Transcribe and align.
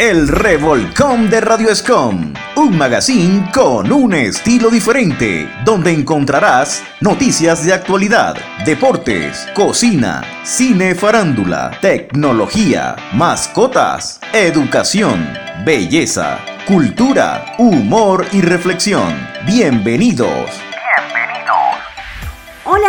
El 0.00 0.28
Revolcón 0.28 1.28
de 1.28 1.42
Radio 1.42 1.68
Escom, 1.68 2.32
un 2.56 2.78
magazine 2.78 3.50
con 3.52 3.92
un 3.92 4.14
estilo 4.14 4.70
diferente, 4.70 5.46
donde 5.62 5.92
encontrarás 5.92 6.82
noticias 7.02 7.66
de 7.66 7.74
actualidad, 7.74 8.34
deportes, 8.64 9.46
cocina, 9.54 10.24
cine 10.42 10.94
farándula, 10.94 11.72
tecnología, 11.82 12.96
mascotas, 13.12 14.20
educación, 14.32 15.34
belleza, 15.66 16.38
cultura, 16.66 17.56
humor 17.58 18.24
y 18.32 18.40
reflexión. 18.40 19.14
Bienvenidos. 19.44 20.69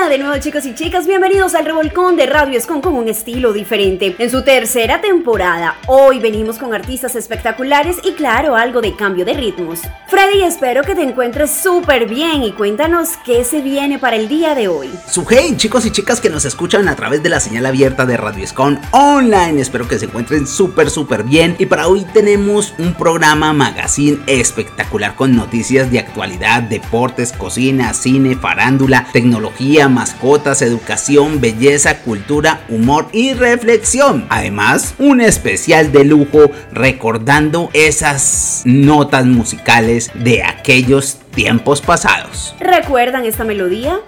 De 0.09 0.17
nuevo 0.17 0.35
chicos 0.39 0.65
y 0.65 0.73
chicas, 0.73 1.05
bienvenidos 1.05 1.53
al 1.53 1.63
Revolcón 1.63 2.15
de 2.15 2.25
Radio 2.25 2.57
Escon 2.57 2.81
con 2.81 2.95
un 2.95 3.07
estilo 3.07 3.53
diferente. 3.53 4.15
En 4.17 4.31
su 4.31 4.43
tercera 4.43 4.99
temporada, 4.99 5.77
hoy 5.85 6.19
venimos 6.19 6.57
con 6.57 6.73
artistas 6.73 7.15
espectaculares 7.15 7.97
y 8.03 8.13
claro, 8.13 8.55
algo 8.55 8.81
de 8.81 8.95
cambio 8.95 9.25
de 9.25 9.33
ritmos. 9.33 9.81
Freddy, 10.07 10.41
espero 10.41 10.81
que 10.81 10.95
te 10.95 11.03
encuentres 11.03 11.51
súper 11.51 12.09
bien 12.09 12.43
y 12.43 12.51
cuéntanos 12.51 13.09
qué 13.23 13.43
se 13.43 13.61
viene 13.61 13.99
para 13.99 14.15
el 14.15 14.27
día 14.27 14.55
de 14.55 14.67
hoy. 14.67 14.89
Su 15.07 15.23
hey 15.29 15.53
chicos 15.55 15.85
y 15.85 15.91
chicas 15.91 16.19
que 16.19 16.31
nos 16.31 16.45
escuchan 16.45 16.87
a 16.89 16.95
través 16.95 17.21
de 17.21 17.29
la 17.29 17.39
señal 17.39 17.67
abierta 17.67 18.05
de 18.05 18.17
Radio 18.17 18.43
Escon 18.43 18.81
Online, 18.91 19.61
espero 19.61 19.87
que 19.87 19.99
se 19.99 20.05
encuentren 20.05 20.47
súper 20.47 20.89
súper 20.89 21.23
bien 21.23 21.55
y 21.59 21.67
para 21.67 21.87
hoy 21.87 22.05
tenemos 22.11 22.73
un 22.79 22.95
programa 22.95 23.53
magazine 23.53 24.19
espectacular 24.25 25.15
con 25.15 25.35
noticias 25.35 25.91
de 25.91 25.99
actualidad, 25.99 26.63
deportes, 26.63 27.31
cocina, 27.31 27.93
cine, 27.93 28.35
farándula, 28.35 29.07
tecnología 29.13 29.87
mascotas, 29.93 30.61
educación, 30.61 31.41
belleza, 31.41 31.99
cultura, 32.01 32.61
humor 32.69 33.07
y 33.11 33.33
reflexión. 33.33 34.25
Además, 34.29 34.95
un 34.97 35.21
especial 35.21 35.91
de 35.91 36.05
lujo 36.05 36.51
recordando 36.71 37.69
esas 37.73 38.63
notas 38.65 39.25
musicales 39.25 40.11
de 40.15 40.43
aquellos 40.43 41.19
tiempos 41.33 41.81
pasados. 41.81 42.55
¿Recuerdan 42.59 43.25
esta 43.25 43.43
melodía? 43.43 43.99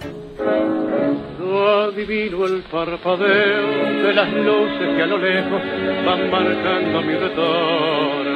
adivino 1.94 2.44
el 2.46 2.62
parpadeo 2.64 4.02
de 4.02 4.14
las 4.14 4.32
luces 4.32 4.96
que 4.96 5.02
a 5.02 5.06
lo 5.06 5.18
lejos 5.18 5.62
van 6.04 6.30
marcando 6.30 7.02
mi 7.02 7.14
retorno 7.14 8.33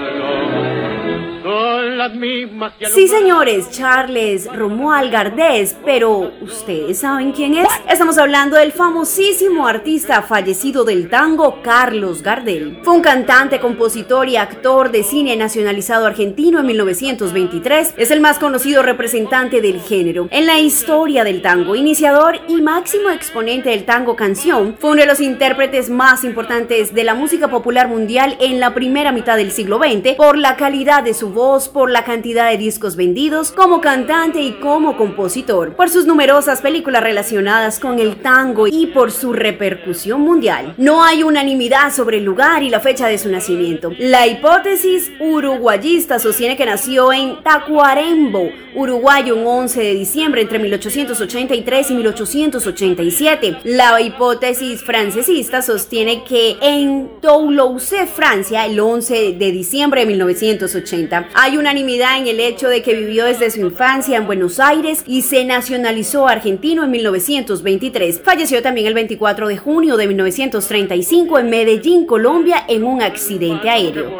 las 1.58 2.14
mismas 2.14 2.72
Sí, 2.92 3.08
señores, 3.08 3.70
Charles 3.70 4.48
Romuald 4.52 5.10
Gardés, 5.10 5.76
pero 5.84 6.30
¿ustedes 6.40 6.98
saben 6.98 7.32
quién 7.32 7.54
es? 7.54 7.68
Estamos 7.88 8.18
hablando 8.18 8.56
del 8.56 8.72
famosísimo 8.72 9.66
artista 9.66 10.22
fallecido 10.22 10.84
del 10.84 11.08
tango, 11.08 11.60
Carlos 11.62 12.22
Gardel. 12.22 12.78
Fue 12.82 12.94
un 12.94 13.02
cantante, 13.02 13.60
compositor 13.60 14.28
y 14.28 14.36
actor 14.36 14.90
de 14.90 15.02
cine 15.02 15.36
nacionalizado 15.36 16.06
argentino 16.06 16.60
en 16.60 16.66
1923. 16.66 17.94
Es 17.96 18.10
el 18.10 18.20
más 18.20 18.38
conocido 18.38 18.82
representante 18.82 19.60
del 19.60 19.80
género 19.80 20.28
en 20.30 20.46
la 20.46 20.60
historia 20.60 21.24
del 21.24 21.42
tango, 21.42 21.74
iniciador 21.74 22.40
y 22.48 22.60
máximo 22.60 23.10
exponente 23.10 23.70
del 23.70 23.84
tango 23.84 24.16
canción. 24.16 24.76
Fue 24.78 24.90
uno 24.90 25.00
de 25.00 25.06
los 25.06 25.20
intérpretes 25.20 25.90
más 25.90 26.24
importantes 26.24 26.94
de 26.94 27.04
la 27.04 27.14
música 27.14 27.48
popular 27.48 27.88
mundial 27.88 28.36
en 28.40 28.60
la 28.60 28.74
primera 28.74 29.12
mitad 29.12 29.36
del 29.36 29.50
siglo 29.50 29.78
XX 29.78 30.14
por 30.16 30.38
la 30.38 30.56
calidad 30.56 31.02
de 31.02 31.14
su 31.14 31.30
voz, 31.30 31.57
por 31.66 31.90
la 31.90 32.04
cantidad 32.04 32.50
de 32.50 32.58
discos 32.58 32.94
vendidos, 32.94 33.50
como 33.50 33.80
cantante 33.80 34.40
y 34.40 34.52
como 34.60 34.96
compositor, 34.96 35.74
por 35.74 35.88
sus 35.88 36.06
numerosas 36.06 36.60
películas 36.60 37.02
relacionadas 37.02 37.80
con 37.80 37.98
el 37.98 38.16
tango 38.16 38.68
y 38.68 38.86
por 38.86 39.10
su 39.10 39.32
repercusión 39.32 40.20
mundial. 40.20 40.74
No 40.76 41.02
hay 41.02 41.22
unanimidad 41.22 41.92
sobre 41.92 42.18
el 42.18 42.24
lugar 42.24 42.62
y 42.62 42.70
la 42.70 42.80
fecha 42.80 43.08
de 43.08 43.18
su 43.18 43.30
nacimiento. 43.30 43.90
La 43.98 44.26
hipótesis 44.26 45.10
uruguayista 45.18 46.18
sostiene 46.18 46.56
que 46.56 46.66
nació 46.66 47.12
en 47.12 47.42
Tacuarembo, 47.42 48.50
Uruguay, 48.74 49.30
un 49.30 49.46
11 49.46 49.80
de 49.80 49.94
diciembre 49.94 50.42
entre 50.42 50.58
1883 50.58 51.90
y 51.90 51.94
1887. 51.94 53.58
La 53.64 54.00
hipótesis 54.00 54.82
francesista 54.82 55.62
sostiene 55.62 56.22
que 56.24 56.56
en 56.60 57.20
Toulouse, 57.20 58.06
Francia, 58.06 58.66
el 58.66 58.78
11 58.78 59.32
de 59.32 59.52
diciembre 59.52 60.02
de 60.02 60.06
1980. 60.06 61.28
Hay 61.40 61.56
unanimidad 61.56 62.18
en 62.18 62.26
el 62.26 62.40
hecho 62.40 62.68
de 62.68 62.82
que 62.82 62.96
vivió 62.96 63.24
desde 63.24 63.48
su 63.52 63.60
infancia 63.60 64.16
en 64.16 64.26
Buenos 64.26 64.58
Aires 64.58 65.04
y 65.06 65.22
se 65.22 65.44
nacionalizó 65.44 66.26
argentino 66.26 66.82
en 66.82 66.90
1923. 66.90 68.22
Falleció 68.24 68.60
también 68.60 68.88
el 68.88 68.94
24 68.94 69.46
de 69.46 69.56
junio 69.56 69.96
de 69.96 70.08
1935 70.08 71.38
en 71.38 71.48
Medellín, 71.48 72.06
Colombia, 72.06 72.64
en 72.66 72.82
un 72.82 73.02
accidente 73.02 73.70
aéreo. 73.70 74.10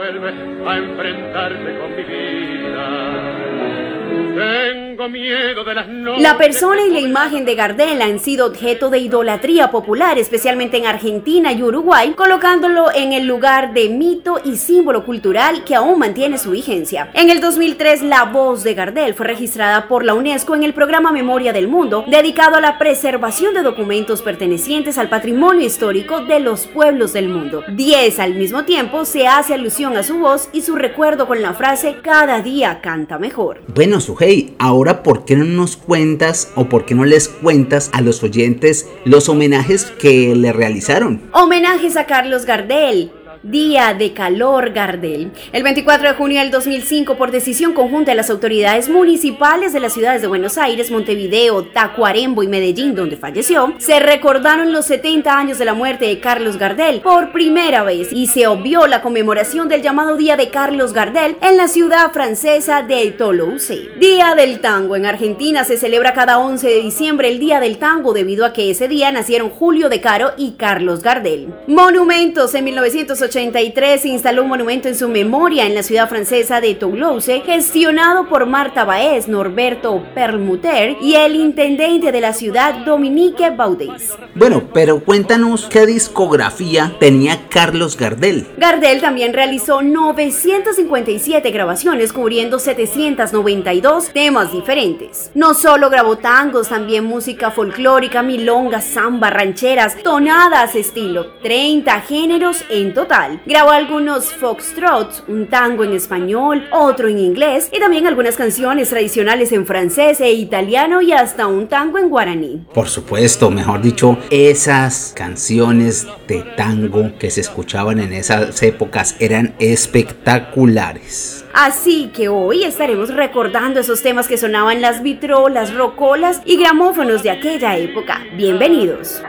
La 6.19 6.37
persona 6.37 6.83
y 6.83 6.91
la 6.91 6.99
imagen 6.99 7.45
de 7.45 7.55
Gardel 7.55 8.03
han 8.03 8.19
sido 8.19 8.47
objeto 8.47 8.91
de 8.91 8.99
idolatría 8.99 9.71
popular, 9.71 10.19
especialmente 10.19 10.77
en 10.77 10.87
Argentina 10.87 11.53
y 11.53 11.63
Uruguay, 11.63 12.15
colocándolo 12.17 12.87
en 12.93 13.13
el 13.13 13.25
lugar 13.25 13.73
de 13.75 13.91
mito 13.91 14.41
y 14.45 14.57
símbolo 14.57 15.05
cultural 15.05 15.63
que 15.63 15.77
aún 15.77 16.01
mantiene 16.01 16.37
su 16.37 16.51
vigencia. 16.51 17.11
En 17.15 17.31
el 17.31 17.41
2003, 17.41 18.03
la 18.03 18.25
voz 18.25 18.65
de 18.65 18.75
Gardel 18.75 19.15
fue 19.15 19.27
registrada 19.27 19.87
por 19.87 20.05
la 20.05 20.15
UNESCO 20.15 20.57
en 20.57 20.65
el 20.65 20.75
programa 20.75 21.13
Memoria 21.13 21.53
del 21.53 21.69
Mundo, 21.69 22.05
dedicado 22.09 22.57
a 22.57 22.61
la 22.61 22.77
preservación 22.77 23.55
de 23.55 23.63
documentos 23.63 24.23
pertenecientes 24.23 24.99
al 24.99 25.09
patrimonio 25.09 25.65
histórico 25.65 26.23
de 26.23 26.41
los 26.41 26.67
pueblos 26.67 27.13
del 27.13 27.29
mundo. 27.29 27.63
10 27.69 28.19
al 28.19 28.35
mismo 28.35 28.65
tiempo 28.65 29.05
se 29.05 29.29
hace 29.29 29.55
alusión 29.55 29.97
a 29.97 30.03
su 30.03 30.19
voz 30.19 30.49
y 30.53 30.63
su 30.63 30.75
recuerdo 30.75 31.29
con 31.29 31.41
la 31.41 31.55
frase 31.55 31.99
cada 32.03 32.41
día 32.41 32.81
canta 32.81 33.21
mejor. 33.21 33.61
Bueno, 33.69 34.01
Sujei, 34.01 34.55
ahora 34.59 34.88
¿por 34.97 35.25
qué 35.25 35.37
no 35.37 35.45
nos 35.45 35.77
cuentas 35.77 36.51
o 36.55 36.69
por 36.69 36.85
qué 36.85 36.95
no 36.95 37.05
les 37.05 37.29
cuentas 37.29 37.91
a 37.93 38.01
los 38.01 38.23
oyentes 38.23 38.87
los 39.05 39.29
homenajes 39.29 39.87
que 39.87 40.35
le 40.35 40.53
realizaron? 40.53 41.21
Homenajes 41.33 41.97
a 41.97 42.07
Carlos 42.07 42.45
Gardel, 42.45 43.13
Día 43.45 43.95
de 43.95 44.13
Calor 44.13 44.71
Gardel. 44.71 45.31
El 45.53 45.63
24 45.63 46.09
de 46.09 46.15
junio 46.15 46.41
del 46.41 46.51
2005, 46.51 47.17
por 47.17 47.31
decisión 47.31 47.73
conjunta 47.73 48.11
de 48.11 48.17
las 48.17 48.31
autoridades 48.31 48.89
municipales 48.89 49.73
de 49.73 49.79
las 49.79 49.93
ciudades 49.93 50.23
de 50.23 50.27
Buenos 50.27 50.59
Aires, 50.59 50.91
Montevideo, 50.91 51.63
Tacuarembo 51.63 52.43
y 52.43 52.49
Medellín, 52.49 52.97
donde 52.97 53.17
falleció, 53.17 53.75
se 53.79 54.01
recordaron 54.01 54.73
los 54.73 54.87
70 54.87 55.39
años 55.39 55.59
de 55.59 55.67
la 55.67 55.75
muerte 55.75 56.07
de 56.07 56.19
Carlos 56.19 56.57
Gardel 56.57 57.01
por 57.01 57.31
primera 57.31 57.85
vez 57.85 58.09
y 58.13 58.27
se 58.27 58.49
obvió 58.49 58.89
la 58.89 59.03
conmemoración 59.03 59.69
del 59.69 59.83
llamado 59.83 60.17
Día 60.17 60.37
de 60.37 60.51
Carlos 60.51 60.93
Gardel 60.93 61.37
en 61.41 61.57
la 61.57 61.69
ciudad 61.69 62.11
francesa 62.11 62.83
de 62.83 63.13
Toulouse. 63.13 63.89
Día 64.01 64.35
del 64.35 64.59
Tango. 64.61 64.97
En 64.97 65.07
Argentina 65.07 65.63
se 65.63 65.77
celebra 65.77 66.13
cada 66.13 66.41
11 66.41 66.67
de 66.67 66.81
diciembre 66.83 67.29
el 67.29 67.39
Día 67.39 67.61
del 67.61 67.79
Tango 67.79 68.13
debido 68.15 68.45
a 68.45 68.53
que 68.53 68.71
ese 68.71 68.89
día 68.89 69.13
nacieron 69.13 69.51
Julio 69.51 69.89
de 69.89 70.01
Caro 70.01 70.33
y 70.37 70.53
Carlos 70.53 71.03
Gardel. 71.03 71.55
Monumentos 71.69 72.53
en 72.57 72.65
1980 72.65 73.29
1983 73.39 74.03
se 74.03 74.09
instaló 74.09 74.43
un 74.43 74.49
monumento 74.49 74.89
en 74.89 74.97
su 74.97 75.09
memoria 75.09 75.67
en 75.67 75.75
la 75.75 75.85
ciudad 75.85 76.09
francesa 76.09 76.61
de 76.61 76.75
Toulouse, 76.75 77.43
gestionado 77.47 78.29
por 78.29 78.47
Marta 78.47 78.85
Baez, 78.85 79.29
Norberto 79.29 80.03
Perlmutter 80.15 80.97
y 81.01 81.15
el 81.15 81.37
intendente 81.37 82.11
de 82.11 82.21
la 82.21 82.33
ciudad, 82.33 82.85
Dominique 82.85 83.51
Baudis. 83.51 84.17
Bueno, 84.35 84.65
pero 84.75 85.01
cuéntanos 85.05 85.69
qué 85.71 85.87
discografía 85.87 86.97
tenía 86.99 87.49
Carlos 87.49 87.97
Gardel. 87.97 88.47
Gardel 88.57 89.01
también 89.01 89.33
realizó 89.33 89.83
957 89.83 91.51
grabaciones 91.53 92.13
cubriendo 92.13 92.59
792 92.59 94.11
temas 94.13 94.51
diferentes. 94.51 95.31
No 95.35 95.55
solo 95.55 95.91
grabó 95.91 96.17
tangos, 96.19 96.71
también 96.71 97.05
música 97.05 97.53
folclórica, 97.53 98.23
milongas, 98.23 98.85
samba, 98.85 99.31
rancheras, 99.31 99.97
tonadas, 100.03 100.75
estilo, 100.75 101.35
30 101.43 102.01
géneros 102.01 102.65
en 102.69 102.95
total. 102.95 103.18
Grabó 103.47 103.71
algunos 103.71 104.33
foxtrots, 104.33 105.25
un 105.27 105.49
tango 105.49 105.85
en 105.85 105.93
español, 105.93 106.69
otro 106.71 107.09
en 107.09 107.19
inglés 107.19 107.69
y 107.73 107.81
también 107.81 108.07
algunas 108.07 108.37
canciones 108.37 108.91
tradicionales 108.91 109.53
en 109.53 109.67
francés 109.67 110.21
e 110.21 110.33
italiano 110.33 111.03
y 111.03 111.13
hasta 111.13 111.47
un 111.47 111.69
tango 111.69 111.99
en 111.99 112.09
guaraní. 112.09 112.67
Por 112.73 112.89
supuesto, 112.89 113.51
mejor 113.51 113.83
dicho, 113.83 114.19
esas 114.31 115.13
canciones 115.17 116.07
de 116.29 116.43
tango 116.57 117.13
que 117.19 117.31
se 117.31 117.41
escuchaban 117.41 117.99
en 117.99 118.13
esas 118.13 118.63
épocas 118.63 119.17
eran 119.19 119.55
espectaculares. 119.59 121.38
Así 121.61 122.13
que 122.15 122.29
hoy 122.29 122.63
estaremos 122.63 123.13
recordando 123.13 123.81
esos 123.81 124.01
temas 124.01 124.29
que 124.29 124.37
sonaban 124.37 124.81
las 124.81 125.03
vitrolas, 125.03 125.75
rocolas 125.75 126.41
y 126.45 126.57
gramófonos 126.57 127.25
de 127.25 127.31
aquella 127.31 127.77
época. 127.77 128.21
Bienvenidos. 128.35 129.21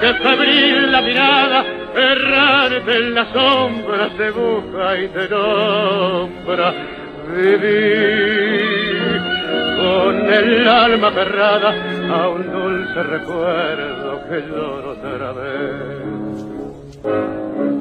que 0.00 0.14
febril 0.22 0.92
la 0.92 1.02
mirada, 1.02 1.66
errarte 1.92 2.98
en 2.98 3.14
las 3.14 3.32
sombras 3.32 4.16
de 4.16 4.30
busca 4.30 4.96
y 4.96 5.08
te 5.08 5.28
nombra. 5.28 6.74
Vivir 7.34 9.20
con 9.76 10.32
el 10.32 10.68
alma 10.68 11.10
cerrada 11.10 11.74
a 12.12 12.28
un 12.28 12.52
dulce 12.52 13.02
recuerdo 13.02 14.22
que 14.28 14.40
lloro 14.40 14.92
otra 14.92 15.32
vez. 15.32 16.08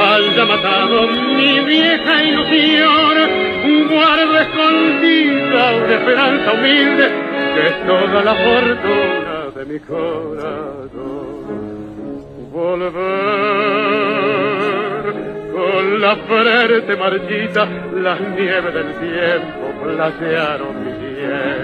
haya 0.00 0.44
matado 0.44 1.08
mi 1.08 1.60
vieja 1.60 2.24
ilusión, 2.24 3.16
guardo 3.90 4.38
escondida 4.38 5.72
una 5.76 5.94
esperanza 5.94 6.52
humilde 6.52 7.06
que 7.54 7.66
es 7.66 7.86
toda 7.86 8.22
la 8.22 8.34
fortuna 8.34 9.50
de 9.56 9.64
mi 9.66 9.78
corazón. 9.80 10.90
Volver 12.52 13.00
con 15.52 16.00
la 16.00 16.16
frente 16.16 16.96
marchita, 16.96 17.68
las 17.96 18.20
nieves 18.20 18.74
del 18.74 18.92
tiempo 18.94 19.72
placearon 19.82 20.84
mi 20.84 20.92
piel. 20.92 21.60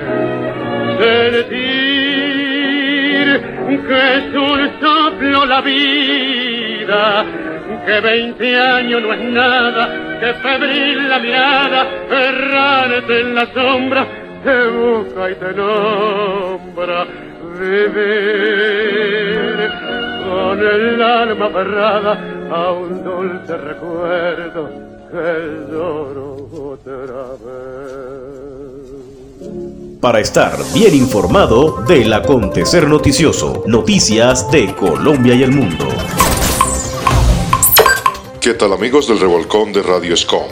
Sentir 0.98 1.96
que 3.86 4.16
es 4.16 4.26
un 4.34 4.60
soplo 4.80 5.46
la 5.46 5.60
vida 5.60 7.24
que 7.86 8.00
veinte 8.00 8.58
años 8.58 9.00
no 9.00 9.14
es 9.14 9.22
nada, 9.30 10.18
que 10.18 10.34
febril 10.34 11.08
la 11.08 11.20
mirada, 11.20 11.86
errante 12.10 13.20
en 13.20 13.34
la 13.36 13.46
sombra, 13.54 14.08
te 14.42 14.66
busca 14.68 15.30
y 15.30 15.34
te 15.36 15.52
nombra. 15.54 17.06
Vivir 17.58 17.96
con 20.24 20.58
el 20.58 21.00
alma 21.00 21.46
aferrada 21.46 22.18
a 22.50 22.72
un 22.72 23.02
dulce 23.02 23.56
recuerdo 23.56 24.68
que 25.10 25.72
lloro 25.72 26.48
otra 26.52 27.22
vez. 27.44 28.26
Para 30.00 30.20
estar 30.20 30.52
bien 30.74 30.94
informado 30.94 31.82
del 31.88 32.12
acontecer 32.12 32.86
noticioso, 32.88 33.62
noticias 33.66 34.50
de 34.50 34.74
Colombia 34.74 35.34
y 35.34 35.44
el 35.44 35.52
mundo. 35.52 35.86
¿Qué 38.46 38.54
tal 38.54 38.72
amigos 38.72 39.08
del 39.08 39.18
Revolcón 39.18 39.72
de 39.72 39.82
Radio 39.82 40.14
Escom? 40.14 40.46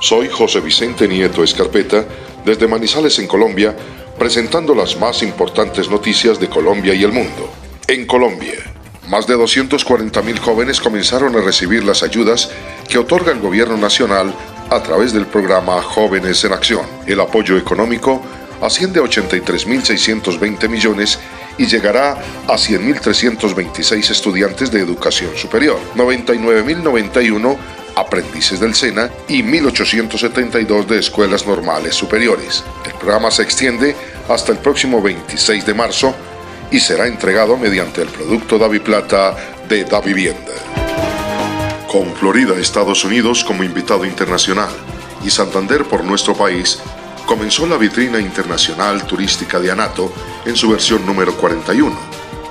Soy 0.00 0.30
José 0.30 0.60
Vicente 0.60 1.06
Nieto 1.06 1.44
Escarpeta 1.44 2.06
desde 2.42 2.66
Manizales 2.66 3.18
en 3.18 3.26
Colombia, 3.26 3.76
presentando 4.18 4.74
las 4.74 4.98
más 4.98 5.22
importantes 5.22 5.90
noticias 5.90 6.40
de 6.40 6.48
Colombia 6.48 6.94
y 6.94 7.04
el 7.04 7.12
mundo. 7.12 7.50
En 7.86 8.06
Colombia, 8.06 8.54
más 9.08 9.26
de 9.26 9.36
240.000 9.36 10.38
jóvenes 10.38 10.80
comenzaron 10.80 11.36
a 11.36 11.42
recibir 11.42 11.84
las 11.84 12.02
ayudas 12.02 12.50
que 12.88 12.96
otorga 12.96 13.32
el 13.32 13.40
gobierno 13.40 13.76
nacional 13.76 14.34
a 14.70 14.82
través 14.82 15.12
del 15.12 15.26
programa 15.26 15.82
Jóvenes 15.82 16.42
en 16.44 16.54
Acción. 16.54 16.86
El 17.06 17.20
apoyo 17.20 17.58
económico 17.58 18.22
asciende 18.62 19.00
a 19.00 19.02
83.620 19.02 20.66
millones 20.70 21.18
y 21.58 21.66
llegará 21.66 22.12
a 22.48 22.54
100.326 22.54 24.10
estudiantes 24.10 24.70
de 24.70 24.80
educación 24.80 25.36
superior, 25.36 25.78
99.091 25.94 27.56
aprendices 27.96 28.60
del 28.60 28.74
SENA 28.74 29.10
y 29.28 29.42
1.872 29.42 30.86
de 30.86 30.98
escuelas 30.98 31.46
normales 31.46 31.94
superiores. 31.94 32.64
El 32.84 32.94
programa 32.94 33.30
se 33.30 33.42
extiende 33.42 33.94
hasta 34.28 34.52
el 34.52 34.58
próximo 34.58 35.00
26 35.00 35.64
de 35.64 35.74
marzo 35.74 36.14
y 36.70 36.80
será 36.80 37.06
entregado 37.06 37.56
mediante 37.56 38.02
el 38.02 38.08
producto 38.08 38.58
Davi 38.58 38.80
Plata 38.80 39.36
de 39.68 39.84
Da 39.84 40.00
Vivienda. 40.00 40.52
Con 41.90 42.12
Florida, 42.14 42.58
Estados 42.58 43.04
Unidos 43.04 43.44
como 43.44 43.62
invitado 43.62 44.04
internacional 44.04 44.70
y 45.24 45.30
Santander 45.30 45.84
por 45.84 46.02
nuestro 46.02 46.34
país, 46.34 46.80
comenzó 47.26 47.66
la 47.66 47.76
vitrina 47.76 48.18
internacional 48.18 49.06
turística 49.06 49.58
de 49.58 49.70
Anato 49.70 50.12
en 50.44 50.56
su 50.56 50.70
versión 50.70 51.04
número 51.06 51.34
41, 51.36 51.96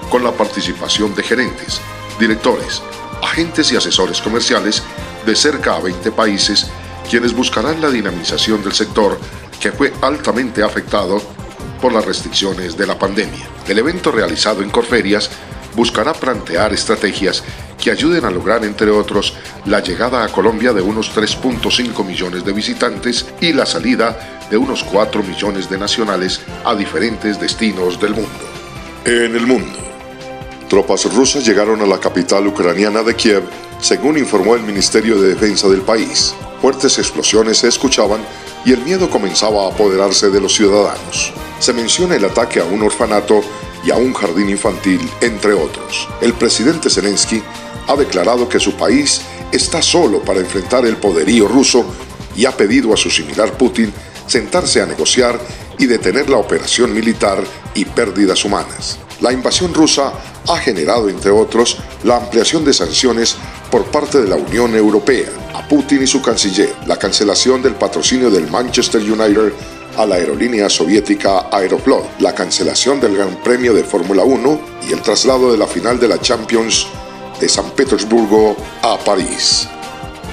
con 0.10 0.24
la 0.24 0.32
participación 0.32 1.14
de 1.16 1.24
gerentes, 1.24 1.80
directores, 2.20 2.82
agentes 3.22 3.72
y 3.72 3.76
asesores 3.76 4.22
comerciales 4.22 4.84
de 5.26 5.36
cerca 5.36 5.76
a 5.76 5.80
20 5.80 6.12
países, 6.12 6.68
quienes 7.10 7.34
buscarán 7.34 7.82
la 7.82 7.90
dinamización 7.90 8.64
del 8.64 8.74
sector 8.74 9.20
que 9.60 9.72
fue 9.72 9.94
altamente 10.02 10.64
afectado 10.64 11.22
por 11.82 11.94
las 11.94 12.06
restricciones 12.06 12.78
de 12.78 12.88
la 12.88 12.98
pandemia. 12.98 13.48
El 13.68 13.80
evento 13.80 14.12
realizado 14.12 14.62
en 14.62 14.70
Corferias 14.70 15.30
buscará 15.76 16.14
plantear 16.14 16.74
estrategias 16.74 17.44
que 17.82 17.92
ayuden 17.92 18.24
a 18.26 18.32
lograr, 18.32 18.64
entre 18.64 18.90
otros, 18.92 19.34
la 19.66 19.82
llegada 19.82 20.24
a 20.24 20.30
Colombia 20.30 20.72
de 20.72 20.82
unos 20.82 21.14
3.5 21.14 22.06
millones 22.06 22.46
de 22.46 22.54
visitantes 22.54 23.26
y 23.42 23.52
la 23.52 23.66
salida 23.66 24.40
de 24.50 24.58
unos 24.58 24.84
4 24.84 25.22
millones 25.24 25.70
de 25.70 25.78
nacionales 25.78 26.42
a 26.64 26.76
diferentes 26.76 27.40
destinos 27.40 28.00
del 28.00 28.14
mundo. 28.14 28.30
En 29.06 29.36
el 29.36 29.46
mundo, 29.46 29.78
tropas 30.70 31.14
rusas 31.14 31.46
llegaron 31.46 31.82
a 31.82 31.86
la 31.86 32.00
capital 32.00 32.48
ucraniana 32.48 33.04
de 33.04 33.16
Kiev, 33.16 33.44
según 33.82 34.18
informó 34.18 34.56
el 34.56 34.64
Ministerio 34.64 35.20
de 35.22 35.30
Defensa 35.30 35.68
del 35.68 35.82
país. 35.82 36.34
Fuertes 36.62 36.98
explosiones 36.98 37.58
se 37.58 37.68
escuchaban 37.68 38.22
y 38.64 38.72
el 38.72 38.82
miedo 38.82 39.10
comenzaba 39.10 39.66
a 39.66 39.72
apoderarse 39.72 40.30
de 40.30 40.40
los 40.40 40.56
ciudadanos. 40.56 41.34
Se 41.60 41.74
menciona 41.74 42.16
el 42.16 42.24
ataque 42.24 42.62
a 42.62 42.64
un 42.64 42.82
orfanato 42.82 43.42
y 43.86 43.92
a 43.92 43.96
un 43.96 44.14
jardín 44.14 44.50
infantil, 44.50 45.00
entre 45.22 45.54
otros. 45.54 46.08
El 46.22 46.34
presidente 46.34 46.90
Zelensky 46.90 47.42
ha 47.88 47.96
declarado 47.96 48.48
que 48.48 48.60
su 48.60 48.74
país 48.76 49.22
está 49.52 49.82
solo 49.82 50.22
para 50.22 50.40
enfrentar 50.40 50.86
el 50.86 50.98
poderío 50.98 51.48
ruso 51.48 51.86
y 52.36 52.46
ha 52.46 52.52
pedido 52.52 52.94
a 52.94 52.98
su 52.98 53.10
similar 53.10 53.58
Putin 53.58 53.94
sentarse 54.26 54.82
a 54.82 54.86
negociar 54.86 55.40
y 55.78 55.86
detener 55.86 56.30
la 56.30 56.38
operación 56.38 56.94
militar 56.94 57.44
y 57.74 57.86
pérdidas 57.86 58.46
humanas. 58.46 59.00
La 59.22 59.32
invasión 59.32 59.74
rusa 59.74 60.14
ha 60.48 60.58
generado, 60.58 61.10
entre 61.10 61.32
otros, 61.32 61.78
la 62.04 62.18
ampliación 62.18 62.66
de 62.66 62.74
sanciones 62.74 63.36
por 63.72 63.86
parte 63.86 64.22
de 64.22 64.28
la 64.28 64.36
Unión 64.36 64.76
Europea 64.76 65.30
a 65.54 65.68
Putin 65.68 66.04
y 66.04 66.08
su 66.08 66.22
canciller, 66.22 66.74
la 66.88 66.98
cancelación 66.98 67.62
del 67.62 67.76
patrocinio 67.76 68.30
del 68.30 68.50
Manchester 68.50 69.02
United 69.02 69.54
a 69.98 70.06
la 70.06 70.16
aerolínea 70.16 70.70
soviética 70.70 71.48
Aeroflot, 71.52 72.20
la 72.20 72.34
cancelación 72.34 73.00
del 73.00 73.16
Gran 73.16 73.36
Premio 73.44 73.74
de 73.74 73.84
Fórmula 73.84 74.24
1 74.24 74.60
y 74.90 74.94
el 74.94 75.02
traslado 75.02 75.52
de 75.52 75.58
la 75.58 75.68
final 75.68 76.00
de 76.00 76.08
la 76.08 76.20
Champions 76.20 76.88
de 77.40 77.48
San 77.50 77.72
Petersburgo 77.72 78.56
a 78.82 78.98
París. 79.00 79.68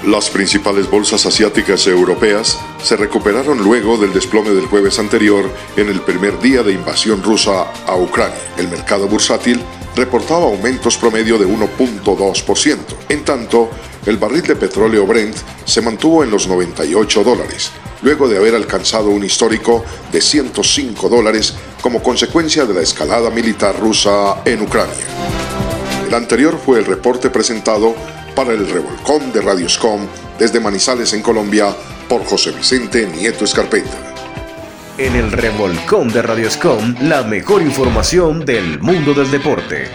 Las 0.06 0.30
principales 0.30 0.88
bolsas 0.88 1.26
asiáticas 1.26 1.86
e 1.86 1.90
europeas 1.90 2.58
se 2.82 2.96
recuperaron 2.96 3.58
luego 3.62 3.98
del 3.98 4.14
desplome 4.14 4.50
del 4.50 4.66
jueves 4.66 4.98
anterior 4.98 5.44
en 5.76 5.90
el 5.90 6.00
primer 6.00 6.40
día 6.40 6.62
de 6.62 6.72
invasión 6.72 7.22
rusa 7.22 7.66
a 7.86 7.96
Ucrania. 7.96 8.38
El 8.56 8.68
mercado 8.68 9.08
bursátil 9.08 9.60
reportaba 9.94 10.44
aumentos 10.44 10.96
promedio 10.96 11.36
de 11.38 11.46
1.2%. 11.46 12.78
En 13.10 13.24
tanto, 13.24 13.68
el 14.06 14.16
barril 14.16 14.42
de 14.42 14.56
petróleo 14.56 15.06
Brent 15.06 15.36
se 15.66 15.82
mantuvo 15.82 16.24
en 16.24 16.30
los 16.30 16.48
98 16.48 17.22
dólares, 17.22 17.70
luego 18.02 18.28
de 18.28 18.36
haber 18.36 18.54
alcanzado 18.54 19.10
un 19.10 19.24
histórico 19.24 19.84
de 20.12 20.20
105 20.20 21.08
dólares 21.08 21.54
como 21.80 22.02
consecuencia 22.02 22.64
de 22.64 22.74
la 22.74 22.80
escalada 22.80 23.30
militar 23.30 23.78
rusa 23.78 24.42
en 24.44 24.62
Ucrania. 24.62 24.94
El 26.06 26.14
anterior 26.14 26.58
fue 26.64 26.78
el 26.78 26.86
reporte 26.86 27.30
presentado 27.30 27.94
para 28.34 28.52
el 28.52 28.68
revolcón 28.68 29.32
de 29.32 29.40
Radioscom 29.40 30.06
desde 30.38 30.60
Manizales 30.60 31.12
en 31.12 31.22
Colombia 31.22 31.74
por 32.08 32.24
José 32.24 32.52
Vicente 32.52 33.06
Nieto 33.06 33.44
Escarpeta. 33.44 34.14
En 34.98 35.16
el 35.16 35.32
revolcón 35.32 36.08
de 36.08 36.20
Radioscom, 36.20 36.94
la 37.02 37.22
mejor 37.22 37.62
información 37.62 38.44
del 38.44 38.80
mundo 38.80 39.14
del 39.14 39.30
deporte. 39.30 39.88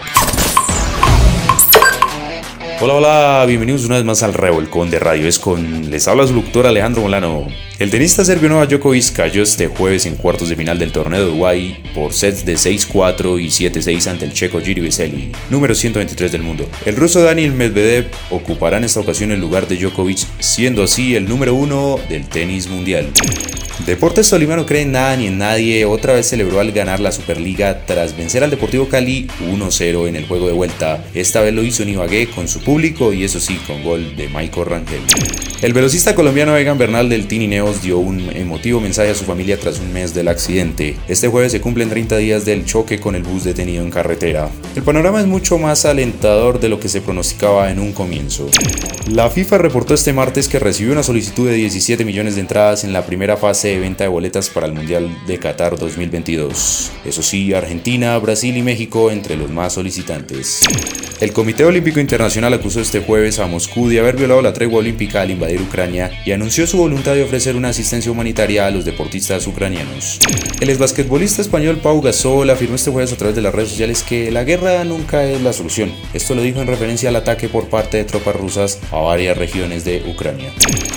Hola, 2.78 2.94
hola, 2.94 3.44
bienvenidos 3.46 3.86
una 3.86 3.94
vez 3.94 4.04
más 4.04 4.22
al 4.22 4.34
Revolcón 4.34 4.90
de 4.90 4.98
Radio 4.98 5.26
Escom. 5.26 5.84
Les 5.84 6.06
habla 6.08 6.26
su 6.26 6.34
locutor 6.34 6.66
Alejandro 6.66 7.00
Molano. 7.00 7.46
El 7.78 7.90
tenista 7.90 8.24
serbio 8.24 8.48
Novak 8.48 8.70
Djokovic 8.70 9.12
cayó 9.12 9.42
este 9.42 9.66
jueves 9.66 10.06
en 10.06 10.16
cuartos 10.16 10.48
de 10.48 10.56
final 10.56 10.78
del 10.78 10.92
torneo 10.92 11.20
de 11.20 11.30
Dubái 11.30 11.76
por 11.94 12.14
sets 12.14 12.46
de 12.46 12.54
6-4 12.54 13.38
y 13.38 13.48
7-6 13.48 14.06
ante 14.06 14.24
el 14.24 14.32
checo 14.32 14.62
Giri 14.62 14.80
Vesely, 14.80 15.32
número 15.50 15.74
123 15.74 16.32
del 16.32 16.42
mundo. 16.42 16.66
El 16.86 16.96
ruso 16.96 17.22
Daniel 17.22 17.52
Medvedev 17.52 18.06
ocupará 18.30 18.78
en 18.78 18.84
esta 18.84 19.00
ocasión 19.00 19.30
el 19.30 19.40
lugar 19.40 19.68
de 19.68 19.76
Djokovic, 19.76 20.20
siendo 20.38 20.84
así 20.84 21.16
el 21.16 21.28
número 21.28 21.54
uno 21.54 22.00
del 22.08 22.26
tenis 22.26 22.66
mundial. 22.66 23.12
Deportes 23.84 24.30
Tolima 24.30 24.56
no 24.56 24.64
cree 24.64 24.82
en 24.82 24.92
nada 24.92 25.14
ni 25.16 25.26
en 25.26 25.36
nadie, 25.36 25.84
otra 25.84 26.14
vez 26.14 26.26
celebró 26.26 26.60
al 26.60 26.72
ganar 26.72 26.98
la 26.98 27.12
Superliga 27.12 27.84
tras 27.84 28.16
vencer 28.16 28.42
al 28.42 28.50
Deportivo 28.50 28.88
Cali 28.88 29.28
1-0 29.52 30.08
en 30.08 30.16
el 30.16 30.26
juego 30.26 30.46
de 30.46 30.54
vuelta. 30.54 31.04
Esta 31.12 31.42
vez 31.42 31.52
lo 31.52 31.62
hizo 31.62 31.82
en 31.82 31.90
Ibagué 31.90 32.28
con 32.30 32.48
su 32.48 32.60
público 32.60 33.12
y 33.12 33.22
eso 33.24 33.38
sí, 33.38 33.60
con 33.66 33.84
gol 33.84 34.16
de 34.16 34.28
Michael 34.28 34.66
Rangel. 34.66 35.02
El 35.60 35.72
velocista 35.72 36.14
colombiano 36.14 36.56
Egan 36.56 36.78
Bernal 36.78 37.08
del 37.08 37.26
Tinineos 37.66 37.82
dio 37.82 37.98
un 37.98 38.30
emotivo 38.36 38.80
mensaje 38.80 39.10
a 39.10 39.14
su 39.14 39.24
familia 39.24 39.58
tras 39.58 39.80
un 39.80 39.92
mes 39.92 40.14
del 40.14 40.28
accidente. 40.28 40.96
Este 41.08 41.26
jueves 41.26 41.50
se 41.50 41.60
cumplen 41.60 41.88
30 41.88 42.16
días 42.18 42.44
del 42.44 42.64
choque 42.64 43.00
con 43.00 43.16
el 43.16 43.24
bus 43.24 43.42
detenido 43.42 43.82
en 43.82 43.90
carretera. 43.90 44.48
El 44.76 44.84
panorama 44.84 45.20
es 45.20 45.26
mucho 45.26 45.58
más 45.58 45.84
alentador 45.84 46.60
de 46.60 46.68
lo 46.68 46.78
que 46.78 46.88
se 46.88 47.00
pronosticaba 47.00 47.70
en 47.72 47.80
un 47.80 47.92
comienzo. 47.92 48.48
La 49.10 49.30
FIFA 49.30 49.58
reportó 49.58 49.94
este 49.94 50.12
martes 50.12 50.48
que 50.48 50.58
recibió 50.58 50.92
una 50.92 51.02
solicitud 51.02 51.48
de 51.48 51.54
17 51.54 52.04
millones 52.04 52.36
de 52.36 52.42
entradas 52.42 52.84
en 52.84 52.92
la 52.92 53.04
primera 53.04 53.36
fase 53.36 53.68
de 53.68 53.80
venta 53.80 54.04
de 54.04 54.08
boletas 54.08 54.48
para 54.48 54.66
el 54.66 54.72
Mundial 54.72 55.08
de 55.26 55.38
Qatar 55.38 55.76
2022. 55.76 56.92
Eso 57.04 57.22
sí, 57.22 57.52
Argentina, 57.52 58.16
Brasil 58.18 58.56
y 58.56 58.62
México 58.62 59.10
entre 59.10 59.36
los 59.36 59.50
más 59.50 59.72
solicitantes. 59.72 60.60
El 61.18 61.32
Comité 61.32 61.64
Olímpico 61.64 61.98
Internacional 61.98 62.52
acusó 62.52 62.80
este 62.80 63.00
jueves 63.00 63.38
a 63.38 63.46
Moscú 63.46 63.88
de 63.88 64.00
haber 64.00 64.16
violado 64.16 64.42
la 64.42 64.52
tregua 64.52 64.80
olímpica 64.80 65.22
al 65.22 65.30
invadir 65.30 65.62
Ucrania 65.62 66.10
y 66.26 66.32
anunció 66.32 66.66
su 66.66 66.76
voluntad 66.76 67.14
de 67.14 67.22
ofrecer 67.22 67.55
una 67.56 67.70
asistencia 67.70 68.10
humanitaria 68.10 68.66
a 68.66 68.70
los 68.70 68.84
deportistas 68.84 69.46
ucranianos. 69.46 70.20
El 70.60 70.70
exbasquetbolista 70.70 71.42
español 71.42 71.78
Pau 71.82 72.00
Gasol 72.00 72.50
afirmó 72.50 72.76
este 72.76 72.90
jueves 72.90 73.12
a 73.12 73.16
través 73.16 73.36
de 73.36 73.42
las 73.42 73.54
redes 73.54 73.70
sociales 73.70 74.02
que 74.02 74.30
la 74.30 74.44
guerra 74.44 74.84
nunca 74.84 75.24
es 75.24 75.40
la 75.40 75.52
solución. 75.52 75.92
Esto 76.14 76.34
lo 76.34 76.42
dijo 76.42 76.60
en 76.60 76.66
referencia 76.66 77.08
al 77.08 77.16
ataque 77.16 77.48
por 77.48 77.68
parte 77.68 77.96
de 77.98 78.04
tropas 78.04 78.36
rusas 78.36 78.78
a 78.90 78.96
varias 78.96 79.36
regiones 79.36 79.84
de 79.84 80.02
Ucrania. 80.08 80.50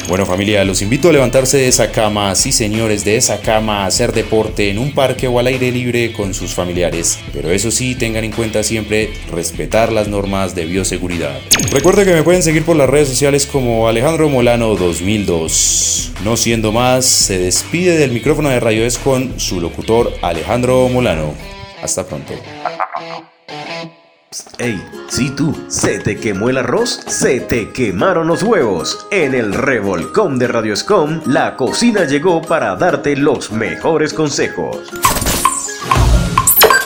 Bueno 0.08 0.26
familia, 0.26 0.66
los 0.66 0.82
invito 0.82 1.10
a 1.10 1.14
levantarse 1.14 1.58
de 1.58 1.68
esa 1.68 1.92
cama, 1.92 2.34
sí 2.36 2.52
señores, 2.52 3.06
de 3.06 3.16
esa 3.16 3.42
cama 3.42 3.84
a 3.84 3.86
hacer 3.86 4.12
deporte 4.12 4.70
en 4.70 4.80
un 4.80 4.94
parque 4.94 5.28
o 5.28 5.38
al 5.38 5.48
aire 5.48 5.72
libre 5.72 6.14
con 6.14 6.34
sus 6.34 6.54
familiares. 6.54 7.20
Pero 7.32 7.52
eso 7.52 7.70
sí, 7.70 7.96
tengan 7.96 8.24
en 8.24 8.32
cuenta 8.32 8.64
siempre 8.64 9.12
respetar 9.32 9.92
las 9.92 10.08
normas 10.08 10.56
de 10.56 10.66
bioseguridad. 10.66 11.38
Recuerden 11.72 12.06
que 12.06 12.14
me 12.14 12.24
pueden 12.24 12.42
seguir 12.42 12.64
por 12.64 12.76
las 12.76 12.90
redes 12.90 13.10
sociales 13.10 13.46
como 13.46 13.88
Alejandro 13.88 14.30
Molano 14.30 14.76
2002. 14.76 16.14
No 16.24 16.36
siendo 16.50 16.72
más, 16.72 17.06
se 17.06 17.38
despide 17.38 17.96
del 17.96 18.12
micrófono 18.12 18.50
de 18.50 18.60
Radio 18.60 18.84
Es 18.84 18.98
con 18.98 19.40
su 19.40 19.62
locutor 19.62 20.12
Alejandro 20.24 20.90
Molano. 20.90 21.36
Hasta 21.84 22.04
pronto. 22.04 22.34
Ey, 24.58 24.84
si 25.10 25.30
tú, 25.36 25.56
se 25.68 26.00
te 26.00 26.18
quemó 26.18 26.50
el 26.50 26.58
arroz, 26.58 27.02
se 27.06 27.40
te 27.40 27.72
quemaron 27.72 28.26
los 28.26 28.42
huevos. 28.42 29.06
En 29.12 29.36
el 29.36 29.54
revolcón 29.54 30.40
de 30.40 30.48
Radio 30.48 30.74
Escom, 30.74 31.22
la 31.28 31.56
cocina 31.56 32.06
llegó 32.06 32.42
para 32.42 32.76
darte 32.76 33.16
los 33.16 33.52
mejores 33.52 34.12
consejos. 34.12 34.90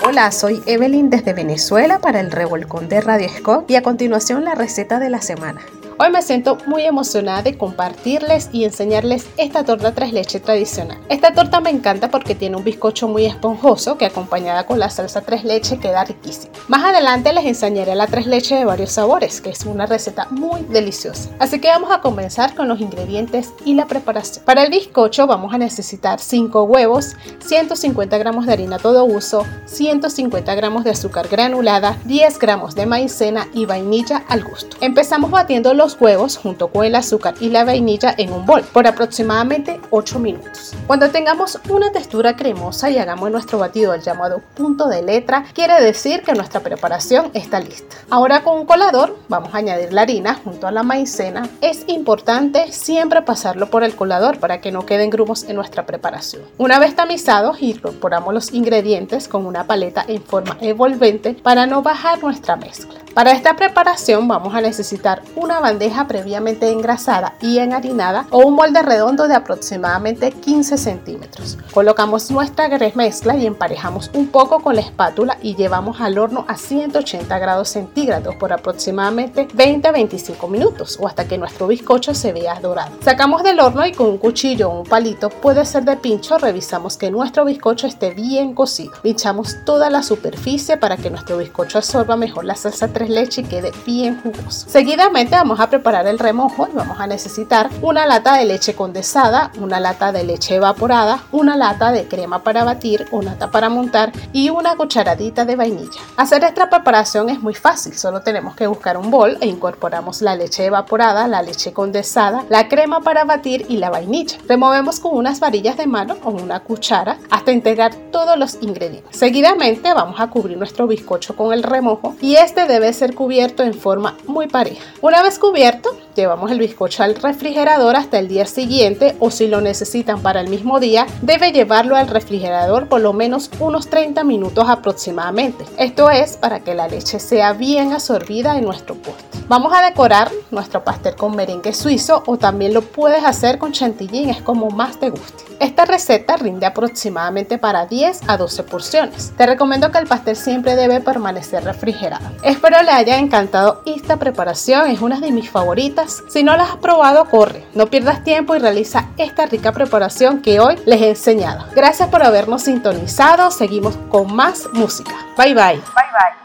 Hola, 0.06 0.34
soy 0.34 0.62
Evelyn 0.66 1.10
desde 1.10 1.32
Venezuela 1.32 2.00
para 2.00 2.20
el 2.20 2.32
revolcón 2.32 2.90
de 2.90 3.00
Radio 3.00 3.28
Escom 3.28 3.64
y 3.70 3.76
a 3.76 3.82
continuación 3.82 4.44
la 4.44 4.56
receta 4.56 5.00
de 5.00 5.10
la 5.10 5.22
semana. 5.22 5.62
Hoy 6.06 6.12
me 6.12 6.22
siento 6.22 6.58
muy 6.66 6.84
emocionada 6.84 7.44
de 7.44 7.58
compartirles 7.58 8.50
y 8.52 8.66
enseñarles 8.66 9.26
esta 9.38 9.64
torta 9.64 9.94
tres 9.94 10.12
leche 10.12 10.42
tradicional. 10.42 10.98
Esta 11.08 11.32
torta 11.32 11.62
me 11.62 11.70
encanta 11.70 12.12
porque 12.12 12.36
tiene 12.36 12.58
un 12.58 12.66
bizcocho 12.66 13.08
muy 13.08 13.26
esponjoso 13.26 13.98
que 13.98 14.06
acompañada 14.06 14.66
con 14.66 14.80
la 14.80 14.90
salsa 14.90 15.22
tres 15.22 15.46
leche 15.46 15.80
queda 15.80 16.04
riquísimo. 16.04 16.52
Más 16.68 16.84
adelante 16.84 17.32
les 17.32 17.46
enseñaré 17.46 17.96
la 17.96 18.08
tres 18.08 18.28
leche 18.28 18.54
de 18.56 18.66
varios 18.66 18.92
sabores, 18.92 19.40
que 19.40 19.52
es 19.52 19.64
una 19.66 19.86
receta 19.86 20.28
muy 20.30 20.64
deliciosa. 20.64 21.30
Así 21.40 21.62
que 21.62 21.70
vamos 21.70 21.90
a 21.90 22.02
comenzar 22.02 22.54
con 22.54 22.68
los 22.68 22.82
ingredientes 22.82 23.54
y 23.64 23.76
la 23.76 23.88
preparación. 23.88 24.44
Para 24.44 24.66
el 24.66 24.72
bizcocho 24.72 25.26
vamos 25.26 25.54
a 25.54 25.58
necesitar 25.58 26.20
5 26.20 26.64
huevos, 26.64 27.16
150 27.46 28.18
gramos 28.18 28.46
de 28.46 28.52
harina 28.52 28.78
todo 28.78 29.06
uso, 29.06 29.46
150 29.68 30.54
gramos 30.56 30.84
de 30.84 30.92
azúcar 30.92 31.30
granulada, 31.30 31.98
10 32.04 32.40
gramos 32.40 32.76
de 32.76 32.88
maicena 32.88 33.48
y 33.54 33.66
vainilla 33.66 34.26
al 34.28 34.44
gusto. 34.44 34.76
Empezamos 34.82 35.32
batiendo 35.32 35.74
los 35.74 35.93
huevos 36.00 36.38
junto 36.38 36.68
con 36.68 36.86
el 36.86 36.96
azúcar 36.96 37.36
y 37.40 37.50
la 37.50 37.66
vainilla 37.66 38.14
en 38.18 38.32
un 38.32 38.46
bol 38.46 38.62
por 38.62 38.88
aproximadamente 38.88 39.80
8 39.90 40.20
minutos. 40.20 40.74
Cuando 40.88 41.10
tengamos 41.10 41.60
una 41.70 41.92
textura 41.92 42.36
cremosa 42.36 42.90
y 42.90 42.98
hagamos 42.98 43.32
nuestro 43.32 43.60
batido 43.60 43.92
al 43.92 44.02
llamado 44.02 44.42
punto 44.56 44.88
de 44.88 45.02
letra, 45.02 45.46
quiere 45.54 45.82
decir 45.82 46.24
que 46.24 46.34
nuestra 46.34 46.62
preparación 46.62 47.30
está 47.34 47.60
lista. 47.60 47.96
Ahora 48.10 48.44
con 48.44 48.60
un 48.60 48.66
colador 48.66 49.18
vamos 49.30 49.54
a 49.54 49.58
añadir 49.58 49.94
la 49.94 50.02
harina 50.02 50.40
junto 50.44 50.68
a 50.68 50.72
la 50.72 50.84
maicena. 50.84 51.50
Es 51.62 51.84
importante 51.88 52.72
siempre 52.72 53.22
pasarlo 53.22 53.70
por 53.70 53.84
el 53.84 53.96
colador 53.96 54.40
para 54.40 54.62
que 54.62 54.72
no 54.72 54.86
queden 54.86 55.10
grumos 55.10 55.44
en 55.44 55.56
nuestra 55.56 55.86
preparación. 55.86 56.44
Una 56.58 56.80
vez 56.80 56.96
tamizados, 56.96 57.62
incorporamos 57.62 58.34
los 58.34 58.54
ingredientes 58.54 59.28
con 59.28 59.46
una 59.46 59.66
paleta 59.66 60.06
en 60.08 60.22
forma 60.22 60.58
envolvente 60.62 61.34
para 61.34 61.66
no 61.66 61.82
bajar 61.82 62.22
nuestra 62.22 62.56
mezcla. 62.56 63.03
Para 63.14 63.32
esta 63.34 63.56
preparación 63.56 64.28
vamos 64.28 64.56
a 64.56 64.62
necesitar 64.62 65.22
una 65.36 65.60
bandeja 65.60 66.08
previamente 66.08 66.72
engrasada 66.72 67.36
y 67.42 67.60
enharinada 67.60 68.26
o 68.32 68.40
un 68.40 68.56
molde 68.56 68.82
redondo 68.82 69.28
de 69.28 69.36
aproximadamente 69.36 70.32
15 70.32 70.80
centímetros. 70.80 71.60
Colocamos 71.72 72.32
nuestra 72.32 72.68
mezcla 72.96 73.38
y 73.38 73.46
emparejamos 73.46 74.10
un 74.16 74.30
poco 74.30 74.62
con 74.62 74.76
la 74.76 74.82
espátula 74.82 75.38
y 75.44 75.56
llevamos 75.56 76.02
al 76.02 76.18
horno 76.18 76.46
a 76.48 76.58
180 76.58 77.38
grados 77.38 77.70
centígrados 77.70 78.36
por 78.36 78.52
aproximadamente 78.52 79.48
20 79.54 79.88
a 79.88 79.92
25 79.92 80.48
minutos 80.48 80.98
o 81.00 81.08
hasta 81.08 81.28
que 81.28 81.38
nuestro 81.38 81.68
bizcocho 81.68 82.16
se 82.16 82.34
vea 82.34 82.60
dorado. 82.62 82.94
Sacamos 83.02 83.44
del 83.44 83.60
horno 83.60 83.86
y 83.86 83.92
con 83.92 84.08
un 84.08 84.18
cuchillo 84.18 84.72
o 84.72 84.80
un 84.80 84.88
palito, 84.88 85.30
puede 85.30 85.66
ser 85.66 85.86
de 85.86 85.98
pincho, 85.98 86.40
revisamos 86.40 86.98
que 86.98 87.12
nuestro 87.12 87.46
bizcocho 87.46 87.86
esté 87.86 88.10
bien 88.10 88.56
cocido. 88.56 88.94
Pinchamos 89.04 89.58
toda 89.66 89.92
la 89.92 90.02
superficie 90.02 90.78
para 90.78 90.98
que 90.98 91.12
nuestro 91.12 91.38
bizcocho 91.38 91.78
absorba 91.78 92.16
mejor 92.16 92.46
la 92.46 92.56
salsa 92.56 92.88
tres 93.04 93.10
leche 93.10 93.42
y 93.42 93.44
quede 93.46 93.72
bien 93.86 94.22
jugoso. 94.22 94.70
Seguidamente 94.70 95.36
vamos 95.36 95.60
a 95.60 95.70
preparar 95.70 96.08
el 96.08 96.20
remojo 96.20 96.68
y 96.72 96.76
vamos 96.76 97.00
a 97.00 97.08
necesitar 97.08 97.70
una 97.82 98.06
lata 98.06 98.38
de 98.38 98.46
leche 98.46 98.76
condensada, 98.76 99.52
una 99.60 99.80
lata 99.80 100.12
de 100.12 100.24
leche 100.24 100.56
evaporada, 100.56 101.24
una 101.32 101.58
lata 101.58 101.92
de 101.92 102.08
crema 102.08 102.44
para 102.44 102.64
batir, 102.64 103.08
una 103.12 103.32
lata 103.32 103.52
para 103.52 103.70
montar 103.70 104.12
y 104.32 104.50
una 104.50 104.76
cucharadita 104.76 105.46
de 105.46 105.56
vainilla. 105.56 106.00
Hacer 106.18 106.44
esta 106.44 106.70
preparación 106.70 107.30
es 107.30 107.42
muy 107.42 107.54
fácil, 107.54 107.94
solo 107.98 108.22
tenemos 108.22 108.56
que 108.56 108.68
buscar 108.68 108.98
un 108.98 109.12
bol 109.12 109.38
e 109.42 109.48
incorporamos 109.48 110.22
la 110.22 110.36
leche 110.36 110.66
evaporada, 110.66 111.28
la 111.28 111.42
leche 111.42 111.74
condensada, 111.74 112.46
la 112.50 112.68
crema 112.68 113.02
para 113.02 113.26
batir 113.26 113.66
y 113.70 113.78
la 113.78 113.90
vainilla. 113.90 114.38
Removemos 114.48 115.00
con 115.00 115.18
unas 115.18 115.40
varillas 115.40 115.78
de 115.78 115.88
mano 115.88 116.16
o 116.24 116.30
una 116.30 116.62
cuchara 116.62 117.18
hasta 117.30 117.52
integrar 117.52 117.94
todos 118.12 118.38
los 118.38 118.58
ingredientes. 118.62 119.18
Seguidamente 119.18 119.94
vamos 119.94 120.20
a 120.20 120.28
cubrir 120.28 120.58
nuestro 120.58 120.88
bizcocho 120.88 121.36
con 121.36 121.52
el 121.54 121.64
remojo 121.64 122.16
y 122.22 122.36
este 122.36 122.66
debe 122.66 122.93
ser 122.94 123.16
cubierto 123.16 123.64
en 123.64 123.74
forma 123.74 124.18
muy 124.26 124.48
pareja. 124.48 124.84
Una 125.02 125.22
vez 125.22 125.40
cubierto, 125.40 125.90
llevamos 126.16 126.52
el 126.52 126.60
bizcocho 126.60 127.04
al 127.04 127.16
refrigerador 127.16 127.96
hasta 127.96 128.20
el 128.20 128.28
día 128.28 128.46
siguiente 128.46 129.16
o 129.20 129.32
si 129.32 129.48
lo 129.48 129.62
necesitan 129.62 130.22
para 130.22 130.42
el 130.42 130.50
mismo 130.50 130.80
día, 130.80 131.08
debe 131.22 131.52
llevarlo 131.52 131.96
al 131.96 132.08
refrigerador 132.08 132.88
por 132.88 133.02
lo 133.02 133.14
menos 133.14 133.50
unos 133.60 133.88
30 133.90 134.24
minutos 134.24 134.68
aproximadamente. 134.68 135.66
Esto 135.78 136.10
es 136.10 136.38
para 136.38 136.60
que 136.62 136.76
la 136.76 136.88
leche 136.88 137.20
sea 137.20 137.54
bien 137.54 137.94
absorbida 137.94 138.58
en 138.58 138.66
nuestro 138.66 138.96
postre. 138.96 139.34
Vamos 139.48 139.74
a 139.76 139.84
decorar 139.84 140.32
nuestro 140.52 140.84
pastel 140.84 141.16
con 141.16 141.36
merengue 141.36 141.74
suizo 141.74 142.24
o 142.26 142.38
también 142.38 142.74
lo 142.74 142.82
puedes 142.82 143.26
hacer 143.26 143.58
con 143.58 143.74
chantilly, 143.74 144.30
es 144.30 144.42
como 144.42 144.70
más 144.70 144.98
te 145.00 145.10
guste. 145.10 145.44
Esta 145.60 145.86
receta 145.86 146.38
rinde 146.38 146.66
aproximadamente 146.66 147.58
para 147.58 147.86
10 147.86 148.22
a 148.28 148.38
12 148.38 148.64
porciones. 148.64 149.34
Te 149.38 149.46
recomiendo 149.46 149.92
que 149.92 149.98
el 149.98 150.08
pastel 150.08 150.36
siempre 150.36 150.76
debe 150.76 151.02
permanecer 151.02 151.64
refrigerado. 151.64 152.26
Espero 152.44 152.82
le 152.84 152.92
haya 152.92 153.18
encantado 153.18 153.82
esta 153.86 154.18
preparación, 154.18 154.90
es 154.90 155.02
una 155.02 155.20
de 155.20 155.32
mis 155.32 155.50
favoritas. 155.50 156.24
Si 156.30 156.44
no 156.44 156.56
la 156.56 156.64
has 156.64 156.78
probado, 156.78 157.26
corre, 157.26 157.66
no 157.74 157.88
pierdas 157.88 158.24
tiempo 158.24 158.56
y 158.56 158.60
realiza 158.60 159.10
esta 159.18 159.46
rica 159.46 159.72
preparación 159.72 160.42
que 160.42 160.60
hoy 160.60 160.76
les 160.86 161.02
he 161.02 161.10
enseñado. 161.10 161.66
Gracias 161.76 162.10
por 162.10 162.24
habernos 162.24 162.64
sintonizado, 162.64 163.52
seguimos 163.52 163.98
con 164.10 164.34
más 164.36 164.68
música. 164.74 165.16
Bye 165.38 165.54
bye. 165.54 165.76
Bye 165.76 165.82
bye. 166.12 166.44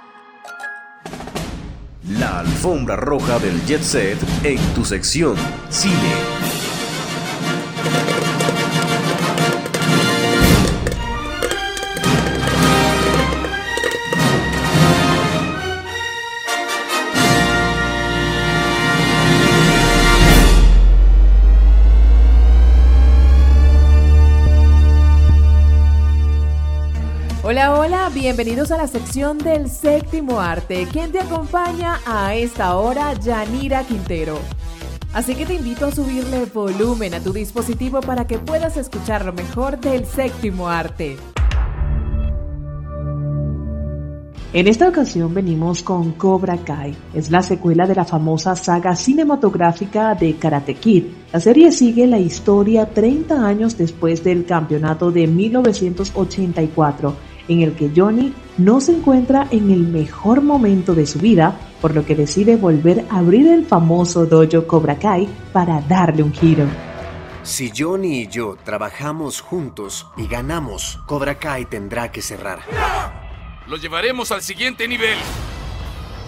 La 2.18 2.40
alfombra 2.40 2.96
roja 2.96 3.38
del 3.38 3.64
jet 3.66 3.82
set 3.82 4.18
en 4.42 4.58
tu 4.74 4.84
sección 4.84 5.36
Cine. 5.68 6.57
Bienvenidos 28.28 28.70
a 28.72 28.76
la 28.76 28.86
sección 28.86 29.38
del 29.38 29.70
séptimo 29.70 30.38
arte. 30.38 30.86
¿Quién 30.92 31.12
te 31.12 31.18
acompaña 31.18 31.98
a 32.04 32.34
esta 32.34 32.76
hora? 32.76 33.14
Yanira 33.14 33.84
Quintero. 33.84 34.38
Así 35.14 35.34
que 35.34 35.46
te 35.46 35.54
invito 35.54 35.86
a 35.86 35.92
subirle 35.92 36.44
volumen 36.44 37.14
a 37.14 37.20
tu 37.20 37.32
dispositivo 37.32 38.02
para 38.02 38.26
que 38.26 38.38
puedas 38.38 38.76
escuchar 38.76 39.24
lo 39.24 39.32
mejor 39.32 39.80
del 39.80 40.04
séptimo 40.04 40.68
arte. 40.68 41.16
En 44.52 44.68
esta 44.68 44.90
ocasión 44.90 45.32
venimos 45.32 45.82
con 45.82 46.12
Cobra 46.12 46.58
Kai. 46.58 46.94
Es 47.14 47.30
la 47.30 47.40
secuela 47.40 47.86
de 47.86 47.94
la 47.94 48.04
famosa 48.04 48.54
saga 48.56 48.94
cinematográfica 48.94 50.14
de 50.14 50.36
Karate 50.36 50.74
Kid. 50.74 51.04
La 51.32 51.40
serie 51.40 51.72
sigue 51.72 52.06
la 52.06 52.18
historia 52.18 52.90
30 52.92 53.46
años 53.46 53.78
después 53.78 54.22
del 54.22 54.44
campeonato 54.44 55.10
de 55.10 55.26
1984, 55.26 57.16
en 57.48 57.62
el 57.62 57.74
que 57.74 57.90
Johnny 57.94 58.32
no 58.56 58.80
se 58.80 58.92
encuentra 58.92 59.48
en 59.50 59.70
el 59.70 59.80
mejor 59.80 60.42
momento 60.42 60.94
de 60.94 61.06
su 61.06 61.18
vida, 61.18 61.58
por 61.80 61.94
lo 61.94 62.04
que 62.04 62.14
decide 62.14 62.56
volver 62.56 63.04
a 63.10 63.18
abrir 63.18 63.48
el 63.48 63.66
famoso 63.66 64.26
dojo 64.26 64.66
Cobra 64.66 64.98
Kai 64.98 65.28
para 65.52 65.80
darle 65.80 66.22
un 66.22 66.32
giro. 66.32 66.66
Si 67.42 67.72
Johnny 67.74 68.20
y 68.20 68.26
yo 68.28 68.56
trabajamos 68.62 69.40
juntos 69.40 70.06
y 70.16 70.26
ganamos, 70.26 71.00
Cobra 71.06 71.36
Kai 71.36 71.64
tendrá 71.64 72.12
que 72.12 72.20
cerrar. 72.20 72.60
Lo 73.66 73.76
llevaremos 73.76 74.32
al 74.32 74.42
siguiente 74.42 74.86
nivel. 74.86 75.16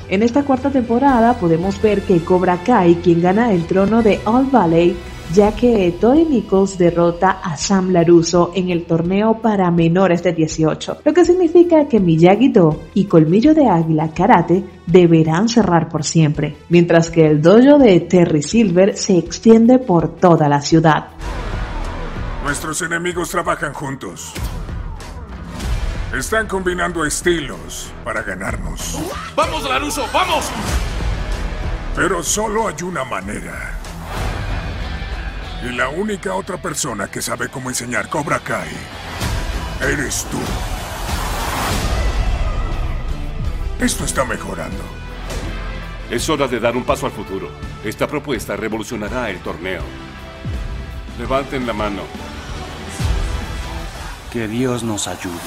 En 0.09 0.23
esta 0.23 0.45
cuarta 0.45 0.71
temporada 0.71 1.39
podemos 1.39 1.81
ver 1.81 2.03
que 2.03 2.25
Cobra 2.25 2.63
Kai, 2.65 2.97
quien 2.97 3.21
gana 3.21 3.53
el 3.53 3.67
trono 3.67 4.03
de 4.03 4.21
All 4.25 4.47
Valley, 4.51 4.97
ya 5.33 5.55
que 5.55 5.97
Tori 6.01 6.25
Nichols 6.25 6.77
derrota 6.77 7.41
a 7.43 7.57
Sam 7.57 7.91
Laruso 7.91 8.53
en 8.55 8.71
el 8.71 8.85
torneo 8.85 9.41
para 9.41 9.71
menores 9.71 10.23
de 10.23 10.33
18, 10.33 10.99
lo 11.05 11.15
que 11.15 11.25
significa 11.25 11.87
que 11.89 12.01
Miyagi-Do 12.01 12.81
y 12.95 13.05
Colmillo 13.05 13.55
de 13.55 13.69
Águila 13.69 14.13
Karate 14.13 14.65
deberán 14.87 15.49
cerrar 15.49 15.89
por 15.89 16.05
siempre, 16.05 16.57
mientras 16.69 17.11
que 17.11 17.27
el 17.27 17.41
dojo 17.41 17.79
de 17.79 18.01
Terry 18.01 18.43
Silver 18.43 18.97
se 18.97 19.19
extiende 19.19 19.79
por 19.79 20.17
toda 20.17 20.49
la 20.49 20.61
ciudad. 20.61 21.09
Nuestros 22.43 22.83
enemigos 22.83 23.31
trabajan 23.31 23.73
juntos. 23.73 24.33
Están 26.13 26.49
combinando 26.49 27.05
estilos 27.05 27.93
para 28.05 28.23
ganarnos. 28.23 28.99
¡Vamos, 29.37 29.63
Laruso! 29.63 30.05
¡Vamos! 30.13 30.51
Pero 31.95 32.23
solo 32.23 32.67
hay 32.67 32.83
una 32.83 33.05
manera. 33.05 33.80
Y 35.63 35.73
la 35.73 35.91
única 35.91 36.35
otra 36.35 36.57
persona 36.57 37.11
que 37.11 37.21
sabe 37.21 37.51
cómo 37.51 37.69
enseñar 37.69 38.09
Cobra 38.09 38.39
Kai 38.39 38.71
eres 39.83 40.27
tú. 40.31 40.39
Esto 43.79 44.05
está 44.05 44.25
mejorando. 44.25 44.83
Es 46.11 46.29
hora 46.31 46.49
de 46.49 46.61
dar 46.61 46.77
un 46.77 46.85
paso 46.85 47.07
al 47.07 47.13
futuro. 47.13 47.51
Esta 47.85 48.07
propuesta 48.07 48.57
revolucionará 48.57 49.29
el 49.29 49.39
torneo. 49.41 49.83
Levanten 51.19 51.67
la 51.67 51.75
mano. 51.75 52.03
Que 54.33 54.49
Dios 54.49 54.83
nos 54.83 55.09
ayude. 55.09 55.41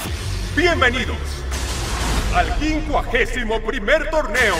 Bienvenidos 0.56 1.18
al 2.36 2.54
51 2.60 3.62
primer 3.66 4.10
torneo 4.12 4.56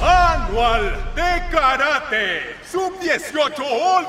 anual 0.00 1.12
de 1.14 1.42
karate 1.50 2.63
sub-18 2.74 3.60
All. 3.60 4.04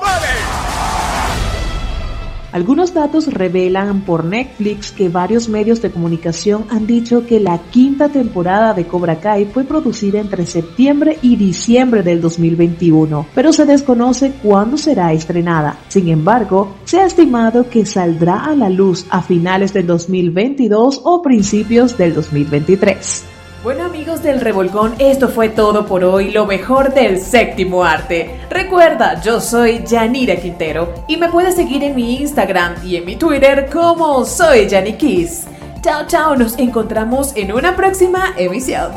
Algunos 2.50 2.94
datos 2.94 3.32
revelan 3.32 4.00
por 4.00 4.24
Netflix 4.24 4.90
que 4.90 5.08
varios 5.08 5.48
medios 5.48 5.82
de 5.82 5.92
comunicación 5.92 6.64
han 6.70 6.84
dicho 6.84 7.24
que 7.26 7.38
la 7.38 7.58
quinta 7.70 8.08
temporada 8.08 8.74
de 8.74 8.86
Cobra 8.88 9.20
Kai 9.20 9.44
fue 9.44 9.62
producida 9.62 10.18
entre 10.18 10.46
septiembre 10.46 11.16
y 11.22 11.36
diciembre 11.36 12.02
del 12.02 12.20
2021, 12.20 13.26
pero 13.36 13.52
se 13.52 13.66
desconoce 13.66 14.32
cuándo 14.42 14.76
será 14.76 15.12
estrenada. 15.12 15.78
Sin 15.86 16.08
embargo, 16.08 16.74
se 16.86 16.98
ha 16.98 17.06
estimado 17.06 17.70
que 17.70 17.86
saldrá 17.86 18.46
a 18.46 18.56
la 18.56 18.68
luz 18.68 19.06
a 19.10 19.22
finales 19.22 19.72
del 19.72 19.86
2022 19.86 21.02
o 21.04 21.22
principios 21.22 21.96
del 21.96 22.14
2023. 22.14 23.35
Bueno 23.66 23.82
amigos 23.82 24.22
del 24.22 24.40
Revolcón, 24.40 24.94
esto 25.00 25.26
fue 25.26 25.48
todo 25.48 25.86
por 25.86 26.04
hoy, 26.04 26.30
lo 26.30 26.46
mejor 26.46 26.94
del 26.94 27.18
séptimo 27.18 27.82
arte. 27.82 28.30
Recuerda, 28.48 29.20
yo 29.20 29.40
soy 29.40 29.82
Yanira 29.84 30.36
Quintero 30.36 30.94
y 31.08 31.16
me 31.16 31.28
puedes 31.30 31.56
seguir 31.56 31.82
en 31.82 31.96
mi 31.96 32.14
Instagram 32.20 32.76
y 32.86 32.94
en 32.94 33.04
mi 33.04 33.16
Twitter 33.16 33.68
como 33.72 34.24
soy 34.24 34.68
Kiss. 34.96 35.48
Chao, 35.82 36.06
chao, 36.06 36.36
nos 36.36 36.56
encontramos 36.60 37.34
en 37.34 37.52
una 37.52 37.74
próxima 37.74 38.34
emisión. 38.36 38.92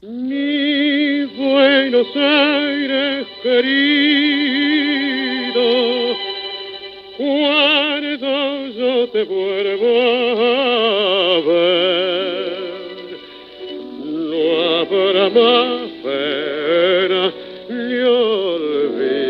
Mi 0.00 1.24
Buenos 1.26 2.08
Aires 2.16 3.28
querido, 3.44 4.42
yo 8.76 9.08
te 9.12 9.22
vuelvo 9.22 9.86
a 11.30 11.46
ver 11.46 12.41
habrá 14.80 15.30
más 15.30 15.90
pena 16.02 17.32
ni 17.68 17.94
olvido. 18.02 19.22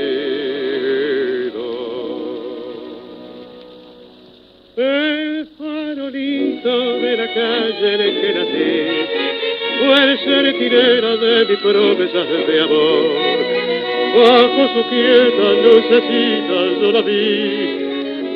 El 4.76 5.46
farolito 5.58 6.74
de 6.98 7.16
la 7.16 7.34
calle 7.34 7.94
en 7.94 8.20
que 8.20 8.30
nací 8.34 8.72
fue 9.78 9.96
el 10.04 10.18
sentinela 10.18 11.16
de 11.16 11.44
mis 11.46 11.58
promesas 11.58 12.28
de 12.46 12.60
amor. 12.60 13.04
Bajo 14.14 14.62
su 14.74 14.82
quieta 14.90 15.46
lucecita 15.64 16.58
yo 16.80 16.92
la 16.92 17.00
vi, 17.00 17.22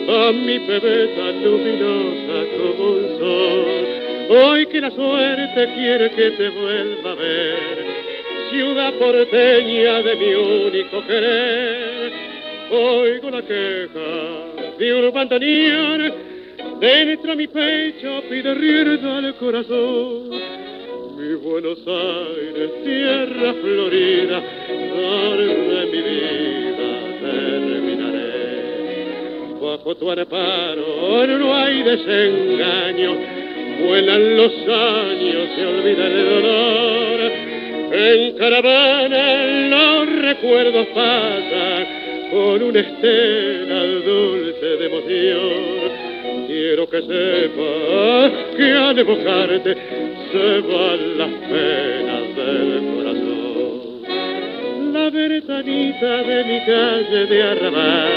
a 0.09 0.33
mi 0.33 0.59
bebé 0.59 1.09
tan 1.09 1.45
luminosa 1.45 2.37
como 2.57 2.91
un 2.93 3.19
sol 3.19 3.96
Hoy 4.29 4.67
que 4.67 4.81
la 4.81 4.91
suerte 4.91 5.73
quiere 5.75 6.11
que 6.11 6.33
te 6.33 6.49
vuelva 6.49 7.13
a 7.13 7.15
ver, 7.15 7.87
ciudad 8.51 8.93
porteña 8.95 10.03
de 10.03 10.17
mi 10.17 10.35
único 10.35 11.07
querer, 11.07 12.13
oigo 12.73 13.31
la 13.31 13.43
queja 13.43 14.77
de 14.79 14.95
un 14.95 15.13
bandoneón, 15.13 16.13
dentro 16.81 17.37
mi 17.37 17.47
pecho 17.47 18.25
pide 18.29 18.53
rienda 18.55 19.19
al 19.19 19.33
corazón. 19.37 20.31
Mi 21.17 21.35
Buenos 21.35 21.79
Aires, 21.87 22.71
tierra 22.85 23.55
florida, 23.63 24.43
donde 24.91 25.87
mi 25.87 26.03
vida 26.03 26.89
terminaré. 27.21 28.27
Bajo 29.61 29.95
tu 29.95 30.11
amparo 30.11 31.27
no 31.39 31.55
hay 31.55 31.83
desengaño 31.85 33.36
vuelan 33.81 34.37
los 34.37 34.53
años, 34.69 35.49
se 35.55 35.67
olvida 35.67 36.07
el 36.07 36.29
dolor. 36.29 37.47
En 37.93 38.37
caravana 38.37 39.47
los 39.71 40.23
recuerdos 40.23 40.87
pasan 40.89 41.87
con 42.31 42.63
una 42.63 42.81
estela 42.81 43.83
dulce 44.05 44.67
de 44.67 44.87
emoción. 44.87 46.47
Quiero 46.47 46.89
que 46.89 47.01
sepas 47.03 48.33
que 48.57 48.73
al 48.73 48.99
evocarte 48.99 49.77
se 50.33 50.61
van 50.61 51.19
las 51.19 51.31
penas 51.49 52.37
del 52.37 52.83
corazón. 52.95 53.33
La 54.93 55.11
ventanita 55.11 56.23
de 56.23 56.45
mi 56.45 56.61
calle 56.67 57.27
de 57.27 57.43
arrabal, 57.43 58.11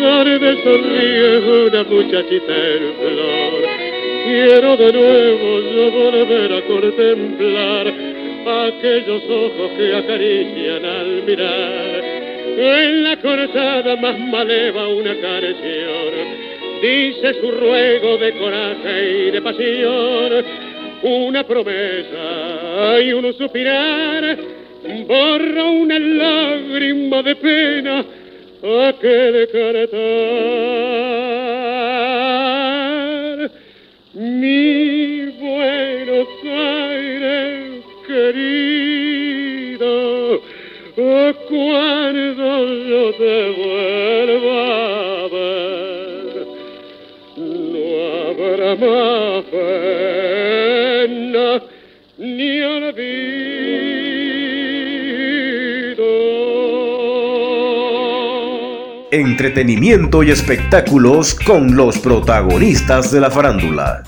donde 0.00 0.62
sonríe 0.62 1.38
una 1.66 1.84
muchachita 1.84 2.54
en 2.56 2.92
flor 2.98 3.81
Quiero 4.24 4.76
de 4.76 4.92
nuevo 4.92 5.60
yo 5.74 5.90
volver 5.90 6.52
a 6.52 6.62
contemplar 6.62 7.92
aquellos 8.46 9.22
ojos 9.28 9.70
que 9.76 9.96
acarician 9.96 10.84
al 10.84 11.22
mirar. 11.24 12.04
En 12.56 13.02
la 13.02 13.16
cortada 13.16 13.96
más 13.96 14.18
maleva 14.18 14.88
una 14.88 15.14
canción 15.16 16.52
dice 16.82 17.34
su 17.40 17.50
ruego 17.50 18.18
de 18.18 18.32
coraje 18.32 19.28
y 19.28 19.30
de 19.30 19.40
pasión, 19.40 20.44
una 21.02 21.44
promesa 21.44 23.00
y 23.00 23.12
un 23.12 23.32
suspirar, 23.34 24.36
borra 25.06 25.64
una 25.64 25.98
lágrima 25.98 27.22
de 27.22 27.36
pena 27.36 28.04
aquel 28.88 29.48
cantar 29.48 31.31
Entretenimiento 59.10 60.22
y 60.22 60.30
espectáculos 60.30 61.34
con 61.34 61.76
los 61.76 61.98
protagonistas 61.98 63.12
de 63.12 63.20
la 63.20 63.30
farándula. 63.30 64.04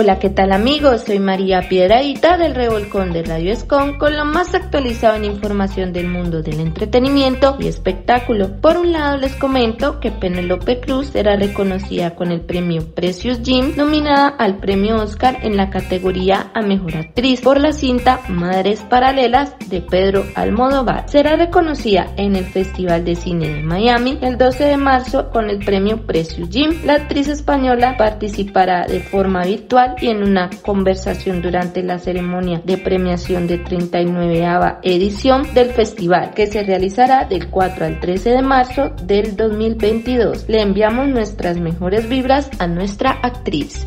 Hola, 0.00 0.20
¿qué 0.20 0.30
tal 0.30 0.52
amigos? 0.52 1.02
Soy 1.06 1.18
María 1.18 1.68
Piedradita 1.68 2.38
del 2.38 2.54
Revolcón 2.54 3.12
de 3.12 3.24
Radio 3.24 3.52
Escon 3.52 3.98
con 3.98 4.16
lo 4.16 4.24
más 4.24 4.54
actualizado 4.54 5.16
en 5.16 5.24
información 5.24 5.92
del 5.92 6.06
mundo 6.06 6.40
del 6.40 6.60
entretenimiento 6.60 7.56
y 7.58 7.66
espectáculo. 7.66 8.60
Por 8.60 8.76
un 8.76 8.92
lado 8.92 9.16
les 9.16 9.34
comento 9.34 9.98
que 9.98 10.12
Penelope 10.12 10.78
Cruz 10.78 11.08
será 11.08 11.34
reconocida 11.34 12.14
con 12.14 12.30
el 12.30 12.42
premio 12.42 12.94
Precious 12.94 13.40
Jim, 13.42 13.72
nominada 13.76 14.28
al 14.28 14.58
premio 14.58 15.02
Oscar 15.02 15.38
en 15.42 15.56
la 15.56 15.68
categoría 15.68 16.52
a 16.54 16.62
Mejor 16.62 16.96
Actriz 16.96 17.40
por 17.40 17.58
la 17.58 17.72
cinta 17.72 18.20
Madres 18.28 18.82
Paralelas 18.82 19.56
de 19.68 19.80
Pedro 19.80 20.24
Almodóvar. 20.36 21.08
Será 21.08 21.34
reconocida 21.34 22.06
en 22.16 22.36
el 22.36 22.44
Festival 22.44 23.04
de 23.04 23.16
Cine 23.16 23.48
de 23.48 23.62
Miami 23.64 24.16
el 24.22 24.38
12 24.38 24.62
de 24.62 24.76
marzo 24.76 25.30
con 25.30 25.50
el 25.50 25.58
premio 25.58 26.06
Precious 26.06 26.50
Jim. 26.50 26.82
La 26.84 26.94
actriz 26.94 27.26
española 27.26 27.96
participará 27.98 28.86
de 28.86 29.00
forma 29.00 29.42
virtual 29.42 29.87
y 30.00 30.08
en 30.08 30.22
una 30.22 30.50
conversación 30.62 31.42
durante 31.42 31.82
la 31.82 31.98
ceremonia 31.98 32.60
de 32.64 32.78
premiación 32.78 33.46
de 33.46 33.58
39 33.58 34.38
edición 34.82 35.54
del 35.54 35.70
festival 35.70 36.32
que 36.34 36.46
se 36.46 36.62
realizará 36.62 37.24
del 37.24 37.48
4 37.48 37.86
al 37.86 38.00
13 38.00 38.30
de 38.30 38.42
marzo 38.42 38.90
del 39.02 39.36
2022. 39.36 40.48
Le 40.48 40.62
enviamos 40.62 41.08
nuestras 41.08 41.58
mejores 41.58 42.08
vibras 42.08 42.50
a 42.58 42.66
nuestra 42.66 43.12
actriz. 43.22 43.86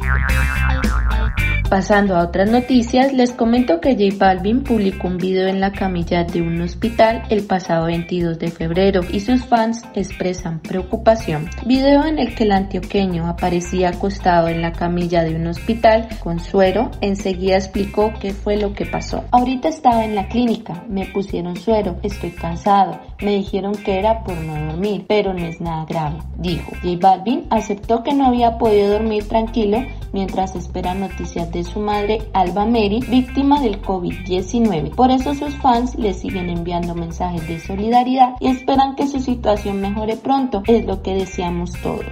Pasando 1.71 2.17
a 2.17 2.25
otras 2.25 2.51
noticias, 2.51 3.13
les 3.13 3.31
comento 3.31 3.79
que 3.79 3.93
J 3.93 4.17
Balvin 4.17 4.61
publicó 4.61 5.07
un 5.07 5.17
video 5.17 5.47
en 5.47 5.61
la 5.61 5.71
camilla 5.71 6.25
de 6.25 6.41
un 6.41 6.59
hospital 6.59 7.23
el 7.29 7.43
pasado 7.43 7.85
22 7.85 8.37
de 8.39 8.51
febrero 8.51 8.99
y 9.09 9.21
sus 9.21 9.45
fans 9.45 9.81
expresan 9.95 10.59
preocupación. 10.59 11.49
Video 11.65 12.03
en 12.05 12.19
el 12.19 12.35
que 12.35 12.43
el 12.43 12.51
antioqueño 12.51 13.25
aparecía 13.25 13.91
acostado 13.91 14.49
en 14.49 14.61
la 14.61 14.73
camilla 14.73 15.23
de 15.23 15.33
un 15.33 15.47
hospital 15.47 16.09
con 16.21 16.41
suero, 16.41 16.91
enseguida 16.99 17.55
explicó 17.55 18.11
qué 18.19 18.33
fue 18.33 18.57
lo 18.57 18.73
que 18.73 18.85
pasó. 18.85 19.23
Ahorita 19.31 19.69
estaba 19.69 20.03
en 20.03 20.15
la 20.15 20.27
clínica, 20.27 20.83
me 20.89 21.05
pusieron 21.05 21.55
suero, 21.55 21.95
estoy 22.03 22.31
cansado, 22.31 22.99
me 23.21 23.37
dijeron 23.37 23.75
que 23.75 23.97
era 23.97 24.25
por 24.25 24.35
no 24.35 24.71
dormir, 24.73 25.05
pero 25.07 25.33
no 25.33 25.45
es 25.45 25.61
nada 25.61 25.85
grave, 25.85 26.17
dijo. 26.37 26.73
J 26.83 26.97
Balvin 26.99 27.45
aceptó 27.49 28.03
que 28.03 28.13
no 28.13 28.25
había 28.25 28.57
podido 28.57 28.89
dormir 28.89 29.25
tranquilo 29.29 29.81
mientras 30.11 30.57
espera 30.57 30.93
noticias 30.93 31.49
de 31.49 31.60
su 31.63 31.79
madre 31.79 32.21
Alba 32.33 32.65
Mary, 32.65 32.99
víctima 33.07 33.61
del 33.61 33.81
COVID-19. 33.81 34.95
Por 34.95 35.11
eso 35.11 35.33
sus 35.33 35.55
fans 35.55 35.95
le 35.95 36.13
siguen 36.13 36.49
enviando 36.49 36.95
mensajes 36.95 37.47
de 37.47 37.59
solidaridad 37.59 38.35
y 38.39 38.47
esperan 38.47 38.95
que 38.95 39.07
su 39.07 39.19
situación 39.19 39.81
mejore 39.81 40.17
pronto, 40.17 40.63
es 40.67 40.85
lo 40.85 41.01
que 41.01 41.15
deseamos 41.15 41.71
todos. 41.81 42.05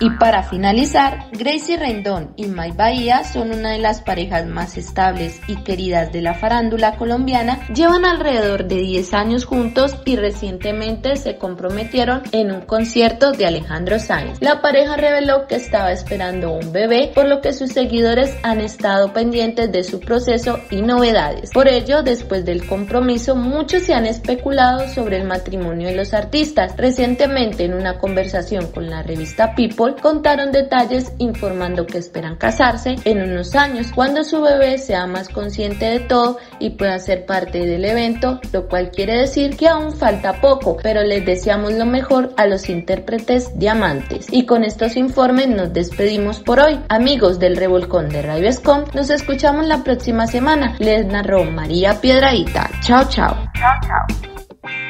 Y 0.00 0.10
para 0.10 0.44
finalizar, 0.44 1.26
Gracie 1.32 1.76
Rendón 1.76 2.32
y 2.36 2.46
May 2.46 2.70
Bahía 2.70 3.24
son 3.24 3.50
una 3.52 3.72
de 3.72 3.78
las 3.78 4.00
parejas 4.00 4.46
más 4.46 4.76
estables 4.76 5.40
y 5.48 5.56
queridas 5.64 6.12
de 6.12 6.22
la 6.22 6.34
farándula 6.34 6.96
colombiana. 6.96 7.66
Llevan 7.74 8.04
alrededor 8.04 8.68
de 8.68 8.76
10 8.76 9.14
años 9.14 9.44
juntos 9.44 9.96
y 10.04 10.14
recientemente 10.14 11.16
se 11.16 11.36
comprometieron 11.36 12.22
en 12.30 12.52
un 12.52 12.60
concierto 12.60 13.32
de 13.32 13.46
Alejandro 13.46 13.98
Sáenz. 13.98 14.40
La 14.40 14.62
pareja 14.62 14.96
reveló 14.96 15.48
que 15.48 15.56
estaba 15.56 15.90
esperando 15.90 16.52
un 16.52 16.72
bebé, 16.72 17.10
por 17.14 17.26
lo 17.26 17.40
que 17.40 17.52
sus 17.52 17.72
seguidores 17.72 18.36
han 18.44 18.60
estado 18.60 19.12
pendientes 19.12 19.72
de 19.72 19.82
su 19.82 19.98
proceso 19.98 20.60
y 20.70 20.82
novedades. 20.82 21.50
Por 21.50 21.66
ello, 21.66 22.02
después 22.02 22.44
del 22.44 22.66
compromiso, 22.66 23.34
muchos 23.34 23.82
se 23.82 23.94
han 23.94 24.06
especulado 24.06 24.88
sobre 24.88 25.16
el 25.16 25.26
matrimonio 25.26 25.88
de 25.88 25.96
los 25.96 26.14
artistas. 26.14 26.76
Recientemente, 26.76 27.64
en 27.64 27.74
una 27.74 27.98
conversación 27.98 28.68
con 28.68 28.88
la 28.88 29.02
revista 29.02 29.54
People, 29.54 29.87
contaron 29.96 30.52
detalles 30.52 31.12
informando 31.18 31.86
que 31.86 31.98
esperan 31.98 32.36
casarse 32.36 32.96
en 33.04 33.22
unos 33.22 33.54
años 33.54 33.88
cuando 33.94 34.24
su 34.24 34.40
bebé 34.40 34.78
sea 34.78 35.06
más 35.06 35.28
consciente 35.28 35.86
de 35.86 36.00
todo 36.00 36.38
y 36.58 36.70
pueda 36.70 36.98
ser 36.98 37.26
parte 37.26 37.66
del 37.66 37.84
evento, 37.84 38.40
lo 38.52 38.68
cual 38.68 38.90
quiere 38.90 39.18
decir 39.18 39.56
que 39.56 39.68
aún 39.68 39.92
falta 39.92 40.40
poco, 40.40 40.76
pero 40.82 41.02
les 41.02 41.24
deseamos 41.24 41.72
lo 41.72 41.86
mejor 41.86 42.32
a 42.36 42.46
los 42.46 42.68
intérpretes 42.68 43.58
diamantes. 43.58 44.26
Y 44.30 44.46
con 44.46 44.64
estos 44.64 44.96
informes 44.96 45.48
nos 45.48 45.72
despedimos 45.72 46.40
por 46.40 46.60
hoy. 46.60 46.80
Amigos 46.88 47.38
del 47.38 47.56
Revolcón 47.56 48.08
de 48.08 48.22
Radio 48.22 48.48
Escom, 48.48 48.84
nos 48.94 49.10
escuchamos 49.10 49.66
la 49.66 49.82
próxima 49.84 50.26
semana. 50.26 50.76
Les 50.78 51.06
narró 51.06 51.44
María 51.44 52.00
Piedradita. 52.00 52.70
Chao, 52.82 53.04
chao. 53.08 53.36
Chao, 53.54 53.74
chao 53.86 54.37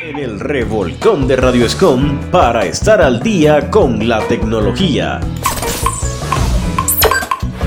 en 0.03 0.19
el 0.19 0.41
revolcón 0.41 1.29
de 1.29 1.37
Radio 1.37 1.67
Escom 1.67 2.19
para 2.31 2.65
estar 2.65 3.01
al 3.03 3.21
día 3.21 3.71
con 3.71 4.09
la 4.09 4.27
tecnología. 4.27 5.21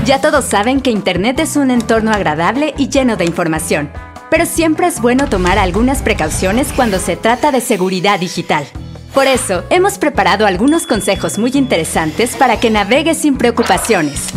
Ya 0.04 0.20
todos 0.20 0.44
saben 0.44 0.80
que 0.80 0.90
Internet 0.90 1.40
es 1.40 1.56
un 1.56 1.70
entorno 1.70 2.10
agradable 2.10 2.74
y 2.76 2.88
lleno 2.88 3.16
de 3.16 3.24
información, 3.24 3.90
pero 4.30 4.46
siempre 4.46 4.88
es 4.88 5.00
bueno 5.00 5.28
tomar 5.28 5.58
algunas 5.58 6.02
precauciones 6.02 6.72
cuando 6.74 6.98
se 6.98 7.16
trata 7.16 7.52
de 7.52 7.60
seguridad 7.60 8.18
digital. 8.18 8.64
Por 9.14 9.26
eso, 9.26 9.62
hemos 9.70 9.98
preparado 9.98 10.46
algunos 10.46 10.86
consejos 10.86 11.38
muy 11.38 11.52
interesantes 11.54 12.34
para 12.36 12.58
que 12.58 12.70
navegues 12.70 13.18
sin 13.18 13.36
preocupaciones. 13.36 14.28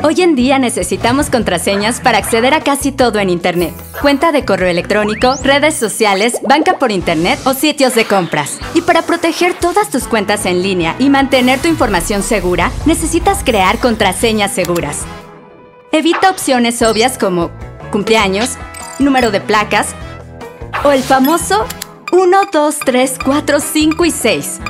Hoy 0.00 0.22
en 0.22 0.36
día 0.36 0.60
necesitamos 0.60 1.28
contraseñas 1.28 2.00
para 2.00 2.18
acceder 2.18 2.54
a 2.54 2.60
casi 2.60 2.92
todo 2.92 3.18
en 3.18 3.30
Internet. 3.30 3.74
Cuenta 4.00 4.30
de 4.30 4.44
correo 4.44 4.68
electrónico, 4.68 5.34
redes 5.42 5.74
sociales, 5.74 6.38
banca 6.48 6.78
por 6.78 6.92
Internet 6.92 7.40
o 7.44 7.52
sitios 7.52 7.96
de 7.96 8.04
compras. 8.04 8.60
Y 8.74 8.82
para 8.82 9.02
proteger 9.02 9.54
todas 9.54 9.90
tus 9.90 10.06
cuentas 10.06 10.46
en 10.46 10.62
línea 10.62 10.94
y 11.00 11.10
mantener 11.10 11.58
tu 11.58 11.66
información 11.66 12.22
segura, 12.22 12.70
necesitas 12.86 13.42
crear 13.42 13.78
contraseñas 13.78 14.52
seguras. 14.52 15.04
Evita 15.90 16.30
opciones 16.30 16.80
obvias 16.82 17.18
como 17.18 17.50
cumpleaños, 17.90 18.56
número 19.00 19.32
de 19.32 19.40
placas 19.40 19.96
o 20.84 20.92
el 20.92 21.02
famoso 21.02 21.66
1, 22.12 22.40
2, 22.52 22.78
3, 22.84 23.18
4, 23.24 23.60
5 23.60 24.04
y 24.04 24.10
6 24.12 24.60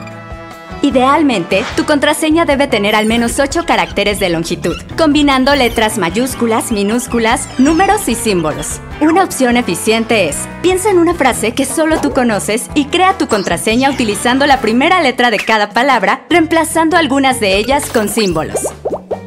Idealmente, 0.88 1.66
tu 1.77 1.85
contraseña 1.85 2.46
debe 2.46 2.66
tener 2.66 2.94
al 2.94 3.05
menos 3.05 3.38
8 3.38 3.66
caracteres 3.66 4.18
de 4.20 4.31
longitud, 4.31 4.74
combinando 4.96 5.55
letras 5.55 5.98
mayúsculas, 5.98 6.72
minúsculas, 6.72 7.46
números 7.59 8.09
y 8.09 8.14
símbolos. 8.14 8.81
Una 9.03 9.22
opción 9.22 9.59
eficiente 9.59 10.31
es, 10.31 10.48
piensa 10.62 10.88
en 10.88 10.96
una 10.96 11.12
frase 11.12 11.53
que 11.53 11.66
solo 11.66 12.01
tú 12.01 12.14
conoces 12.14 12.70
y 12.74 12.87
crea 12.87 13.18
tu 13.18 13.29
contraseña 13.29 13.90
utilizando 13.90 14.46
la 14.46 14.62
primera 14.62 15.03
letra 15.03 15.31
de 15.31 15.37
cada 15.37 15.68
palabra, 15.68 16.24
reemplazando 16.31 16.96
algunas 16.96 17.38
de 17.38 17.59
ellas 17.59 17.90
con 17.90 18.09
símbolos. 18.09 18.61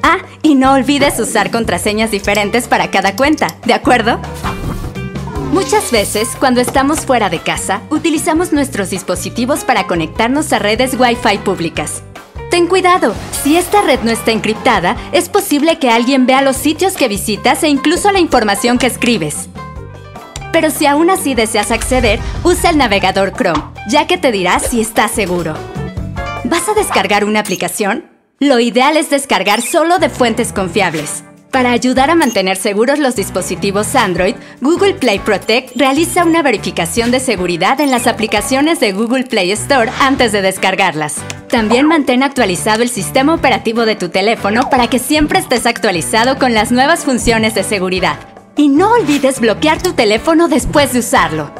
Ah, 0.01 0.17
y 0.41 0.55
no 0.55 0.73
olvides 0.73 1.19
usar 1.19 1.51
contraseñas 1.51 2.09
diferentes 2.09 2.67
para 2.67 2.89
cada 2.89 3.15
cuenta, 3.15 3.49
¿de 3.65 3.75
acuerdo? 3.75 4.19
Muchas 5.51 5.91
veces, 5.91 6.29
cuando 6.39 6.61
estamos 6.61 7.05
fuera 7.05 7.29
de 7.29 7.39
casa, 7.39 7.81
utilizamos 7.89 8.53
nuestros 8.53 8.89
dispositivos 8.89 9.65
para 9.65 9.85
conectarnos 9.85 10.53
a 10.53 10.59
redes 10.59 10.95
Wi-Fi 10.97 11.39
públicas. 11.39 12.03
Ten 12.49 12.67
cuidado, 12.67 13.13
si 13.43 13.57
esta 13.57 13.81
red 13.81 13.99
no 13.99 14.11
está 14.11 14.31
encriptada, 14.31 14.95
es 15.11 15.27
posible 15.27 15.77
que 15.77 15.89
alguien 15.89 16.25
vea 16.25 16.41
los 16.41 16.55
sitios 16.55 16.93
que 16.93 17.09
visitas 17.09 17.63
e 17.63 17.67
incluso 17.67 18.11
la 18.11 18.19
información 18.19 18.77
que 18.77 18.87
escribes. 18.87 19.49
Pero 20.53 20.69
si 20.69 20.85
aún 20.85 21.09
así 21.09 21.35
deseas 21.35 21.71
acceder, 21.71 22.19
usa 22.45 22.69
el 22.69 22.77
navegador 22.77 23.33
Chrome, 23.33 23.63
ya 23.89 24.07
que 24.07 24.17
te 24.17 24.31
dirá 24.31 24.59
si 24.59 24.79
está 24.79 25.09
seguro. 25.09 25.53
¿Vas 26.45 26.69
a 26.69 26.73
descargar 26.73 27.25
una 27.25 27.41
aplicación? 27.41 28.05
Lo 28.39 28.61
ideal 28.61 28.95
es 28.95 29.09
descargar 29.09 29.61
solo 29.61 29.99
de 29.99 30.09
fuentes 30.09 30.53
confiables. 30.53 31.25
Para 31.51 31.71
ayudar 31.71 32.09
a 32.09 32.15
mantener 32.15 32.55
seguros 32.55 32.97
los 32.97 33.17
dispositivos 33.17 33.93
Android, 33.95 34.35
Google 34.61 34.93
Play 34.93 35.19
Protect 35.19 35.75
realiza 35.75 36.23
una 36.23 36.41
verificación 36.41 37.11
de 37.11 37.19
seguridad 37.19 37.81
en 37.81 37.91
las 37.91 38.07
aplicaciones 38.07 38.79
de 38.79 38.93
Google 38.93 39.25
Play 39.25 39.51
Store 39.51 39.91
antes 39.99 40.31
de 40.31 40.41
descargarlas. 40.41 41.15
También 41.49 41.87
mantén 41.87 42.23
actualizado 42.23 42.83
el 42.83 42.89
sistema 42.89 43.33
operativo 43.33 43.85
de 43.85 43.97
tu 43.97 44.07
teléfono 44.07 44.69
para 44.69 44.87
que 44.87 44.97
siempre 44.97 45.39
estés 45.39 45.65
actualizado 45.65 46.39
con 46.39 46.53
las 46.53 46.71
nuevas 46.71 47.03
funciones 47.03 47.53
de 47.53 47.63
seguridad. 47.63 48.17
Y 48.55 48.69
no 48.69 48.93
olvides 48.93 49.41
bloquear 49.41 49.83
tu 49.83 49.91
teléfono 49.91 50.47
después 50.47 50.93
de 50.93 50.99
usarlo. 50.99 51.51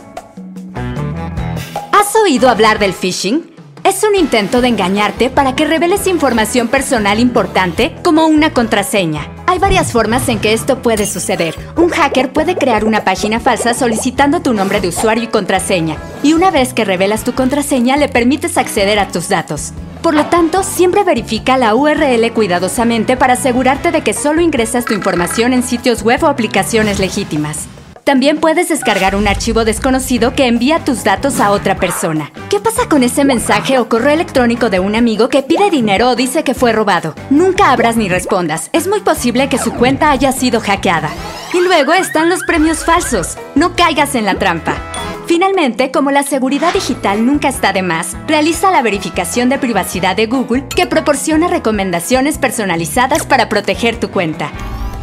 ¿Has 1.92 2.16
oído 2.16 2.48
hablar 2.48 2.80
del 2.80 2.94
phishing? 2.94 3.51
Es 3.84 4.04
un 4.04 4.16
intento 4.16 4.62
de 4.62 4.68
engañarte 4.68 5.32
para 5.32 5.56
que 5.56 5.66
reveles 5.66 6.06
información 6.06 6.68
personal 6.68 7.20
importante 7.20 7.96
como 8.04 8.28
una 8.28 8.54
contraseña. 8.54 9.28
Hay 9.48 9.58
varias 9.58 9.92
formas 9.92 10.30
en 10.30 10.40
que 10.40 10.54
esto 10.54 10.84
puede 10.84 11.08
suceder. 11.08 11.56
Un 11.76 11.90
hacker 11.90 12.32
puede 12.32 12.56
crear 12.56 12.86
una 12.86 13.04
página 13.04 13.40
falsa 13.40 13.74
solicitando 13.74 14.42
tu 14.42 14.54
nombre 14.54 14.82
de 14.82 14.90
usuario 14.90 15.24
y 15.24 15.28
contraseña, 15.28 15.98
y 16.22 16.34
una 16.34 16.52
vez 16.52 16.74
que 16.74 16.86
revelas 16.86 17.24
tu 17.24 17.34
contraseña 17.34 17.98
le 17.98 18.08
permites 18.08 18.58
acceder 18.58 19.00
a 19.00 19.08
tus 19.08 19.30
datos. 19.30 19.74
Por 20.04 20.14
lo 20.14 20.28
tanto, 20.28 20.62
siempre 20.62 21.04
verifica 21.04 21.58
la 21.58 21.74
URL 21.74 22.32
cuidadosamente 22.34 23.18
para 23.18 23.34
asegurarte 23.34 23.92
de 23.92 24.02
que 24.02 24.14
solo 24.14 24.42
ingresas 24.42 24.86
tu 24.86 24.94
información 24.94 25.54
en 25.54 25.64
sitios 25.64 26.04
web 26.04 26.24
o 26.24 26.28
aplicaciones 26.28 27.00
legítimas. 27.00 27.68
También 28.04 28.40
puedes 28.40 28.70
descargar 28.70 29.16
un 29.16 29.28
archivo 29.28 29.64
desconocido 29.64 30.34
que 30.34 30.48
envía 30.48 30.84
tus 30.84 31.04
datos 31.04 31.40
a 31.40 31.52
otra 31.52 31.76
persona. 31.76 32.32
¿Qué 32.50 32.60
pasa 32.60 32.90
con 32.90 33.04
ese 33.04 33.24
mensaje 33.26 33.78
o 33.78 33.88
correo 33.88 34.14
electrónico 34.14 34.70
de 34.70 34.80
un 34.80 34.96
amigo 34.96 35.30
que 35.30 35.44
pide 35.44 35.70
dinero 35.70 36.10
o 36.10 36.16
dice 36.16 36.44
que 36.44 36.56
fue 36.56 36.72
robado? 36.72 37.14
Nunca 37.30 37.72
abras 37.72 37.98
ni 37.98 38.10
respondas. 38.10 38.70
Es 38.74 38.88
muy 38.88 39.02
posible 39.02 39.50
que 39.50 39.60
su 39.60 39.74
cuenta 39.74 40.10
haya 40.10 40.32
sido 40.32 40.60
hackeada. 40.62 41.10
Y 41.54 41.62
luego 41.62 41.94
están 41.94 42.30
los 42.30 42.44
premios 42.44 42.84
falsos. 42.84 43.38
No 43.54 43.76
caigas 43.76 44.16
en 44.16 44.26
la 44.26 44.36
trampa. 44.36 44.76
Finalmente, 45.28 45.92
como 45.92 46.12
la 46.12 46.24
seguridad 46.24 46.74
digital 46.74 47.26
nunca 47.26 47.50
está 47.50 47.72
de 47.72 47.84
más, 47.84 48.18
realiza 48.28 48.72
la 48.72 48.82
verificación 48.82 49.48
de 49.50 49.60
privacidad 49.60 50.16
de 50.16 50.26
Google 50.26 50.66
que 50.76 50.88
proporciona 50.88 51.48
recomendaciones 51.48 52.38
personalizadas 52.38 53.26
para 53.26 53.48
proteger 53.48 54.00
tu 54.00 54.10
cuenta. 54.10 54.52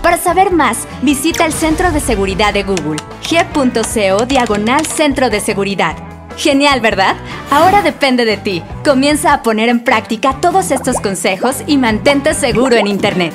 Para 0.02 0.16
saber 0.16 0.52
más, 0.52 0.87
visita 1.02 1.44
el 1.44 1.52
Centro 1.52 1.90
de 1.90 2.00
Seguridad 2.00 2.54
de 2.54 2.62
Google, 2.62 2.98
g.co 3.22 4.26
diagonal 4.26 4.87
Centro 4.87 5.28
de 5.28 5.40
Seguridad. 5.40 5.96
Genial, 6.37 6.80
¿verdad? 6.80 7.16
Ahora 7.50 7.82
depende 7.82 8.24
de 8.24 8.37
ti. 8.37 8.62
Comienza 8.84 9.32
a 9.32 9.42
poner 9.42 9.68
en 9.68 9.82
práctica 9.82 10.40
todos 10.40 10.70
estos 10.70 11.00
consejos 11.00 11.64
y 11.66 11.78
mantente 11.78 12.32
seguro 12.34 12.76
en 12.76 12.87
Internet. 12.87 13.34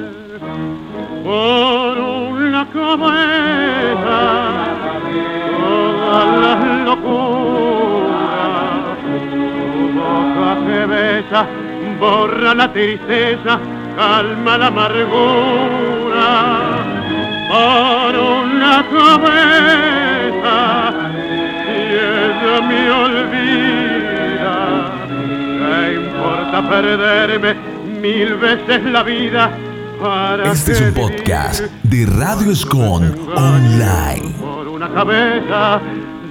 por 1.23 1.97
una 1.99 2.67
cabeza 2.71 4.19
todas 5.59 6.27
las 6.41 6.59
locuras. 6.85 8.21
Tu 9.31 9.83
boca 9.99 10.49
que 10.65 10.85
besa 10.85 11.41
borra 11.99 12.53
la 12.55 12.73
tristeza, 12.73 13.59
calma 13.95 14.57
la 14.57 14.67
amargura. 14.67 16.27
Por 17.51 18.13
una 18.15 18.75
cabeza 18.89 20.57
y 21.67 21.79
ella 21.93 22.55
me 22.67 22.81
olvida. 22.91 24.55
¿Qué 25.59 25.93
importa 25.95 26.57
perderme 26.69 27.51
mil 28.01 28.35
veces 28.35 28.83
la 28.85 29.03
vida? 29.03 29.51
Este 30.01 30.71
es 30.71 30.81
un 30.81 30.93
podcast 30.95 31.61
de 31.83 32.07
Radio 32.07 32.51
Escon 32.51 33.15
Online. 33.35 34.33
Por 34.39 34.67
una 34.67 34.91
cabeza, 34.91 35.79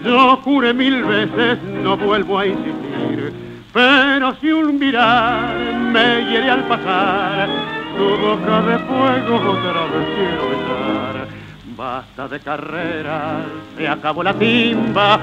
yo 0.05 0.39
juré 0.39 0.75
mil 0.75 1.05
veces, 1.05 1.63
no 1.81 1.97
vuelvo 1.97 2.41
a 2.41 2.49
insistir. 2.49 3.33
Pero 3.73 4.35
si 4.41 4.51
un 4.51 4.77
mirar 4.77 5.55
me 5.93 6.29
hiere 6.29 6.51
al 6.51 6.67
pasar, 6.67 7.49
tu 7.97 8.09
boca 8.17 8.61
de 8.63 8.79
fuego 8.81 9.37
otra 9.53 9.87
vez 9.87 10.09
quiero 10.17 10.49
besar. 10.51 11.29
Basta 11.77 12.27
de 12.27 12.41
carreras, 12.41 13.45
se 13.77 13.87
acabó 13.87 14.25
la 14.25 14.35
timba, 14.35 15.21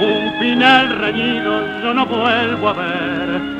un 0.00 0.40
final 0.40 0.96
reñido 0.96 1.82
yo 1.82 1.92
no 1.92 2.06
vuelvo 2.06 2.70
a 2.70 2.72
ver. 2.72 3.59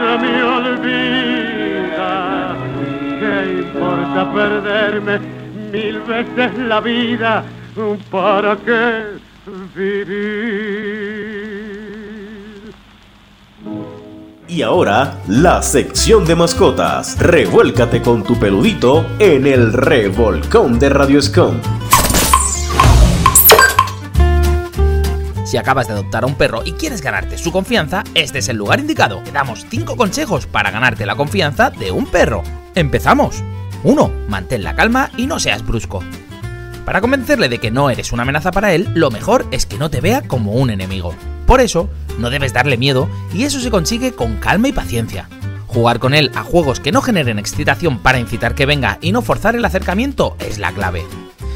ella 0.00 0.16
me 0.18 0.42
olvida 0.42 2.08
¿Qué 3.20 3.62
importa 3.62 4.32
perderme 4.32 5.18
mil 5.72 6.00
veces 6.00 6.56
la 6.58 6.80
vida? 6.80 7.44
¿Para 8.10 8.56
qué 8.56 9.18
vivir? 9.74 11.18
Y 14.48 14.62
ahora, 14.62 15.18
la 15.28 15.62
sección 15.62 16.24
de 16.24 16.34
mascotas. 16.34 17.18
Revuélcate 17.18 18.00
con 18.00 18.24
tu 18.24 18.38
peludito 18.38 19.04
en 19.18 19.46
el 19.46 19.72
revolcón 19.72 20.78
de 20.78 20.88
Radio 20.88 21.20
Scum. 21.20 21.60
Si 25.48 25.56
acabas 25.56 25.86
de 25.86 25.94
adoptar 25.94 26.24
a 26.24 26.26
un 26.26 26.34
perro 26.34 26.60
y 26.66 26.72
quieres 26.72 27.00
ganarte 27.00 27.38
su 27.38 27.50
confianza, 27.52 28.04
este 28.14 28.40
es 28.40 28.50
el 28.50 28.58
lugar 28.58 28.80
indicado. 28.80 29.22
Te 29.24 29.32
damos 29.32 29.64
5 29.70 29.96
consejos 29.96 30.46
para 30.46 30.70
ganarte 30.70 31.06
la 31.06 31.16
confianza 31.16 31.70
de 31.70 31.90
un 31.90 32.04
perro. 32.04 32.42
¡Empezamos! 32.74 33.42
1. 33.82 34.12
Mantén 34.28 34.62
la 34.62 34.76
calma 34.76 35.10
y 35.16 35.26
no 35.26 35.38
seas 35.38 35.66
brusco. 35.66 36.04
Para 36.84 37.00
convencerle 37.00 37.48
de 37.48 37.56
que 37.60 37.70
no 37.70 37.88
eres 37.88 38.12
una 38.12 38.24
amenaza 38.24 38.50
para 38.50 38.74
él, 38.74 38.90
lo 38.92 39.10
mejor 39.10 39.46
es 39.50 39.64
que 39.64 39.78
no 39.78 39.88
te 39.88 40.02
vea 40.02 40.20
como 40.20 40.52
un 40.52 40.68
enemigo. 40.68 41.14
Por 41.46 41.62
eso, 41.62 41.88
no 42.18 42.28
debes 42.28 42.52
darle 42.52 42.76
miedo 42.76 43.08
y 43.32 43.44
eso 43.44 43.58
se 43.58 43.70
consigue 43.70 44.12
con 44.12 44.36
calma 44.36 44.68
y 44.68 44.72
paciencia. 44.72 45.30
Jugar 45.66 45.98
con 45.98 46.12
él 46.12 46.30
a 46.34 46.42
juegos 46.42 46.78
que 46.78 46.92
no 46.92 47.00
generen 47.00 47.38
excitación 47.38 48.00
para 48.00 48.18
incitar 48.18 48.54
que 48.54 48.66
venga 48.66 48.98
y 49.00 49.12
no 49.12 49.22
forzar 49.22 49.56
el 49.56 49.64
acercamiento 49.64 50.36
es 50.40 50.58
la 50.58 50.72
clave. 50.72 51.06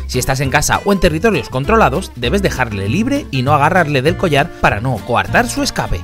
Si 0.06 0.18
estás 0.18 0.40
en 0.40 0.50
casa 0.50 0.80
o 0.84 0.92
en 0.92 1.00
territorios 1.00 1.48
controlados, 1.48 2.12
debes 2.16 2.42
dejarle 2.42 2.88
libre 2.88 3.26
y 3.30 3.42
no 3.42 3.54
agarrarle 3.54 4.02
del 4.02 4.16
collar 4.16 4.50
para 4.60 4.80
no 4.80 4.96
coartar 4.96 5.48
su 5.48 5.62
escape. 5.62 6.00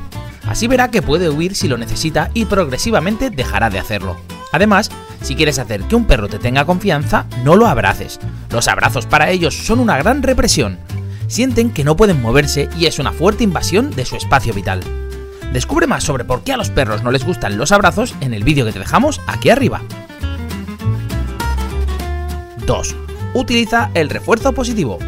Así 0.47 0.67
verá 0.67 0.91
que 0.91 1.03
puede 1.03 1.29
huir 1.29 1.55
si 1.55 1.69
lo 1.69 1.77
necesita 1.77 2.31
y 2.33 2.47
progresivamente 2.47 3.31
dejará 3.31 3.69
de 3.69 3.79
hacerlo. 3.79 4.17
Además, 4.53 4.91
si 5.23 5.37
quieres 5.37 5.59
hacer 5.59 5.83
que 5.83 5.97
un 5.97 6.07
perro 6.07 6.29
te 6.29 6.39
tenga 6.39 6.65
confianza, 6.65 7.27
no 7.45 7.55
lo 7.55 7.67
abraces. 7.67 8.19
Los 8.51 8.69
abrazos 8.69 9.07
para 9.07 9.31
ellos 9.31 9.55
son 9.55 9.79
una 9.79 9.99
gran 9.99 10.23
represión. 10.23 10.79
Sienten 11.27 11.71
que 11.71 11.85
no 11.85 11.97
pueden 11.97 12.23
moverse 12.23 12.71
y 12.79 12.87
es 12.87 12.99
una 12.99 13.13
fuerte 13.13 13.45
invasión 13.45 13.91
de 13.91 14.07
su 14.07 14.17
espacio 14.17 14.55
vital. 14.55 14.81
Descubre 15.53 15.87
más 15.87 16.05
sobre 16.05 16.25
por 16.25 16.43
qué 16.43 16.53
a 16.53 16.57
los 16.57 16.71
perros 16.71 17.03
no 17.03 17.11
les 17.11 17.25
gustan 17.25 17.59
los 17.59 17.73
abrazos 17.73 18.15
en 18.21 18.33
el 18.33 18.45
vídeo 18.45 18.65
que 18.65 18.73
te 18.73 18.79
dejamos 18.79 19.21
aquí 19.27 19.51
arriba. 19.51 19.83
2 22.67 23.08
utiliza 23.35 23.91
el 23.95 24.09
refuerzo 24.09 24.53
positivo. 24.53 24.99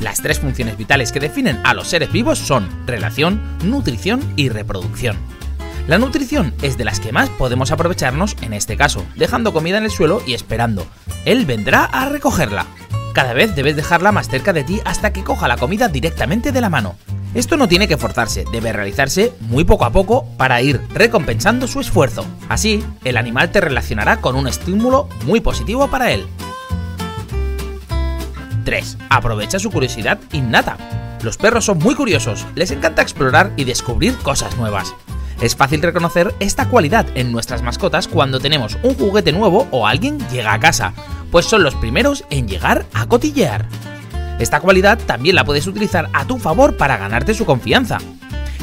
Las 0.00 0.20
tres 0.20 0.40
funciones 0.40 0.76
vitales 0.76 1.10
que 1.10 1.20
definen 1.20 1.60
a 1.64 1.72
los 1.74 1.88
seres 1.88 2.12
vivos 2.12 2.38
son 2.38 2.68
relación, 2.86 3.40
nutrición 3.64 4.20
y 4.36 4.48
reproducción. 4.50 5.16
La 5.88 5.98
nutrición 5.98 6.52
es 6.62 6.76
de 6.76 6.84
las 6.84 7.00
que 7.00 7.12
más 7.12 7.28
podemos 7.30 7.70
aprovecharnos 7.70 8.36
en 8.42 8.52
este 8.52 8.76
caso, 8.76 9.06
dejando 9.14 9.52
comida 9.52 9.78
en 9.78 9.84
el 9.84 9.90
suelo 9.90 10.20
y 10.26 10.34
esperando. 10.34 10.86
Él 11.24 11.46
vendrá 11.46 11.84
a 11.84 12.08
recogerla. 12.08 12.66
Cada 13.14 13.32
vez 13.32 13.54
debes 13.54 13.76
dejarla 13.76 14.12
más 14.12 14.28
cerca 14.28 14.52
de 14.52 14.64
ti 14.64 14.80
hasta 14.84 15.12
que 15.12 15.24
coja 15.24 15.48
la 15.48 15.56
comida 15.56 15.88
directamente 15.88 16.52
de 16.52 16.60
la 16.60 16.68
mano. 16.68 16.96
Esto 17.34 17.56
no 17.56 17.68
tiene 17.68 17.86
que 17.86 17.96
forzarse, 17.96 18.44
debe 18.50 18.72
realizarse 18.72 19.32
muy 19.40 19.64
poco 19.64 19.84
a 19.84 19.92
poco 19.92 20.26
para 20.36 20.60
ir 20.60 20.80
recompensando 20.92 21.66
su 21.68 21.80
esfuerzo. 21.80 22.26
Así, 22.48 22.84
el 23.04 23.16
animal 23.16 23.50
te 23.52 23.60
relacionará 23.60 24.20
con 24.20 24.36
un 24.36 24.48
estímulo 24.48 25.08
muy 25.24 25.40
positivo 25.40 25.88
para 25.88 26.12
él. 26.12 26.26
3. 28.66 28.98
Aprovecha 29.08 29.58
su 29.58 29.70
curiosidad 29.70 30.18
innata. 30.32 30.76
Los 31.22 31.38
perros 31.38 31.64
son 31.64 31.78
muy 31.78 31.94
curiosos, 31.94 32.44
les 32.54 32.70
encanta 32.70 33.00
explorar 33.00 33.52
y 33.56 33.64
descubrir 33.64 34.14
cosas 34.18 34.58
nuevas. 34.58 34.94
Es 35.40 35.56
fácil 35.56 35.80
reconocer 35.80 36.34
esta 36.40 36.68
cualidad 36.68 37.06
en 37.14 37.32
nuestras 37.32 37.62
mascotas 37.62 38.08
cuando 38.08 38.40
tenemos 38.40 38.76
un 38.82 38.94
juguete 38.94 39.32
nuevo 39.32 39.68
o 39.70 39.86
alguien 39.86 40.18
llega 40.30 40.52
a 40.52 40.60
casa, 40.60 40.92
pues 41.30 41.46
son 41.46 41.62
los 41.62 41.74
primeros 41.74 42.24
en 42.28 42.48
llegar 42.48 42.84
a 42.92 43.06
cotillear. 43.06 43.66
Esta 44.38 44.60
cualidad 44.60 44.98
también 44.98 45.36
la 45.36 45.44
puedes 45.44 45.66
utilizar 45.66 46.10
a 46.12 46.26
tu 46.26 46.38
favor 46.38 46.76
para 46.76 46.98
ganarte 46.98 47.34
su 47.34 47.46
confianza. 47.46 47.98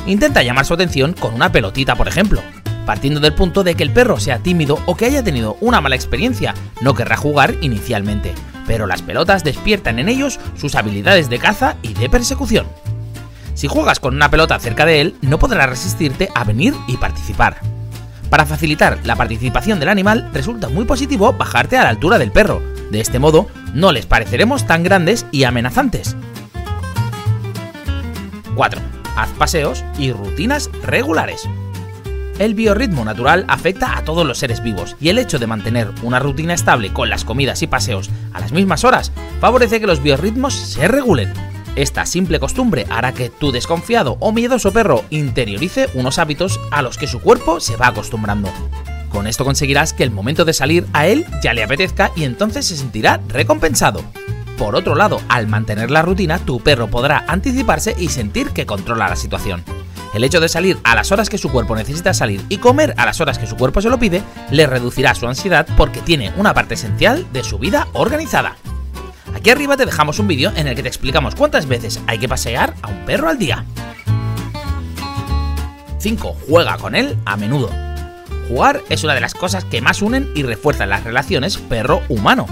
Intenta 0.05 0.43
llamar 0.43 0.65
su 0.65 0.73
atención 0.73 1.13
con 1.13 1.33
una 1.33 1.51
pelotita, 1.51 1.95
por 1.95 2.07
ejemplo. 2.07 2.41
Partiendo 2.85 3.19
del 3.19 3.33
punto 3.33 3.63
de 3.63 3.75
que 3.75 3.83
el 3.83 3.93
perro 3.93 4.19
sea 4.19 4.39
tímido 4.39 4.79
o 4.85 4.95
que 4.95 5.05
haya 5.05 5.23
tenido 5.23 5.57
una 5.61 5.79
mala 5.79 5.95
experiencia, 5.95 6.53
no 6.81 6.93
querrá 6.93 7.15
jugar 7.15 7.55
inicialmente, 7.61 8.33
pero 8.67 8.87
las 8.87 9.01
pelotas 9.01 9.43
despiertan 9.43 9.99
en 9.99 10.09
ellos 10.09 10.39
sus 10.57 10.75
habilidades 10.75 11.29
de 11.29 11.39
caza 11.39 11.77
y 11.81 11.93
de 11.93 12.09
persecución. 12.09 12.67
Si 13.53 13.67
juegas 13.67 13.99
con 13.99 14.15
una 14.15 14.29
pelota 14.29 14.59
cerca 14.59 14.85
de 14.85 14.99
él, 14.99 15.15
no 15.21 15.39
podrá 15.39 15.65
resistirte 15.67 16.29
a 16.35 16.43
venir 16.43 16.73
y 16.87 16.97
participar. 16.97 17.57
Para 18.29 18.45
facilitar 18.45 18.99
la 19.03 19.15
participación 19.15 19.79
del 19.79 19.89
animal, 19.89 20.29
resulta 20.33 20.67
muy 20.67 20.85
positivo 20.85 21.33
bajarte 21.33 21.77
a 21.77 21.83
la 21.83 21.89
altura 21.89 22.17
del 22.17 22.31
perro. 22.31 22.61
De 22.89 22.99
este 22.99 23.19
modo, 23.19 23.47
no 23.73 23.91
les 23.91 24.07
pareceremos 24.07 24.65
tan 24.65 24.83
grandes 24.83 25.25
y 25.31 25.43
amenazantes. 25.43 26.15
4. 28.55 28.81
Haz 29.15 29.29
paseos 29.37 29.83
y 29.99 30.11
rutinas 30.11 30.71
regulares. 30.83 31.47
El 32.39 32.55
biorritmo 32.55 33.05
natural 33.05 33.45
afecta 33.47 33.95
a 33.95 34.03
todos 34.03 34.25
los 34.25 34.39
seres 34.39 34.63
vivos 34.63 34.95
y 34.99 35.09
el 35.09 35.19
hecho 35.19 35.37
de 35.37 35.45
mantener 35.45 35.89
una 36.01 36.19
rutina 36.19 36.53
estable 36.53 36.91
con 36.91 37.09
las 37.09 37.25
comidas 37.25 37.61
y 37.61 37.67
paseos 37.67 38.09
a 38.33 38.39
las 38.39 38.51
mismas 38.51 38.83
horas 38.83 39.11
favorece 39.39 39.79
que 39.79 39.87
los 39.87 40.01
biorritmos 40.01 40.53
se 40.53 40.87
regulen. 40.87 41.31
Esta 41.75 42.05
simple 42.05 42.39
costumbre 42.39 42.87
hará 42.89 43.13
que 43.13 43.29
tu 43.29 43.51
desconfiado 43.51 44.17
o 44.19 44.31
miedoso 44.31 44.73
perro 44.73 45.03
interiorice 45.11 45.89
unos 45.93 46.17
hábitos 46.17 46.59
a 46.71 46.81
los 46.81 46.97
que 46.97 47.07
su 47.07 47.19
cuerpo 47.19 47.59
se 47.59 47.77
va 47.77 47.87
acostumbrando. 47.87 48.49
Con 49.09 49.27
esto 49.27 49.45
conseguirás 49.45 49.93
que 49.93 50.03
el 50.03 50.11
momento 50.11 50.43
de 50.43 50.53
salir 50.53 50.87
a 50.93 51.05
él 51.05 51.25
ya 51.43 51.53
le 51.53 51.63
apetezca 51.63 52.11
y 52.15 52.23
entonces 52.23 52.65
se 52.65 52.77
sentirá 52.77 53.21
recompensado. 53.27 54.03
Por 54.57 54.75
otro 54.75 54.95
lado, 54.95 55.19
al 55.29 55.47
mantener 55.47 55.91
la 55.91 56.01
rutina, 56.01 56.39
tu 56.39 56.59
perro 56.59 56.87
podrá 56.87 57.25
anticiparse 57.27 57.95
y 57.97 58.09
sentir 58.09 58.49
que 58.49 58.65
controla 58.65 59.09
la 59.09 59.15
situación. 59.15 59.63
El 60.13 60.23
hecho 60.23 60.39
de 60.39 60.47
salir 60.47 60.78
a 60.84 60.95
las 60.95 61.12
horas 61.12 61.28
que 61.28 61.39
su 61.39 61.52
cuerpo 61.52 61.76
necesita 61.76 62.13
salir 62.13 62.41
y 62.47 62.58
comer 62.58 62.93
a 62.97 63.06
las 63.06 63.19
horas 63.19 63.39
que 63.39 63.47
su 63.47 63.58
cuerpo 63.58 63.82
se 63.82 63.89
lo 63.89 63.97
pide 63.97 64.21
le 64.52 64.67
reducirá 64.67 65.15
su 65.15 65.28
ansiedad 65.28 65.67
porque 65.76 66.02
tiene 66.02 66.32
una 66.38 66.54
parte 66.54 66.76
esencial 66.76 67.26
de 67.34 67.43
su 67.43 67.58
vida 67.58 67.88
organizada. 67.93 68.58
Aquí 69.34 69.49
arriba 69.49 69.76
te 69.76 69.86
dejamos 69.86 70.19
un 70.19 70.28
vídeo 70.28 70.52
en 70.56 70.67
el 70.67 70.76
que 70.76 70.84
te 70.84 70.88
explicamos 70.88 71.34
cuántas 71.34 71.65
veces 71.65 71.99
hay 72.06 72.19
que 72.19 72.30
pasear 72.30 72.76
a 72.84 72.89
un 72.89 73.06
perro 73.06 73.28
al 73.28 73.39
día. 73.39 73.65
5. 75.97 76.38
Juega 76.47 76.78
con 76.78 76.95
él 76.95 77.17
a 77.26 77.36
menudo. 77.36 77.69
Jugar 78.47 78.82
es 78.89 79.04
una 79.04 79.15
de 79.15 79.21
las 79.21 79.34
cosas 79.34 79.65
que 79.65 79.82
más 79.82 80.02
unen 80.02 80.30
y 80.36 80.43
refuerzan 80.43 80.89
las 80.89 81.04
relaciones 81.04 81.58
perro-humano. 81.58 82.45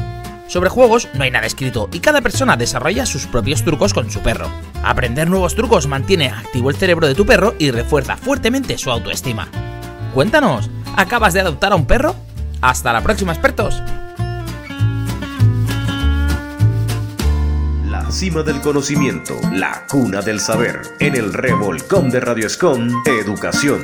Sobre 0.52 0.70
juegos 0.70 1.08
no 1.14 1.24
hay 1.24 1.32
nada 1.32 1.48
escrito 1.48 1.88
y 1.94 2.02
cada 2.02 2.20
persona 2.20 2.58
desarrolla 2.58 3.06
sus 3.06 3.26
propios 3.26 3.64
trucos 3.64 3.94
con 3.94 4.12
su 4.12 4.20
perro. 4.20 4.50
Aprender 4.84 5.30
nuevos 5.30 5.56
trucos 5.56 5.88
mantiene 5.88 6.28
activo 6.28 6.70
el 6.70 6.76
cerebro 6.76 7.08
de 7.08 7.16
tu 7.16 7.26
perro 7.26 7.56
y 7.58 7.72
refuerza 7.72 8.18
fuertemente 8.18 8.78
su 8.78 8.92
autoestima. 8.92 9.48
Cuéntanos, 10.14 10.70
¿acabas 10.98 11.34
de 11.34 11.40
adoptar 11.40 11.72
a 11.72 11.78
un 11.78 11.86
perro? 11.86 12.18
Hasta 12.60 12.92
la 12.92 13.00
próxima, 13.00 13.32
expertos. 13.32 13.82
La 17.90 18.12
cima 18.12 18.44
del 18.44 18.60
conocimiento, 18.60 19.36
la 19.54 19.88
cuna 19.90 20.22
del 20.22 20.42
saber. 20.42 20.82
En 21.00 21.16
el 21.16 21.32
revolcón 21.32 22.10
de 22.10 22.20
Radio 22.20 22.48
Escom, 22.48 22.90
Educación. 23.06 23.80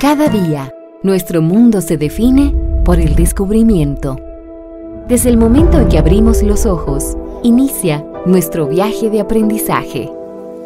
Cada 0.00 0.28
día, 0.28 0.72
nuestro 1.02 1.42
mundo 1.42 1.82
se 1.82 1.98
define 1.98 2.73
por 2.84 3.00
el 3.00 3.16
descubrimiento. 3.16 4.16
Desde 5.08 5.30
el 5.30 5.38
momento 5.38 5.80
en 5.80 5.88
que 5.88 5.98
abrimos 5.98 6.42
los 6.42 6.66
ojos, 6.66 7.16
inicia 7.42 8.04
nuestro 8.26 8.66
viaje 8.68 9.10
de 9.10 9.20
aprendizaje. 9.20 10.10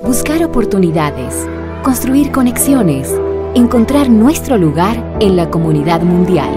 Buscar 0.04 0.44
oportunidades, 0.44 1.46
construir 1.82 2.32
conexiones, 2.32 3.12
encontrar 3.54 4.10
nuestro 4.10 4.58
lugar 4.58 5.16
en 5.20 5.36
la 5.36 5.48
comunidad 5.48 6.02
mundial. 6.02 6.50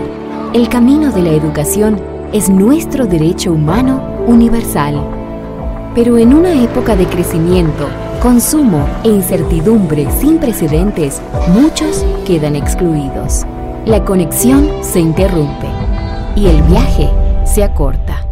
El 0.54 0.67
camino 0.67 1.12
de 1.12 1.21
la 1.21 1.32
educación 1.32 2.00
es 2.34 2.50
nuestro 2.50 3.06
derecho 3.06 3.54
humano 3.54 4.02
universal. 4.28 5.00
Pero 5.93 6.17
en 6.17 6.34
una 6.34 6.62
época 6.63 6.95
de 6.95 7.06
crecimiento, 7.06 7.88
consumo 8.21 8.88
e 9.04 9.10
incertidumbre 9.10 10.08
sin 10.19 10.38
precedentes, 10.39 11.21
muchos 11.54 12.06
quedan 12.26 12.56
excluidos 12.56 13.45
la 13.85 14.05
conexión 14.05 14.69
se 14.81 14.99
interrumpe 14.99 15.67
y 16.35 16.45
el 16.45 16.61
viaje 16.63 17.09
se 17.45 17.63
acorta. 17.63 18.27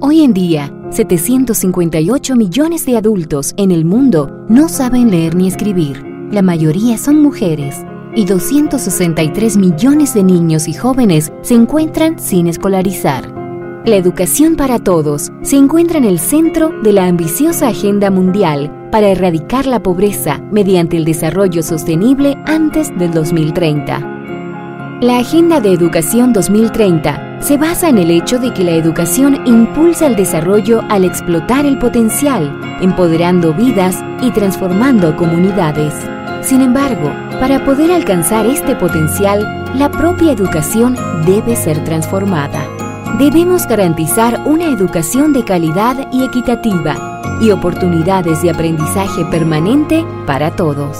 Hoy 0.00 0.22
en 0.22 0.34
día, 0.34 0.70
758 0.90 2.36
millones 2.36 2.84
de 2.84 2.98
adultos 2.98 3.54
en 3.56 3.70
el 3.70 3.84
mundo 3.84 4.44
no 4.48 4.68
saben 4.68 5.10
leer 5.10 5.34
ni 5.34 5.48
escribir. 5.48 6.04
La 6.30 6.42
mayoría 6.42 6.98
son 6.98 7.22
mujeres 7.22 7.84
y 8.14 8.26
263 8.26 9.56
millones 9.56 10.12
de 10.12 10.22
niños 10.22 10.68
y 10.68 10.74
jóvenes 10.74 11.32
se 11.42 11.54
encuentran 11.54 12.18
sin 12.18 12.46
escolarizar. 12.46 13.43
La 13.84 13.96
educación 13.96 14.56
para 14.56 14.78
todos 14.78 15.30
se 15.42 15.56
encuentra 15.56 15.98
en 15.98 16.04
el 16.04 16.18
centro 16.18 16.70
de 16.82 16.94
la 16.94 17.04
ambiciosa 17.04 17.68
Agenda 17.68 18.10
Mundial 18.10 18.88
para 18.90 19.08
erradicar 19.08 19.66
la 19.66 19.82
pobreza 19.82 20.40
mediante 20.50 20.96
el 20.96 21.04
desarrollo 21.04 21.62
sostenible 21.62 22.34
antes 22.46 22.96
del 22.98 23.12
2030. 23.12 24.98
La 25.02 25.18
Agenda 25.18 25.60
de 25.60 25.74
Educación 25.74 26.32
2030 26.32 27.42
se 27.42 27.58
basa 27.58 27.90
en 27.90 27.98
el 27.98 28.10
hecho 28.10 28.38
de 28.38 28.54
que 28.54 28.64
la 28.64 28.70
educación 28.70 29.46
impulsa 29.46 30.06
el 30.06 30.16
desarrollo 30.16 30.80
al 30.88 31.04
explotar 31.04 31.66
el 31.66 31.78
potencial, 31.78 32.58
empoderando 32.80 33.52
vidas 33.52 34.02
y 34.22 34.30
transformando 34.30 35.14
comunidades. 35.14 35.92
Sin 36.40 36.62
embargo, 36.62 37.12
para 37.38 37.62
poder 37.66 37.92
alcanzar 37.92 38.46
este 38.46 38.76
potencial, 38.76 39.66
la 39.74 39.90
propia 39.90 40.32
educación 40.32 40.96
debe 41.26 41.54
ser 41.54 41.84
transformada. 41.84 42.73
Debemos 43.18 43.68
garantizar 43.68 44.42
una 44.44 44.64
educación 44.64 45.32
de 45.32 45.44
calidad 45.44 46.08
y 46.12 46.24
equitativa 46.24 47.20
y 47.40 47.52
oportunidades 47.52 48.42
de 48.42 48.50
aprendizaje 48.50 49.24
permanente 49.26 50.04
para 50.26 50.56
todos. 50.56 50.98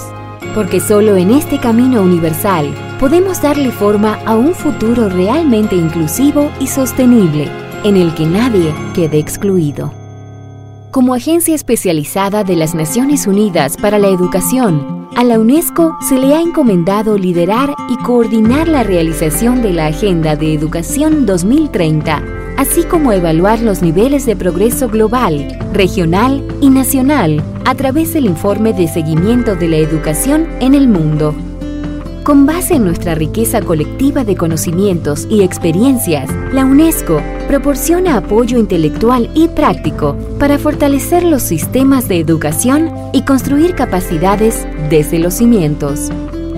Porque 0.53 0.79
solo 0.79 1.17
en 1.17 1.31
este 1.31 1.59
camino 1.59 2.01
universal 2.01 2.73
podemos 3.01 3.41
darle 3.41 3.69
forma 3.69 4.17
a 4.25 4.37
un 4.37 4.53
futuro 4.53 5.09
realmente 5.09 5.75
inclusivo 5.75 6.49
y 6.61 6.67
sostenible, 6.67 7.51
en 7.83 7.97
el 7.97 8.15
que 8.15 8.25
nadie 8.25 8.73
quede 8.93 9.19
excluido. 9.19 9.93
Como 10.91 11.15
agencia 11.15 11.53
especializada 11.53 12.45
de 12.45 12.55
las 12.55 12.75
Naciones 12.75 13.27
Unidas 13.27 13.75
para 13.75 13.99
la 13.99 14.07
Educación, 14.07 15.04
a 15.15 15.23
la 15.23 15.39
UNESCO 15.39 15.97
se 16.01 16.17
le 16.17 16.35
ha 16.35 16.41
encomendado 16.41 17.17
liderar 17.17 17.73
y 17.89 17.97
coordinar 18.03 18.67
la 18.67 18.83
realización 18.83 19.61
de 19.61 19.73
la 19.73 19.87
Agenda 19.87 20.35
de 20.35 20.53
Educación 20.53 21.25
2030 21.25 22.45
así 22.57 22.83
como 22.83 23.11
evaluar 23.11 23.59
los 23.59 23.81
niveles 23.81 24.25
de 24.25 24.35
progreso 24.35 24.87
global, 24.87 25.57
regional 25.73 26.45
y 26.61 26.69
nacional 26.69 27.43
a 27.65 27.75
través 27.75 28.13
del 28.13 28.25
informe 28.25 28.73
de 28.73 28.87
seguimiento 28.87 29.55
de 29.55 29.67
la 29.67 29.77
educación 29.77 30.47
en 30.59 30.73
el 30.73 30.87
mundo. 30.87 31.35
Con 32.25 32.47
base 32.47 32.73
en 32.73 32.83
nuestra 32.83 33.13
riqueza 33.13 33.61
colectiva 33.61 34.23
de 34.23 34.35
conocimientos 34.35 35.27
y 35.29 35.43
experiencias, 35.43 36.27
la 36.51 36.65
UNESCO 36.65 37.21
proporciona 37.47 38.17
apoyo 38.17 38.57
intelectual 38.57 39.29
y 39.35 39.47
práctico 39.47 40.17
para 40.39 40.57
fortalecer 40.57 41.21
los 41.21 41.43
sistemas 41.43 42.07
de 42.07 42.19
educación 42.19 42.91
y 43.13 43.25
construir 43.25 43.75
capacidades 43.75 44.65
desde 44.89 45.19
los 45.19 45.35
cimientos. 45.35 46.09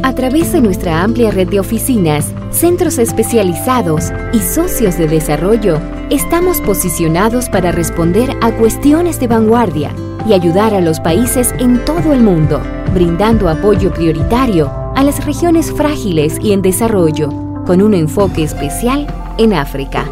A 0.04 0.16
través 0.16 0.54
de 0.54 0.62
nuestra 0.62 1.04
amplia 1.04 1.32
red 1.32 1.50
de 1.50 1.60
oficinas, 1.60 2.32
centros 2.50 2.98
especializados 2.98 4.14
y 4.32 4.40
socios 4.40 4.98
de 4.98 5.10
desarrollo, 5.10 5.82
estamos 6.10 6.62
posicionados 6.62 7.50
para 7.50 7.74
responder 7.74 8.38
a 8.40 8.54
cuestiones 8.54 9.20
de 9.20 9.28
vanguardia 9.28 9.92
y 10.26 10.32
ayudar 10.32 10.74
a 10.74 10.80
los 10.80 11.02
países 11.02 11.54
en 11.60 11.84
todo 11.84 12.14
el 12.14 12.22
mundo, 12.22 12.62
brindando 12.94 13.50
apoyo 13.50 13.94
prioritario 13.94 14.87
a 14.98 15.04
las 15.04 15.24
regiones 15.24 15.72
frágiles 15.72 16.40
y 16.42 16.54
en 16.54 16.64
desarrollo, 16.64 17.30
con 17.68 17.84
un 17.84 17.94
enfoque 17.94 18.42
especial 18.42 19.06
en 19.38 19.54
África. 19.54 20.10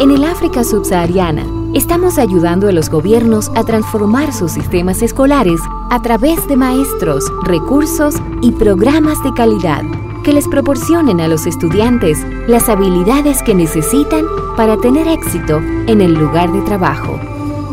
En 0.00 0.10
el 0.10 0.24
África 0.24 0.64
subsahariana, 0.64 1.46
estamos 1.74 2.18
ayudando 2.18 2.68
a 2.68 2.72
los 2.72 2.90
gobiernos 2.90 3.52
a 3.54 3.62
transformar 3.62 4.32
sus 4.32 4.50
sistemas 4.50 5.00
escolares 5.02 5.60
a 5.90 6.02
través 6.02 6.44
de 6.48 6.56
maestros, 6.56 7.24
recursos 7.44 8.16
y 8.42 8.50
programas 8.50 9.22
de 9.22 9.32
calidad 9.32 9.82
que 10.24 10.32
les 10.32 10.48
proporcionen 10.48 11.20
a 11.20 11.28
los 11.28 11.46
estudiantes 11.46 12.18
las 12.48 12.68
habilidades 12.68 13.44
que 13.44 13.54
necesitan 13.54 14.26
para 14.56 14.76
tener 14.76 15.06
éxito 15.06 15.58
en 15.86 16.00
el 16.00 16.14
lugar 16.14 16.52
de 16.52 16.62
trabajo. 16.62 17.20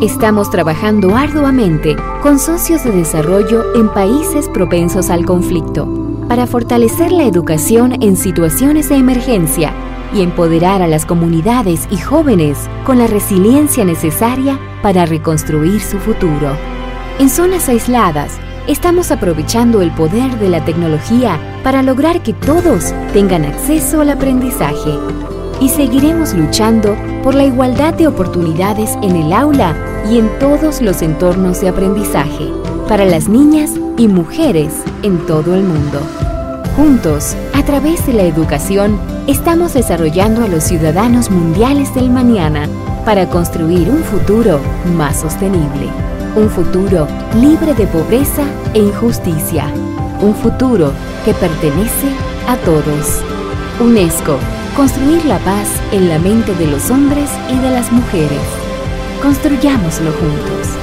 Estamos 0.01 0.51
trabajando 0.51 1.16
arduamente 1.16 1.95
con 2.22 2.38
socios 2.38 2.84
de 2.84 2.91
desarrollo 2.91 3.74
en 3.74 3.89
países 3.89 4.47
propensos 4.49 5.10
al 5.10 5.26
conflicto 5.26 6.03
para 6.34 6.48
fortalecer 6.48 7.12
la 7.12 7.26
educación 7.26 8.02
en 8.02 8.18
situaciones 8.18 8.90
de 8.90 8.96
emergencia 8.96 9.72
y 10.16 10.24
empoderar 10.24 10.82
a 10.82 10.88
las 10.88 11.06
comunidades 11.06 11.88
y 11.92 11.98
jóvenes 11.98 12.58
con 12.88 12.98
la 12.98 13.06
resiliencia 13.06 13.86
necesaria 13.86 14.60
para 14.82 15.06
reconstruir 15.06 15.80
su 15.80 16.00
futuro. 16.00 16.58
En 17.20 17.30
zonas 17.30 17.70
aisladas, 17.70 18.40
estamos 18.68 19.12
aprovechando 19.12 19.84
el 19.84 19.92
poder 19.92 20.40
de 20.40 20.50
la 20.50 20.66
tecnología 20.66 21.40
para 21.64 21.84
lograr 21.84 22.24
que 22.24 22.34
todos 22.34 22.96
tengan 23.14 23.46
acceso 23.46 24.02
al 24.02 24.10
aprendizaje. 24.10 24.98
Y 25.62 25.70
seguiremos 25.70 26.34
luchando 26.34 26.98
por 27.22 27.36
la 27.36 27.44
igualdad 27.44 27.94
de 27.94 28.08
oportunidades 28.08 28.90
en 29.04 29.18
el 29.18 29.34
aula 29.34 29.76
y 30.10 30.18
en 30.18 30.32
todos 30.40 30.82
los 30.82 31.04
entornos 31.04 31.62
de 31.62 31.70
aprendizaje 31.70 32.50
para 32.90 33.06
las 33.06 33.30
niñas 33.30 33.70
y 34.00 34.08
mujeres 34.08 34.74
en 35.04 35.28
todo 35.28 35.54
el 35.54 35.62
mundo. 35.62 36.00
Juntos, 36.76 37.36
a 37.54 37.64
través 37.64 38.04
de 38.08 38.14
la 38.14 38.24
educación, 38.24 39.00
estamos 39.28 39.76
desarrollando 39.76 40.44
a 40.44 40.48
los 40.48 40.64
ciudadanos 40.64 41.30
mundiales 41.30 41.94
del 41.94 42.10
mañana 42.10 42.68
para 43.06 43.30
construir 43.30 43.92
un 43.92 44.04
futuro 44.04 44.60
más 44.98 45.20
sostenible. 45.20 45.88
Un 46.36 46.50
futuro 46.50 47.08
libre 47.40 47.76
de 47.76 47.86
pobreza 47.86 48.42
e 48.74 48.80
injusticia. 48.80 49.72
Un 50.20 50.34
futuro 50.34 50.92
que 51.24 51.36
pertenece 51.36 52.08
a 52.48 52.58
todos. 52.58 53.22
UNESCO. 53.80 54.40
Construir 54.76 55.24
la 55.26 55.38
paz 55.40 55.70
en 55.92 56.10
la 56.10 56.18
mente 56.18 56.56
de 56.56 56.66
los 56.66 56.90
hombres 56.90 57.30
y 57.52 57.58
de 57.60 57.70
las 57.70 57.92
mujeres. 57.92 58.42
Construyámoslo 59.22 60.12
juntos. 60.14 60.83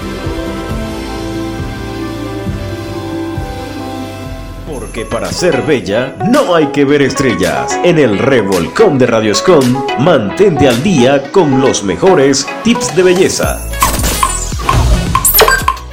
Porque 4.90 5.06
para 5.06 5.28
ser 5.28 5.62
bella 5.62 6.16
no 6.32 6.52
hay 6.52 6.66
que 6.72 6.84
ver 6.84 7.00
estrellas. 7.00 7.78
En 7.84 7.96
el 7.96 8.18
Revolcón 8.18 8.98
de 8.98 9.06
Radioscom, 9.06 9.86
mantente 10.00 10.66
al 10.66 10.82
día 10.82 11.30
con 11.30 11.60
los 11.60 11.84
mejores 11.84 12.44
tips 12.64 12.96
de 12.96 13.04
belleza. 13.04 13.60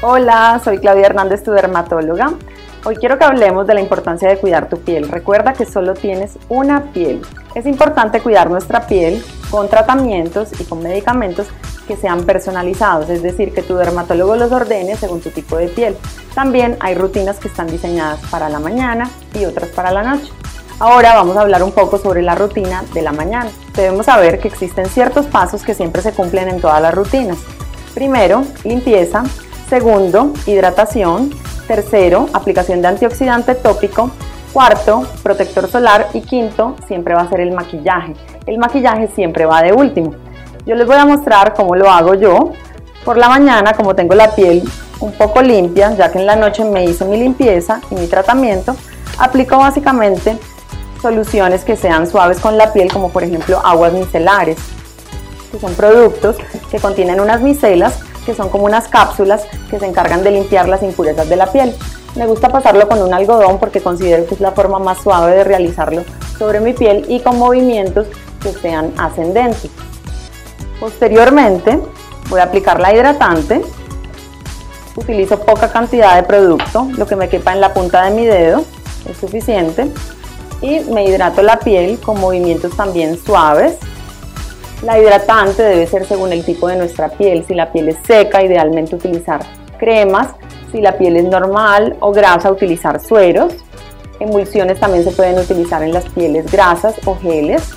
Hola, 0.01 0.59
soy 0.63 0.79
Claudia 0.79 1.05
Hernández, 1.05 1.43
tu 1.43 1.51
dermatóloga. 1.51 2.33
Hoy 2.85 2.95
quiero 2.95 3.19
que 3.19 3.25
hablemos 3.25 3.67
de 3.67 3.75
la 3.75 3.81
importancia 3.81 4.27
de 4.29 4.39
cuidar 4.39 4.67
tu 4.67 4.79
piel. 4.79 5.09
Recuerda 5.09 5.53
que 5.53 5.67
solo 5.67 5.93
tienes 5.93 6.39
una 6.49 6.85
piel. 6.85 7.21
Es 7.53 7.67
importante 7.67 8.19
cuidar 8.21 8.49
nuestra 8.49 8.87
piel 8.87 9.23
con 9.51 9.69
tratamientos 9.69 10.59
y 10.59 10.63
con 10.63 10.81
medicamentos 10.81 11.45
que 11.87 11.97
sean 11.97 12.25
personalizados, 12.25 13.09
es 13.09 13.23
decir, 13.23 13.53
que 13.53 13.63
tu 13.63 13.75
dermatólogo 13.75 14.35
los 14.35 14.51
ordene 14.51 14.95
según 14.97 15.21
tu 15.21 15.31
tipo 15.31 15.57
de 15.57 15.69
piel. 15.69 15.97
También 16.35 16.77
hay 16.79 16.93
rutinas 16.93 17.37
que 17.37 17.47
están 17.47 17.67
diseñadas 17.67 18.19
para 18.29 18.49
la 18.49 18.59
mañana 18.59 19.09
y 19.33 19.45
otras 19.45 19.69
para 19.69 19.91
la 19.91 20.03
noche. 20.03 20.31
Ahora 20.79 21.15
vamos 21.15 21.35
a 21.37 21.41
hablar 21.41 21.63
un 21.63 21.71
poco 21.71 21.97
sobre 21.97 22.21
la 22.21 22.35
rutina 22.35 22.83
de 22.93 23.01
la 23.01 23.11
mañana. 23.11 23.49
Debemos 23.75 24.05
saber 24.05 24.39
que 24.39 24.47
existen 24.47 24.85
ciertos 24.85 25.25
pasos 25.25 25.63
que 25.63 25.73
siempre 25.73 26.03
se 26.03 26.11
cumplen 26.11 26.49
en 26.49 26.61
todas 26.61 26.79
las 26.79 26.93
rutinas. 26.93 27.39
Primero, 27.95 28.43
limpieza. 28.63 29.23
Segundo, 29.69 30.33
hidratación. 30.45 31.31
Tercero, 31.67 32.27
aplicación 32.31 32.83
de 32.83 32.89
antioxidante 32.89 33.55
tópico. 33.55 34.11
Cuarto, 34.53 35.07
protector 35.23 35.67
solar. 35.67 36.09
Y 36.13 36.21
quinto, 36.21 36.75
siempre 36.87 37.15
va 37.15 37.21
a 37.21 37.29
ser 37.29 37.39
el 37.39 37.53
maquillaje. 37.53 38.13
El 38.45 38.59
maquillaje 38.59 39.07
siempre 39.15 39.47
va 39.47 39.63
de 39.63 39.73
último. 39.73 40.13
Yo 40.67 40.75
les 40.75 40.85
voy 40.85 40.97
a 40.97 41.05
mostrar 41.05 41.53
cómo 41.53 41.77
lo 41.77 41.89
hago 41.89 42.13
yo. 42.13 42.51
Por 43.05 43.15
la 43.15 43.29
mañana, 43.29 43.71
como 43.71 43.95
tengo 43.95 44.15
la 44.15 44.35
piel 44.35 44.69
un 44.99 45.13
poco 45.13 45.41
limpia, 45.41 45.95
ya 45.95 46.11
que 46.11 46.19
en 46.19 46.25
la 46.25 46.35
noche 46.35 46.65
me 46.65 46.83
hice 46.83 47.05
mi 47.05 47.15
limpieza 47.15 47.79
y 47.89 47.95
mi 47.95 48.07
tratamiento, 48.07 48.75
aplico 49.17 49.57
básicamente 49.57 50.37
soluciones 51.01 51.63
que 51.63 51.77
sean 51.77 52.05
suaves 52.05 52.41
con 52.41 52.57
la 52.57 52.73
piel, 52.73 52.91
como 52.91 53.11
por 53.11 53.23
ejemplo 53.23 53.61
aguas 53.63 53.93
micelares, 53.93 54.57
que 55.53 55.57
son 55.57 55.73
productos 55.73 56.35
que 56.69 56.79
contienen 56.79 57.21
unas 57.21 57.41
micelas 57.41 57.99
que 58.25 58.33
son 58.33 58.49
como 58.49 58.65
unas 58.65 58.89
cápsulas 58.89 59.45
que 59.69 59.79
se 59.79 59.85
encargan 59.85 60.21
de 60.21 60.31
limpiar 60.31 60.67
las 60.67 60.83
impurezas 60.83 61.29
de 61.29 61.37
la 61.37 61.49
piel. 61.49 61.73
Me 62.17 62.27
gusta 62.27 62.49
pasarlo 62.49 62.89
con 62.89 63.01
un 63.01 63.13
algodón 63.13 63.57
porque 63.57 63.79
considero 63.79 64.25
que 64.25 64.35
es 64.35 64.41
la 64.41 64.51
forma 64.51 64.79
más 64.79 65.01
suave 65.01 65.33
de 65.33 65.45
realizarlo 65.45 66.03
sobre 66.37 66.59
mi 66.59 66.73
piel 66.73 67.05
y 67.07 67.21
con 67.21 67.39
movimientos 67.39 68.07
que 68.43 68.51
sean 68.51 68.91
ascendentes. 68.97 69.71
Posteriormente 70.79 71.79
voy 72.29 72.39
a 72.39 72.43
aplicar 72.43 72.79
la 72.79 72.93
hidratante. 72.93 73.61
Utilizo 74.95 75.39
poca 75.39 75.71
cantidad 75.71 76.15
de 76.15 76.23
producto, 76.23 76.87
lo 76.97 77.05
que 77.05 77.15
me 77.15 77.29
quepa 77.29 77.53
en 77.53 77.61
la 77.61 77.73
punta 77.73 78.03
de 78.03 78.11
mi 78.11 78.25
dedo 78.25 78.63
es 79.09 79.17
suficiente. 79.17 79.91
Y 80.61 80.79
me 80.91 81.05
hidrato 81.05 81.43
la 81.43 81.59
piel 81.59 81.99
con 81.99 82.19
movimientos 82.19 82.75
también 82.75 83.17
suaves. 83.23 83.77
La 84.83 84.99
hidratante 84.99 85.63
debe 85.63 85.87
ser 85.87 86.05
según 86.05 86.33
el 86.33 86.43
tipo 86.43 86.67
de 86.67 86.77
nuestra 86.77 87.09
piel. 87.09 87.45
Si 87.47 87.53
la 87.53 87.71
piel 87.71 87.89
es 87.89 87.97
seca, 88.05 88.43
idealmente 88.43 88.95
utilizar 88.95 89.39
cremas. 89.77 90.29
Si 90.71 90.81
la 90.81 90.97
piel 90.97 91.17
es 91.17 91.25
normal 91.25 91.95
o 91.99 92.11
grasa, 92.11 92.51
utilizar 92.51 92.99
sueros. 92.99 93.53
Emulsiones 94.19 94.79
también 94.79 95.03
se 95.03 95.11
pueden 95.11 95.37
utilizar 95.37 95.83
en 95.83 95.93
las 95.93 96.05
pieles 96.09 96.51
grasas 96.51 96.95
o 97.05 97.15
geles. 97.15 97.71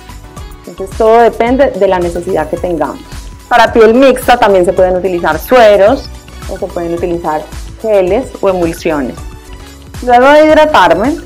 Entonces 0.71 0.97
todo 0.97 1.17
depende 1.19 1.71
de 1.71 1.87
la 1.87 1.99
necesidad 1.99 2.49
que 2.49 2.55
tengamos. 2.55 3.01
Para 3.49 3.73
piel 3.73 3.93
mixta 3.93 4.37
también 4.37 4.63
se 4.63 4.71
pueden 4.71 4.95
utilizar 4.95 5.37
sueros 5.37 6.09
o 6.49 6.57
se 6.57 6.65
pueden 6.67 6.93
utilizar 6.93 7.41
geles 7.81 8.27
o 8.39 8.47
emulsiones. 8.47 9.15
Luego 10.05 10.29
de 10.29 10.45
hidratarme, 10.45 11.17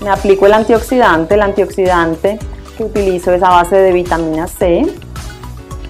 me 0.00 0.08
aplico 0.08 0.46
el 0.46 0.54
antioxidante. 0.54 1.34
El 1.34 1.42
antioxidante 1.42 2.38
que 2.78 2.84
utilizo 2.84 3.32
es 3.32 3.42
a 3.42 3.50
base 3.50 3.76
de 3.76 3.92
vitamina 3.92 4.48
C 4.48 4.86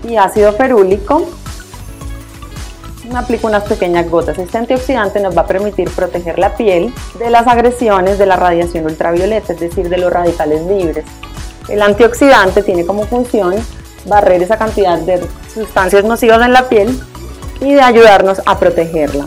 y 0.09 0.17
ácido 0.17 0.53
ferúlico. 0.53 1.25
Me 3.09 3.17
aplico 3.17 3.47
unas 3.47 3.63
pequeñas 3.63 4.11
gotas. 4.11 4.39
Este 4.39 4.59
antioxidante 4.59 5.21
nos 5.21 5.37
va 5.37 5.43
a 5.43 5.47
permitir 5.47 5.89
proteger 5.91 6.41
la 6.41 6.57
piel 6.57 6.93
de 7.21 7.31
las 7.31 7.47
agresiones 7.47 8.19
de 8.19 8.27
la 8.27 8.35
radiación 8.35 8.87
ultravioleta, 8.87 9.53
es 9.53 9.61
decir, 9.61 9.89
de 9.89 9.99
los 9.99 10.13
radicales 10.13 10.63
libres. 10.63 11.05
El 11.69 11.83
antioxidante 11.83 12.63
tiene 12.63 12.85
como 12.85 13.05
función 13.05 13.55
barrer 14.07 14.43
esa 14.43 14.59
cantidad 14.59 14.99
de 14.99 15.21
sustancias 15.53 16.05
nocivas 16.05 16.45
en 16.45 16.53
la 16.53 16.69
piel 16.69 16.99
y 17.61 17.73
de 17.75 17.81
ayudarnos 17.81 18.43
a 18.45 18.59
protegerla. 18.59 19.27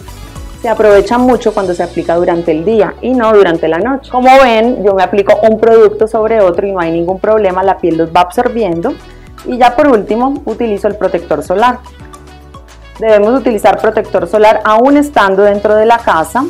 Se 0.62 0.70
aprovecha 0.70 1.18
mucho 1.18 1.54
cuando 1.54 1.74
se 1.74 1.84
aplica 1.84 2.16
durante 2.16 2.52
el 2.52 2.66
día 2.66 2.96
y 3.02 3.12
no 3.14 3.32
durante 3.34 3.68
la 3.68 3.78
noche. 3.78 4.10
Como 4.10 4.30
ven, 4.42 4.84
yo 4.84 4.96
me 4.96 5.04
aplico 5.04 5.40
un 5.44 5.60
producto 5.60 6.08
sobre 6.08 6.42
otro 6.42 6.66
y 6.66 6.72
no 6.72 6.80
hay 6.80 6.92
ningún 6.92 7.20
problema, 7.20 7.64
la 7.64 7.78
piel 7.78 7.98
los 7.98 8.10
va 8.10 8.22
absorbiendo. 8.22 8.94
Y 9.46 9.58
ya 9.58 9.76
por 9.76 9.88
último, 9.88 10.42
utilizo 10.46 10.88
el 10.88 10.96
protector 10.96 11.44
solar. 11.44 11.80
Debemos 13.00 13.40
utilizar 13.40 13.80
protector 13.80 14.28
solar 14.28 14.62
aún 14.64 14.98
estando 14.98 15.44
dentro 15.44 15.76
de 15.76 15.86
la 15.86 16.00
casa 16.00 16.46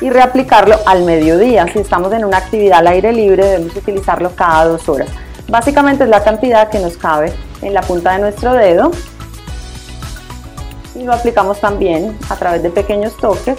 y 0.00 0.08
reaplicarlo 0.08 0.76
al 0.86 1.04
mediodía. 1.04 1.66
Si 1.70 1.80
estamos 1.80 2.12
en 2.12 2.24
una 2.24 2.38
actividad 2.38 2.78
al 2.78 2.86
aire 2.86 3.12
libre, 3.12 3.44
debemos 3.44 3.76
utilizarlo 3.76 4.30
cada 4.34 4.64
dos 4.64 4.88
horas. 4.88 5.08
Básicamente 5.48 6.04
es 6.04 6.10
la 6.10 6.22
cantidad 6.22 6.68
que 6.68 6.78
nos 6.78 6.98
cabe 6.98 7.32
en 7.62 7.72
la 7.72 7.80
punta 7.80 8.12
de 8.12 8.18
nuestro 8.18 8.52
dedo 8.52 8.90
y 10.94 11.04
lo 11.04 11.14
aplicamos 11.14 11.58
también 11.58 12.18
a 12.28 12.36
través 12.36 12.62
de 12.62 12.68
pequeños 12.68 13.16
toques. 13.16 13.56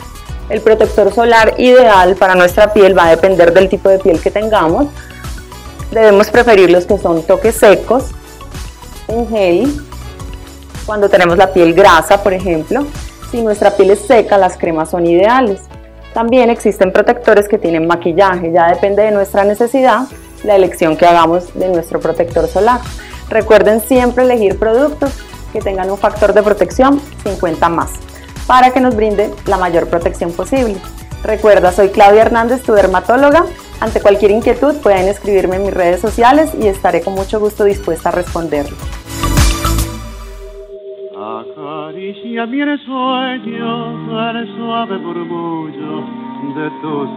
El 0.49 0.61
protector 0.61 1.11
solar 1.13 1.55
ideal 1.57 2.15
para 2.15 2.35
nuestra 2.35 2.73
piel 2.73 2.97
va 2.97 3.05
a 3.05 3.09
depender 3.09 3.53
del 3.53 3.69
tipo 3.69 3.89
de 3.89 3.97
piel 3.97 4.21
que 4.21 4.29
tengamos. 4.29 4.87
Debemos 5.91 6.29
preferir 6.29 6.69
los 6.69 6.85
que 6.85 6.99
son 6.99 7.23
toques 7.23 7.55
secos, 7.55 8.11
en 9.07 9.27
gel, 9.27 9.81
cuando 10.85 11.09
tenemos 11.09 11.37
la 11.37 11.51
piel 11.51 11.73
grasa, 11.73 12.21
por 12.21 12.33
ejemplo. 12.33 12.85
Si 13.31 13.41
nuestra 13.41 13.71
piel 13.71 13.91
es 13.91 14.01
seca, 14.01 14.37
las 14.37 14.57
cremas 14.57 14.91
son 14.91 15.07
ideales. 15.07 15.61
También 16.13 16.51
existen 16.51 16.91
protectores 16.91 17.47
que 17.47 17.57
tienen 17.57 17.87
maquillaje, 17.87 18.51
ya 18.51 18.67
depende 18.67 19.01
de 19.03 19.11
nuestra 19.11 19.43
necesidad 19.43 20.07
la 20.43 20.55
elección 20.55 20.97
que 20.97 21.05
hagamos 21.05 21.53
de 21.53 21.69
nuestro 21.69 21.99
protector 21.99 22.47
solar. 22.47 22.81
Recuerden 23.29 23.81
siempre 23.81 24.23
elegir 24.23 24.57
productos 24.57 25.11
que 25.53 25.61
tengan 25.61 25.89
un 25.89 25.97
factor 25.97 26.33
de 26.33 26.43
protección 26.43 27.01
50 27.23 27.69
más 27.69 27.91
para 28.47 28.71
que 28.71 28.79
nos 28.79 28.95
brinde 28.95 29.31
la 29.45 29.57
mayor 29.57 29.87
protección 29.87 30.31
posible. 30.31 30.77
Recuerda, 31.23 31.71
soy 31.71 31.89
Claudia 31.89 32.23
Hernández, 32.23 32.63
tu 32.63 32.73
dermatóloga. 32.73 33.45
Ante 33.79 34.01
cualquier 34.01 34.31
inquietud 34.31 34.75
pueden 34.77 35.07
escribirme 35.07 35.57
en 35.57 35.63
mis 35.63 35.73
redes 35.73 36.01
sociales 36.01 36.51
y 36.59 36.67
estaré 36.67 37.01
con 37.01 37.13
mucho 37.13 37.39
gusto 37.39 37.63
dispuesta 37.63 38.09
a 38.09 38.11
responderles. 38.11 38.73
Acaricia 41.15 42.47
suave 44.55 44.97
murmullo 44.97 46.03
de 46.55 46.69
tu. 46.81 47.09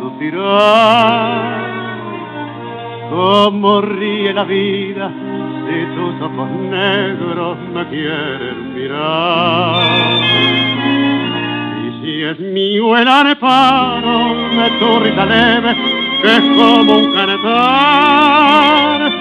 Como 3.12 3.82
ríe 3.82 4.32
la 4.32 4.44
vida 4.44 5.12
si 5.66 5.84
tus 5.94 6.14
ojos 6.22 6.50
negros 6.70 7.58
me 7.74 7.86
quieren 7.88 8.74
mirar. 8.74 9.82
Y 11.84 11.86
si 12.00 12.22
es 12.22 12.38
mío 12.40 12.96
el 12.96 13.06
arpado 13.06 14.34
de 14.56 14.70
tu 14.78 14.98
risa 15.00 15.26
leve, 15.26 15.76
que 16.22 16.36
es 16.36 16.44
como 16.56 17.00
un 17.00 17.12
cantar, 17.12 19.12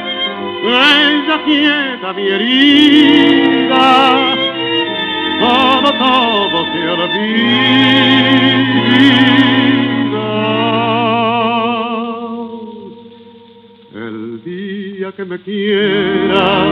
ella 0.64 1.38
quieta 1.44 2.14
mi 2.14 2.30
herida 2.30 4.38
todo, 5.42 5.92
todo 5.94 6.66
se 6.72 6.88
olvida. 6.88 7.22
Que 15.16 15.26
me 15.26 15.40
quiera, 15.42 16.66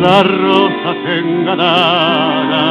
la 0.00 0.22
rosa 0.22 0.94
enganada 1.18 2.64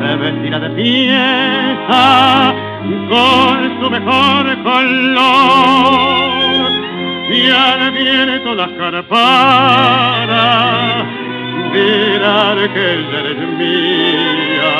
se 0.00 0.16
vestirá 0.16 0.58
de 0.60 0.70
fiesta 0.70 2.54
con 3.08 3.80
su 3.80 3.90
mejor 3.90 4.62
color. 4.62 6.12
Y 7.30 7.50
al 7.50 7.90
viento 7.92 8.54
las 8.54 8.70
carparas 8.72 10.32
dirán 11.72 12.58
que 12.72 12.92
ella 12.94 13.20
eres 13.20 13.38
mía. 13.58 14.74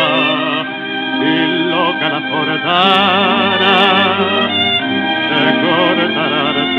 Y 1.20 1.25
loca 1.70 2.07
la 2.09 2.20
portara 2.31 3.77
se 5.29 5.43
cortará 5.62 6.72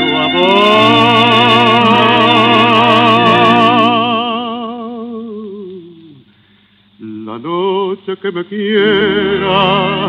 la 7.26 7.38
noche 7.38 8.16
que 8.22 8.30
me 8.30 8.44
quiera 8.46 10.08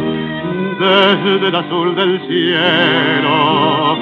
desde 0.80 1.48
el 1.48 1.56
azul 1.56 1.96
del 1.96 2.20
cielo 2.28 3.98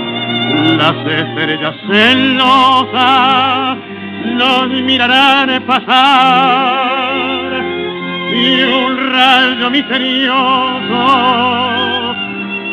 las 0.78 0.95
estrellas 1.08 1.76
celosas 1.88 3.78
nos 4.36 4.68
mirarán 4.70 5.64
pasar 5.66 7.64
y 8.34 8.64
un 8.64 9.12
rayo 9.12 9.70
misterioso 9.70 11.93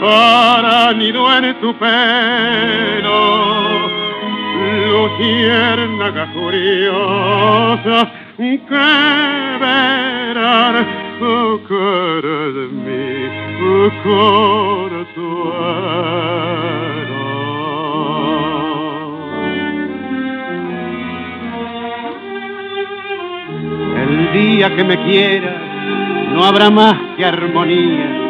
para 0.01 0.93
nido 0.95 1.31
en 1.37 1.61
tu 1.61 1.75
pelo 1.75 3.21
luciérnaga 4.91 6.33
curiosa 6.33 8.11
que 8.37 9.59
verán 9.61 10.87
oh, 11.21 11.61
cara 11.69 12.39
de 12.57 12.65
mí 12.69 13.29
oh, 13.63 13.91
El 23.97 24.33
día 24.33 24.75
que 24.75 24.85
me 24.85 24.97
quiera 25.05 25.53
no 26.33 26.45
habrá 26.45 26.71
más 26.71 26.97
que 27.17 27.25
armonía. 27.25 28.30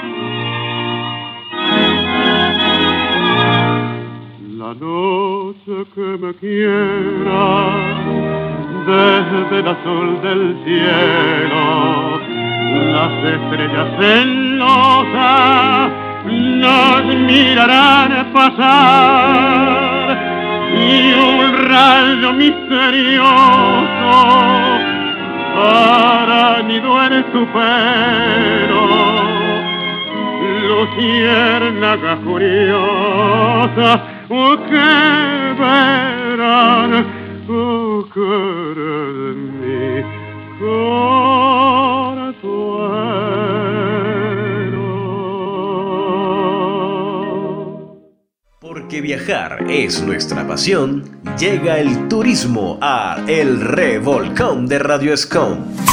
Noche 4.79 5.85
que 5.93 6.17
me 6.17 6.33
quiera 6.35 7.45
desde 8.85 9.59
el 9.59 9.67
azul 9.67 10.21
del 10.21 10.57
cielo, 10.63 12.19
las 12.93 13.11
estrellas 13.35 13.89
celosas 13.99 15.91
nos 16.25 17.05
mirarán 17.15 18.31
pasar 18.33 20.05
y 20.73 21.13
un 21.13 21.67
rayo 21.67 22.33
misterioso 22.33 23.27
hará 25.57 26.61
nido 26.63 27.03
en 27.03 27.23
tu 27.31 27.45
pelo. 27.47 28.81
Luciérnaga 30.67 32.15
curiosa 32.23 34.20
Porque 34.31 35.01
viajar 49.01 49.69
es 49.69 50.01
nuestra 50.01 50.47
pasión, 50.47 51.19
llega 51.37 51.79
el 51.79 52.07
turismo 52.07 52.79
a 52.81 53.21
El 53.27 53.59
Revolcón 53.59 54.65
de 54.65 54.79
Radio 54.79 55.13
Escom. 55.13 55.90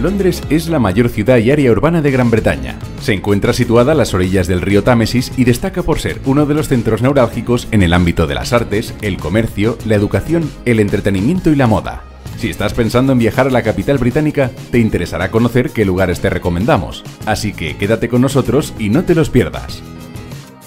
Londres 0.00 0.42
es 0.50 0.68
la 0.68 0.78
mayor 0.78 1.08
ciudad 1.08 1.38
y 1.38 1.50
área 1.50 1.70
urbana 1.70 2.02
de 2.02 2.10
Gran 2.10 2.30
Bretaña. 2.30 2.78
Se 3.00 3.12
encuentra 3.12 3.52
situada 3.52 3.92
a 3.92 3.94
las 3.94 4.14
orillas 4.14 4.46
del 4.46 4.60
río 4.60 4.82
Támesis 4.82 5.32
y 5.36 5.44
destaca 5.44 5.82
por 5.82 6.00
ser 6.00 6.20
uno 6.24 6.46
de 6.46 6.54
los 6.54 6.68
centros 6.68 7.02
neurálgicos 7.02 7.68
en 7.70 7.82
el 7.82 7.92
ámbito 7.92 8.26
de 8.26 8.34
las 8.34 8.52
artes, 8.52 8.94
el 9.02 9.18
comercio, 9.18 9.78
la 9.84 9.94
educación, 9.94 10.50
el 10.64 10.80
entretenimiento 10.80 11.50
y 11.50 11.56
la 11.56 11.66
moda. 11.66 12.02
Si 12.38 12.48
estás 12.48 12.72
pensando 12.72 13.12
en 13.12 13.18
viajar 13.18 13.48
a 13.48 13.50
la 13.50 13.62
capital 13.62 13.98
británica, 13.98 14.50
te 14.70 14.78
interesará 14.78 15.30
conocer 15.30 15.70
qué 15.70 15.84
lugares 15.84 16.20
te 16.20 16.30
recomendamos. 16.30 17.04
Así 17.26 17.52
que 17.52 17.76
quédate 17.76 18.08
con 18.08 18.22
nosotros 18.22 18.72
y 18.78 18.88
no 18.88 19.04
te 19.04 19.14
los 19.14 19.28
pierdas. 19.28 19.82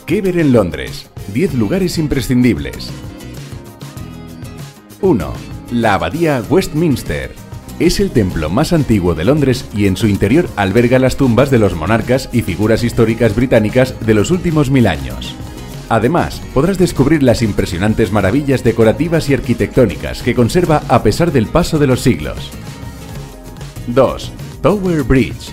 ¿Qué 0.05 0.21
ver 0.21 0.37
en 0.37 0.53
Londres? 0.53 1.09
10 1.33 1.55
lugares 1.55 1.97
imprescindibles. 1.97 2.91
1. 5.01 5.33
La 5.71 5.95
Abadía 5.95 6.43
Westminster. 6.47 7.42
Es 7.83 7.99
el 7.99 8.11
templo 8.11 8.49
más 8.49 8.71
antiguo 8.71 9.13
de 9.13 9.25
Londres 9.25 9.65
y 9.75 9.87
en 9.87 9.97
su 9.97 10.07
interior 10.07 10.47
alberga 10.55 10.99
las 10.99 11.17
tumbas 11.17 11.51
de 11.51 11.59
los 11.59 11.75
monarcas 11.75 12.29
y 12.31 12.41
figuras 12.41 12.81
históricas 12.81 13.35
británicas 13.35 13.93
de 14.05 14.13
los 14.13 14.31
últimos 14.31 14.69
mil 14.69 14.87
años. 14.87 15.35
Además, 15.89 16.41
podrás 16.53 16.77
descubrir 16.77 17.23
las 17.23 17.41
impresionantes 17.41 18.13
maravillas 18.13 18.63
decorativas 18.63 19.29
y 19.29 19.33
arquitectónicas 19.33 20.23
que 20.23 20.33
conserva 20.33 20.81
a 20.87 21.03
pesar 21.03 21.33
del 21.33 21.47
paso 21.47 21.77
de 21.77 21.87
los 21.87 21.99
siglos. 21.99 22.51
2. 23.87 24.31
Tower 24.61 25.03
Bridge. 25.03 25.51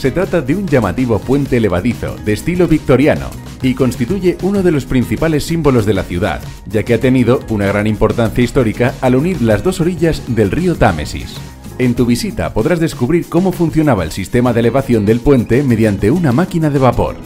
Se 0.00 0.10
trata 0.10 0.40
de 0.40 0.56
un 0.56 0.66
llamativo 0.66 1.18
puente 1.18 1.58
elevadizo 1.58 2.16
de 2.24 2.32
estilo 2.32 2.66
victoriano 2.66 3.28
y 3.60 3.74
constituye 3.74 4.38
uno 4.40 4.62
de 4.62 4.72
los 4.72 4.86
principales 4.86 5.44
símbolos 5.44 5.84
de 5.84 5.92
la 5.92 6.04
ciudad, 6.04 6.40
ya 6.64 6.84
que 6.84 6.94
ha 6.94 7.00
tenido 7.00 7.40
una 7.50 7.66
gran 7.66 7.86
importancia 7.86 8.42
histórica 8.42 8.94
al 9.02 9.14
unir 9.14 9.42
las 9.42 9.62
dos 9.62 9.78
orillas 9.82 10.22
del 10.26 10.52
río 10.52 10.74
Támesis. 10.74 11.36
En 11.78 11.94
tu 11.94 12.06
visita 12.06 12.54
podrás 12.54 12.80
descubrir 12.80 13.28
cómo 13.28 13.52
funcionaba 13.52 14.02
el 14.02 14.10
sistema 14.10 14.54
de 14.54 14.60
elevación 14.60 15.04
del 15.04 15.20
puente 15.20 15.62
mediante 15.62 16.10
una 16.10 16.32
máquina 16.32 16.70
de 16.70 16.78
vapor. 16.78 17.16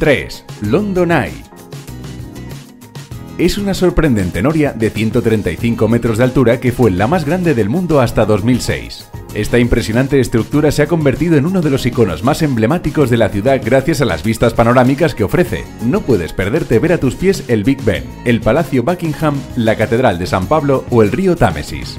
3. 0.00 0.44
London 0.60 1.10
Eye. 1.10 1.42
Es 3.38 3.56
una 3.56 3.72
sorprendente 3.72 4.42
noria 4.42 4.74
de 4.74 4.90
135 4.90 5.88
metros 5.88 6.18
de 6.18 6.24
altura 6.24 6.60
que 6.60 6.70
fue 6.70 6.90
la 6.90 7.06
más 7.06 7.24
grande 7.24 7.54
del 7.54 7.70
mundo 7.70 8.02
hasta 8.02 8.26
2006. 8.26 9.06
Esta 9.34 9.58
impresionante 9.58 10.20
estructura 10.20 10.70
se 10.70 10.82
ha 10.82 10.86
convertido 10.86 11.36
en 11.36 11.44
uno 11.44 11.60
de 11.60 11.68
los 11.68 11.84
iconos 11.86 12.22
más 12.22 12.40
emblemáticos 12.42 13.10
de 13.10 13.16
la 13.16 13.30
ciudad 13.30 13.60
gracias 13.64 14.00
a 14.00 14.04
las 14.04 14.22
vistas 14.22 14.54
panorámicas 14.54 15.12
que 15.16 15.24
ofrece. 15.24 15.64
No 15.84 16.02
puedes 16.02 16.32
perderte 16.32 16.78
ver 16.78 16.92
a 16.92 16.98
tus 16.98 17.16
pies 17.16 17.42
el 17.48 17.64
Big 17.64 17.82
Ben, 17.82 18.04
el 18.24 18.40
Palacio 18.40 18.84
Buckingham, 18.84 19.34
la 19.56 19.74
Catedral 19.74 20.20
de 20.20 20.26
San 20.26 20.46
Pablo 20.46 20.84
o 20.90 21.02
el 21.02 21.10
río 21.10 21.34
Támesis. 21.34 21.98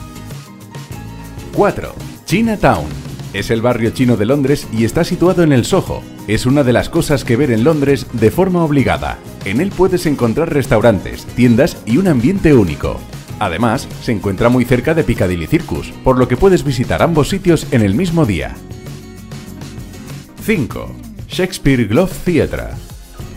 4. 1.54 1.94
Chinatown. 2.24 2.86
Es 3.34 3.52
el 3.52 3.62
barrio 3.62 3.90
chino 3.90 4.16
de 4.16 4.26
Londres 4.26 4.66
y 4.72 4.86
está 4.86 5.04
situado 5.04 5.44
en 5.44 5.52
el 5.52 5.66
Soho. 5.66 6.04
Es 6.30 6.46
una 6.46 6.64
de 6.64 6.72
las 6.72 6.88
cosas 6.88 7.26
que 7.26 7.36
ver 7.36 7.52
en 7.52 7.66
Londres 7.66 8.08
de 8.14 8.32
forma 8.32 8.64
obligada. 8.64 9.18
En 9.44 9.60
él 9.60 9.72
puedes 9.76 10.06
encontrar 10.06 10.54
restaurantes, 10.54 11.26
tiendas 11.36 11.84
y 11.86 11.98
un 11.98 12.08
ambiente 12.08 12.54
único. 12.54 12.98
Además, 13.40 13.88
se 14.02 14.12
encuentra 14.12 14.50
muy 14.50 14.66
cerca 14.66 14.94
de 14.94 15.04
Piccadilly 15.04 15.48
Circus, 15.48 15.92
por 16.04 16.18
lo 16.18 16.28
que 16.28 16.38
puedes 16.38 16.64
visitar 16.64 17.02
ambos 17.02 17.30
sitios 17.30 17.68
en 17.72 17.82
el 17.82 17.96
mismo 17.96 18.26
día. 18.26 18.56
5. 20.44 20.96
Shakespeare 21.28 21.86
Globe 21.86 22.12
Theatre. 22.24 22.68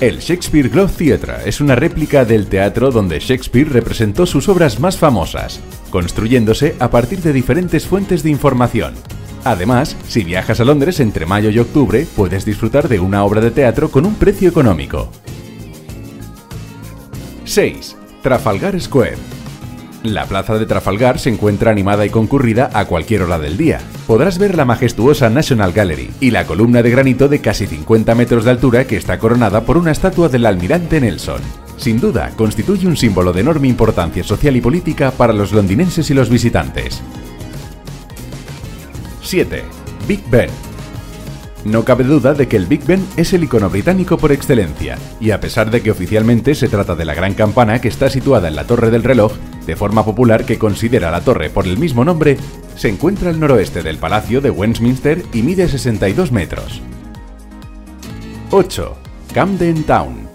El 0.00 0.18
Shakespeare 0.20 0.68
Globe 0.68 0.92
Theatre 0.96 1.34
es 1.46 1.60
una 1.60 1.74
réplica 1.74 2.24
del 2.24 2.46
teatro 2.46 2.92
donde 2.92 3.18
Shakespeare 3.18 3.68
representó 3.68 4.26
sus 4.26 4.48
obras 4.48 4.78
más 4.78 4.96
famosas, 4.96 5.58
construyéndose 5.90 6.76
a 6.78 6.90
partir 6.90 7.20
de 7.20 7.32
diferentes 7.32 7.86
fuentes 7.86 8.22
de 8.22 8.30
información. 8.30 8.94
Además, 9.44 9.96
si 10.06 10.22
viajas 10.22 10.60
a 10.60 10.64
Londres 10.64 11.00
entre 11.00 11.26
mayo 11.26 11.50
y 11.50 11.58
octubre, 11.58 12.06
puedes 12.14 12.44
disfrutar 12.44 12.88
de 12.88 13.00
una 13.00 13.24
obra 13.24 13.40
de 13.40 13.50
teatro 13.50 13.90
con 13.90 14.06
un 14.06 14.14
precio 14.14 14.48
económico. 14.48 15.10
6. 17.44 17.96
Trafalgar 18.22 18.80
Square. 18.80 19.37
La 20.04 20.26
plaza 20.26 20.58
de 20.58 20.66
Trafalgar 20.66 21.18
se 21.18 21.28
encuentra 21.28 21.72
animada 21.72 22.06
y 22.06 22.10
concurrida 22.10 22.70
a 22.72 22.84
cualquier 22.84 23.22
hora 23.22 23.38
del 23.38 23.56
día. 23.56 23.80
Podrás 24.06 24.38
ver 24.38 24.54
la 24.54 24.64
majestuosa 24.64 25.28
National 25.28 25.72
Gallery 25.72 26.10
y 26.20 26.30
la 26.30 26.46
columna 26.46 26.82
de 26.82 26.90
granito 26.90 27.28
de 27.28 27.40
casi 27.40 27.66
50 27.66 28.14
metros 28.14 28.44
de 28.44 28.52
altura 28.52 28.86
que 28.86 28.96
está 28.96 29.18
coronada 29.18 29.62
por 29.62 29.76
una 29.76 29.90
estatua 29.90 30.28
del 30.28 30.46
almirante 30.46 31.00
Nelson. 31.00 31.40
Sin 31.76 32.00
duda, 32.00 32.30
constituye 32.36 32.86
un 32.86 32.96
símbolo 32.96 33.32
de 33.32 33.40
enorme 33.40 33.66
importancia 33.66 34.22
social 34.22 34.56
y 34.56 34.60
política 34.60 35.10
para 35.10 35.32
los 35.32 35.52
londinenses 35.52 36.08
y 36.10 36.14
los 36.14 36.30
visitantes. 36.30 37.02
7. 39.22 39.64
Big 40.06 40.22
Ben. 40.30 40.67
No 41.64 41.84
cabe 41.84 42.04
duda 42.04 42.34
de 42.34 42.46
que 42.46 42.56
el 42.56 42.66
Big 42.66 42.84
Ben 42.86 43.04
es 43.16 43.32
el 43.32 43.44
icono 43.44 43.68
británico 43.68 44.16
por 44.16 44.32
excelencia, 44.32 44.96
y 45.20 45.32
a 45.32 45.40
pesar 45.40 45.70
de 45.70 45.82
que 45.82 45.90
oficialmente 45.90 46.54
se 46.54 46.68
trata 46.68 46.94
de 46.94 47.04
la 47.04 47.14
gran 47.14 47.34
campana 47.34 47.80
que 47.80 47.88
está 47.88 48.08
situada 48.08 48.48
en 48.48 48.56
la 48.56 48.64
torre 48.64 48.90
del 48.90 49.04
reloj, 49.04 49.32
de 49.66 49.76
forma 49.76 50.04
popular 50.04 50.44
que 50.44 50.58
considera 50.58 51.10
la 51.10 51.20
torre 51.20 51.50
por 51.50 51.66
el 51.66 51.76
mismo 51.76 52.04
nombre, 52.04 52.38
se 52.76 52.88
encuentra 52.88 53.30
al 53.30 53.40
noroeste 53.40 53.82
del 53.82 53.98
Palacio 53.98 54.40
de 54.40 54.50
Westminster 54.50 55.22
y 55.32 55.42
mide 55.42 55.68
62 55.68 56.32
metros. 56.32 56.80
8. 58.50 58.96
Camden 59.34 59.82
Town 59.84 60.27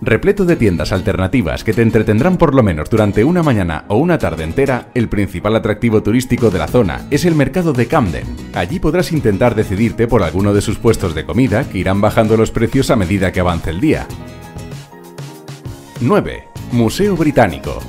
repleto 0.00 0.44
de 0.44 0.56
tiendas 0.56 0.92
alternativas 0.92 1.64
que 1.64 1.72
te 1.72 1.82
entretendrán 1.82 2.36
por 2.36 2.54
lo 2.54 2.62
menos 2.62 2.88
durante 2.90 3.24
una 3.24 3.42
mañana 3.42 3.84
o 3.88 3.96
una 3.96 4.18
tarde 4.18 4.44
entera, 4.44 4.88
el 4.94 5.08
principal 5.08 5.56
atractivo 5.56 6.02
turístico 6.02 6.50
de 6.50 6.58
la 6.58 6.68
zona 6.68 7.06
es 7.10 7.24
el 7.24 7.34
mercado 7.34 7.72
de 7.72 7.86
Camden. 7.86 8.24
Allí 8.54 8.78
podrás 8.78 9.12
intentar 9.12 9.54
decidirte 9.54 10.06
por 10.06 10.22
alguno 10.22 10.54
de 10.54 10.60
sus 10.60 10.78
puestos 10.78 11.14
de 11.14 11.24
comida 11.24 11.64
que 11.68 11.78
irán 11.78 12.00
bajando 12.00 12.36
los 12.36 12.50
precios 12.50 12.90
a 12.90 12.96
medida 12.96 13.32
que 13.32 13.40
avance 13.40 13.70
el 13.70 13.80
día. 13.80 14.06
9. 16.00 16.48
Museo 16.72 17.16
Británico. 17.16 17.80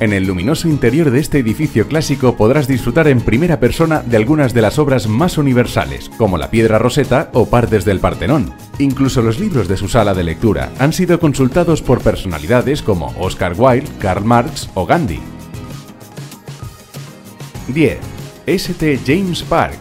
En 0.00 0.14
el 0.14 0.26
luminoso 0.26 0.66
interior 0.66 1.10
de 1.10 1.20
este 1.20 1.38
edificio 1.38 1.86
clásico 1.86 2.34
podrás 2.34 2.66
disfrutar 2.66 3.06
en 3.06 3.20
primera 3.20 3.60
persona 3.60 4.00
de 4.00 4.16
algunas 4.16 4.54
de 4.54 4.62
las 4.62 4.78
obras 4.78 5.06
más 5.06 5.36
universales, 5.36 6.10
como 6.16 6.38
la 6.38 6.50
Piedra 6.50 6.78
Roseta 6.78 7.28
o 7.34 7.50
partes 7.50 7.84
del 7.84 8.00
Partenón. 8.00 8.54
Incluso 8.78 9.20
los 9.20 9.38
libros 9.38 9.68
de 9.68 9.76
su 9.76 9.88
sala 9.88 10.14
de 10.14 10.24
lectura 10.24 10.72
han 10.78 10.94
sido 10.94 11.20
consultados 11.20 11.82
por 11.82 12.00
personalidades 12.00 12.80
como 12.80 13.14
Oscar 13.18 13.52
Wilde, 13.58 13.90
Karl 13.98 14.24
Marx 14.24 14.70
o 14.72 14.86
Gandhi. 14.86 15.20
10. 17.68 17.98
St. 18.46 19.00
James 19.06 19.42
Park. 19.42 19.80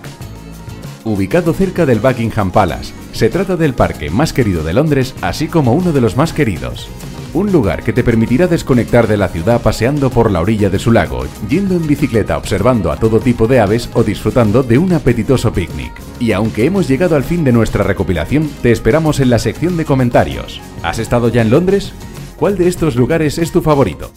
Ubicado 1.06 1.54
cerca 1.54 1.86
del 1.86 2.02
Buckingham 2.02 2.52
Palace, 2.52 2.94
se 3.14 3.30
trata 3.30 3.56
del 3.56 3.74
parque 3.74 4.10
más 4.10 4.34
querido 4.34 4.66
de 4.66 4.74
Londres, 4.74 5.16
así 5.22 5.48
como 5.48 5.72
uno 5.72 5.94
de 5.94 6.02
los 6.02 6.18
más 6.18 6.34
queridos 6.34 6.90
un 7.34 7.52
lugar 7.52 7.84
que 7.84 7.94
te 7.94 8.04
permitirá 8.04 8.48
desconectar 8.48 9.08
de 9.08 9.18
la 9.18 9.28
ciudad 9.28 9.62
paseando 9.62 10.10
por 10.10 10.32
la 10.32 10.42
orilla 10.42 10.70
de 10.70 10.80
su 10.80 10.92
lago, 10.92 11.26
yendo 11.48 11.76
en 11.76 11.88
bicicleta 11.88 12.38
observando 12.38 12.92
a 12.92 12.98
todo 12.98 13.20
tipo 13.20 13.48
de 13.48 13.60
aves 13.60 13.90
o 13.94 14.04
disfrutando 14.04 14.64
de 14.64 14.78
un 14.78 14.94
apetitoso 14.94 15.54
picnic. 15.54 15.92
Y 16.20 16.32
aunque 16.32 16.66
hemos 16.66 16.88
llegado 16.88 17.16
al 17.16 17.24
fin 17.24 17.44
de 17.44 17.52
nuestra 17.52 17.84
recopilación, 17.84 18.50
te 18.62 18.72
esperamos 18.72 19.20
en 19.20 19.30
la 19.30 19.40
sección 19.40 19.78
de 19.78 19.86
comentarios. 19.86 20.62
¿Has 20.84 21.00
estado 21.00 21.30
ya 21.30 21.42
en 21.42 21.50
Londres? 21.50 21.94
¿Cuál 22.36 22.58
de 22.58 22.68
estos 22.68 22.96
lugares 22.96 23.38
es 23.38 23.52
tu 23.52 23.62
favorito? 23.62 24.12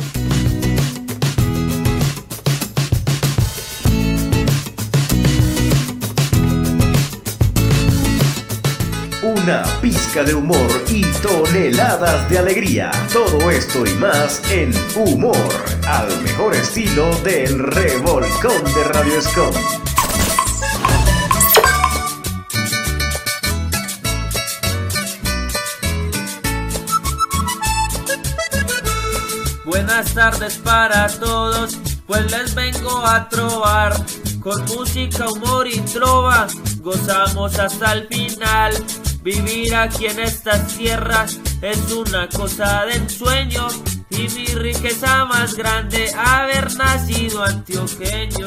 Una 9.42 9.64
pizca 9.80 10.22
de 10.22 10.34
humor 10.34 10.84
y 10.88 11.02
toneladas 11.20 12.28
de 12.30 12.38
alegría. 12.38 12.92
Todo 13.12 13.50
esto 13.50 13.84
y 13.84 13.92
más 13.94 14.40
en 14.50 14.72
Humor, 14.94 15.36
al 15.86 16.22
mejor 16.22 16.54
estilo 16.54 17.10
del 17.22 17.58
revolcón 17.58 18.64
de 18.72 18.84
Radio 18.84 19.20
Scom. 19.20 19.54
Buenas 29.64 30.14
tardes 30.14 30.58
para 30.58 31.08
todos, 31.08 31.78
pues 32.06 32.30
les 32.30 32.54
vengo 32.54 33.04
a 33.04 33.28
trobar 33.28 33.94
con 34.40 34.64
música, 34.66 35.28
humor 35.28 35.66
y 35.66 35.80
trova. 35.80 36.46
Gozamos 36.80 37.58
hasta 37.58 37.92
el 37.92 38.08
final 38.08 38.74
Vivir 39.22 39.72
aquí 39.76 40.06
en 40.06 40.18
estas 40.18 40.76
tierras 40.76 41.38
es 41.60 41.92
una 41.92 42.28
cosa 42.28 42.84
de 42.86 42.96
ensueño 42.96 43.68
y 44.10 44.28
mi 44.28 44.46
riqueza 44.46 45.24
más 45.26 45.54
grande 45.54 46.12
haber 46.16 46.74
nacido 46.74 47.44
antioqueño. 47.44 48.46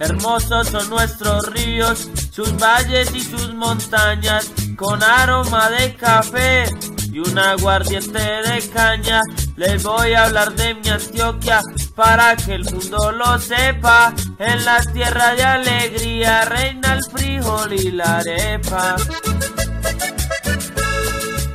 Hermosos 0.00 0.68
son 0.68 0.90
nuestros 0.90 1.46
ríos, 1.52 2.10
sus 2.32 2.58
valles 2.58 3.14
y 3.14 3.20
sus 3.20 3.54
montañas, 3.54 4.50
con 4.76 5.00
aroma 5.00 5.70
de 5.70 5.94
café 5.94 6.64
y 7.12 7.20
un 7.20 7.38
aguardiente 7.38 8.18
de 8.18 8.70
caña. 8.72 9.20
Les 9.56 9.82
voy 9.84 10.12
a 10.14 10.24
hablar 10.24 10.52
de 10.54 10.74
mi 10.74 10.88
Antioquia 10.88 11.60
para 11.94 12.34
que 12.36 12.54
el 12.54 12.64
mundo 12.64 13.12
lo 13.12 13.38
sepa. 13.38 14.12
En 14.38 14.64
la 14.64 14.80
tierra 14.92 15.34
de 15.34 15.44
alegría 15.44 16.44
reina 16.44 16.94
el 16.94 17.04
frijol 17.04 17.72
y 17.72 17.92
la 17.92 18.18
arepa. 18.18 18.96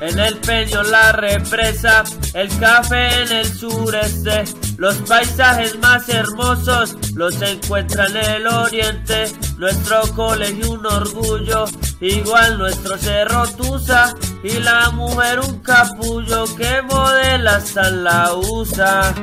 En 0.02 0.18
el 0.18 0.38
peño 0.38 0.82
la 0.84 1.12
represa, 1.12 2.06
el 2.34 2.47
café 2.58 3.24
en 3.24 3.32
el 3.34 3.45
sureste, 3.45 4.45
los 4.78 4.95
paisajes 5.00 5.78
más 5.80 6.08
hermosos 6.08 6.95
los 7.16 7.41
encuentra 7.41 8.06
en 8.08 8.16
el 8.16 8.47
oriente. 8.47 9.26
Nuestro 9.58 10.02
colegio 10.16 10.72
un 10.72 10.86
orgullo, 10.86 11.66
igual 12.02 12.58
nuestro 12.58 12.97
cerro 12.97 13.47
Tusa 13.47 14.16
y 14.43 14.60
la 14.60 14.89
mujer 14.91 15.39
un 15.39 15.60
capullo 15.60 16.45
que 16.56 16.82
modela 16.84 17.58
hasta 17.58 17.89
la 17.89 18.34
usa. 18.34 19.14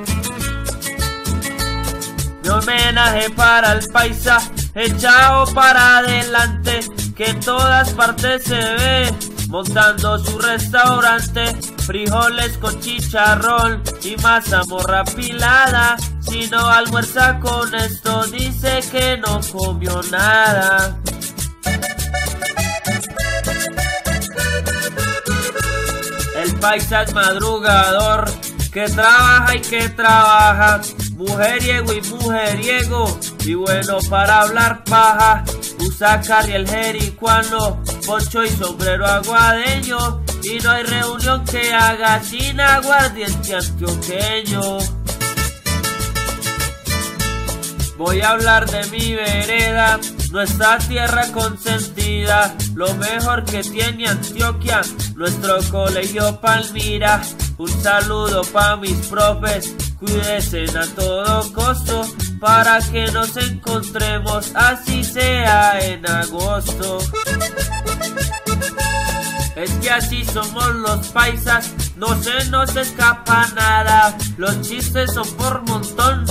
Mi 2.42 2.48
homenaje 2.48 3.30
para 3.30 3.72
el 3.72 3.88
paisa, 3.88 4.38
echado 4.74 5.52
para 5.54 5.98
adelante, 5.98 6.80
que 7.16 7.30
en 7.30 7.40
todas 7.40 7.90
partes 7.90 8.44
se 8.44 8.54
ve, 8.54 9.14
montando 9.48 10.18
su 10.18 10.38
restaurante, 10.38 11.56
frijoles 11.78 12.58
con 12.58 12.78
chicharrón 12.80 13.82
y 14.04 14.16
mazamorra 14.22 15.04
pilada. 15.04 15.96
Si 16.20 16.46
no 16.48 16.68
almuerza 16.68 17.40
con 17.40 17.74
esto, 17.74 18.24
dice 18.26 18.80
que 18.92 19.16
no 19.16 19.40
comió 19.52 20.02
nada. 20.10 20.98
El 26.66 26.72
paisa 26.72 27.02
es 27.02 27.14
madrugador, 27.14 28.28
que 28.72 28.88
trabaja 28.88 29.54
y 29.54 29.60
que 29.60 29.88
trabaja 29.90 30.80
mujeriego 31.12 31.92
y 31.92 32.02
mujeriego, 32.02 33.20
y 33.44 33.54
bueno 33.54 33.98
para 34.10 34.40
hablar 34.40 34.82
paja, 34.82 35.44
usa 35.78 36.20
el 36.48 36.68
jericuano, 36.68 37.80
poncho 38.04 38.42
y 38.42 38.48
sombrero 38.48 39.06
aguadeño, 39.06 40.24
y 40.42 40.58
no 40.58 40.70
hay 40.72 40.82
reunión 40.82 41.44
que 41.44 41.72
haga 41.72 42.20
sin 42.24 42.60
aguardiente 42.60 43.54
antioqueño. 43.54 44.78
Voy 47.96 48.20
a 48.22 48.30
hablar 48.30 48.68
de 48.68 48.84
mi 48.88 49.14
vereda, 49.14 50.00
nuestra 50.36 50.76
tierra 50.76 51.32
consentida, 51.32 52.54
lo 52.74 52.92
mejor 52.96 53.42
que 53.44 53.62
tiene 53.62 54.06
Antioquia, 54.06 54.82
nuestro 55.14 55.56
colegio 55.70 56.38
Palmira. 56.42 57.22
Un 57.56 57.70
saludo 57.82 58.42
pa' 58.52 58.76
mis 58.76 58.98
profes 59.06 59.74
Cuídese 59.98 60.66
a 60.78 60.86
todo 60.94 61.50
costo 61.54 62.02
para 62.38 62.80
que 62.80 63.10
nos 63.12 63.34
encontremos, 63.38 64.52
así 64.54 65.02
sea 65.04 65.80
en 65.80 66.06
agosto. 66.06 66.98
Es 69.56 69.70
que 69.80 69.90
así 69.90 70.22
somos 70.22 70.74
los 70.74 71.06
paisas, 71.08 71.72
no 71.96 72.14
se 72.22 72.44
nos 72.50 72.76
escapa 72.76 73.48
nada. 73.54 74.14
Los 74.36 74.60
chistes 74.60 75.14
son 75.14 75.26
por 75.38 75.62
montón 75.62 76.26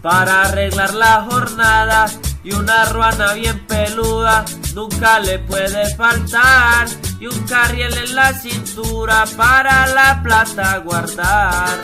para 0.00 0.44
arreglar 0.44 0.94
la 0.94 1.26
jornada. 1.30 2.06
Y 2.42 2.54
una 2.54 2.86
ruana 2.86 3.34
bien 3.34 3.66
peluda 3.66 4.44
nunca 4.74 5.20
le 5.20 5.38
puede 5.40 5.94
faltar. 5.94 6.88
Y 7.18 7.26
un 7.26 7.46
carriel 7.46 7.96
en 7.96 8.14
la 8.14 8.32
cintura 8.32 9.24
para 9.36 9.86
la 9.88 10.22
plata 10.22 10.78
guardar. 10.78 11.78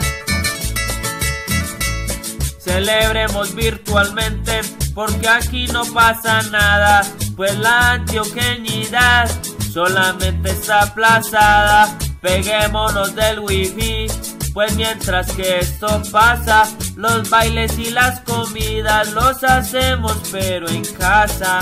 Celebremos 2.59 3.55
virtualmente 3.55 4.61
porque 4.93 5.27
aquí 5.29 5.67
no 5.67 5.85
pasa 5.85 6.41
nada, 6.49 7.03
pues 7.35 7.55
la 7.59 7.91
antioqueñidad 7.91 9.29
solamente 9.71 10.49
está 10.49 10.81
aplazada. 10.81 11.95
Peguémonos 12.19 13.13
del 13.13 13.39
wifi, 13.39 14.07
pues 14.57 14.75
mientras 14.75 15.31
que 15.33 15.59
esto 15.59 16.01
pasa, 16.11 16.63
los 16.95 17.29
bailes 17.29 17.77
y 17.77 17.91
las 17.91 18.21
comidas 18.21 19.13
los 19.13 19.43
hacemos 19.43 20.17
pero 20.31 20.67
en 20.67 20.83
casa. 20.83 21.59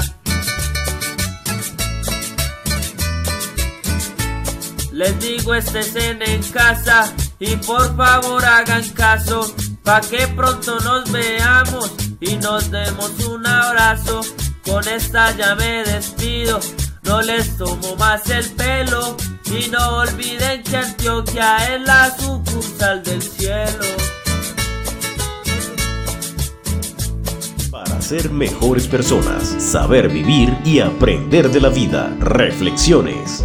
Les 4.93 5.19
digo 5.19 5.53
estén 5.55 6.21
en 6.21 6.41
casa 6.43 7.11
y 7.37 7.57
por 7.57 7.97
favor 7.97 8.45
hagan 8.45 8.87
caso, 8.91 9.53
pa' 9.83 9.99
que 9.99 10.25
pronto 10.29 10.79
nos 10.79 11.11
veamos 11.11 11.91
y 12.21 12.37
nos 12.37 12.71
demos 12.71 13.11
un 13.25 13.45
abrazo. 13.45 14.21
Con 14.63 14.87
esta 14.87 15.35
ya 15.35 15.53
me 15.55 15.83
despido, 15.83 16.61
no 17.03 17.21
les 17.21 17.57
tomo 17.57 17.97
más 17.97 18.29
el 18.29 18.49
pelo 18.51 19.17
y 19.51 19.69
no 19.69 19.97
olviden 19.97 20.63
que 20.63 20.77
Antioquia 20.77 21.75
es 21.75 21.81
la 21.81 22.15
sucursal 22.17 23.03
del 23.03 23.21
cielo. 23.21 23.85
Para 27.69 28.01
ser 28.01 28.31
mejores 28.31 28.87
personas, 28.87 29.43
saber 29.59 30.09
vivir 30.09 30.55
y 30.65 30.79
aprender 30.79 31.49
de 31.49 31.61
la 31.61 31.69
vida. 31.69 32.15
Reflexiones. 32.19 33.43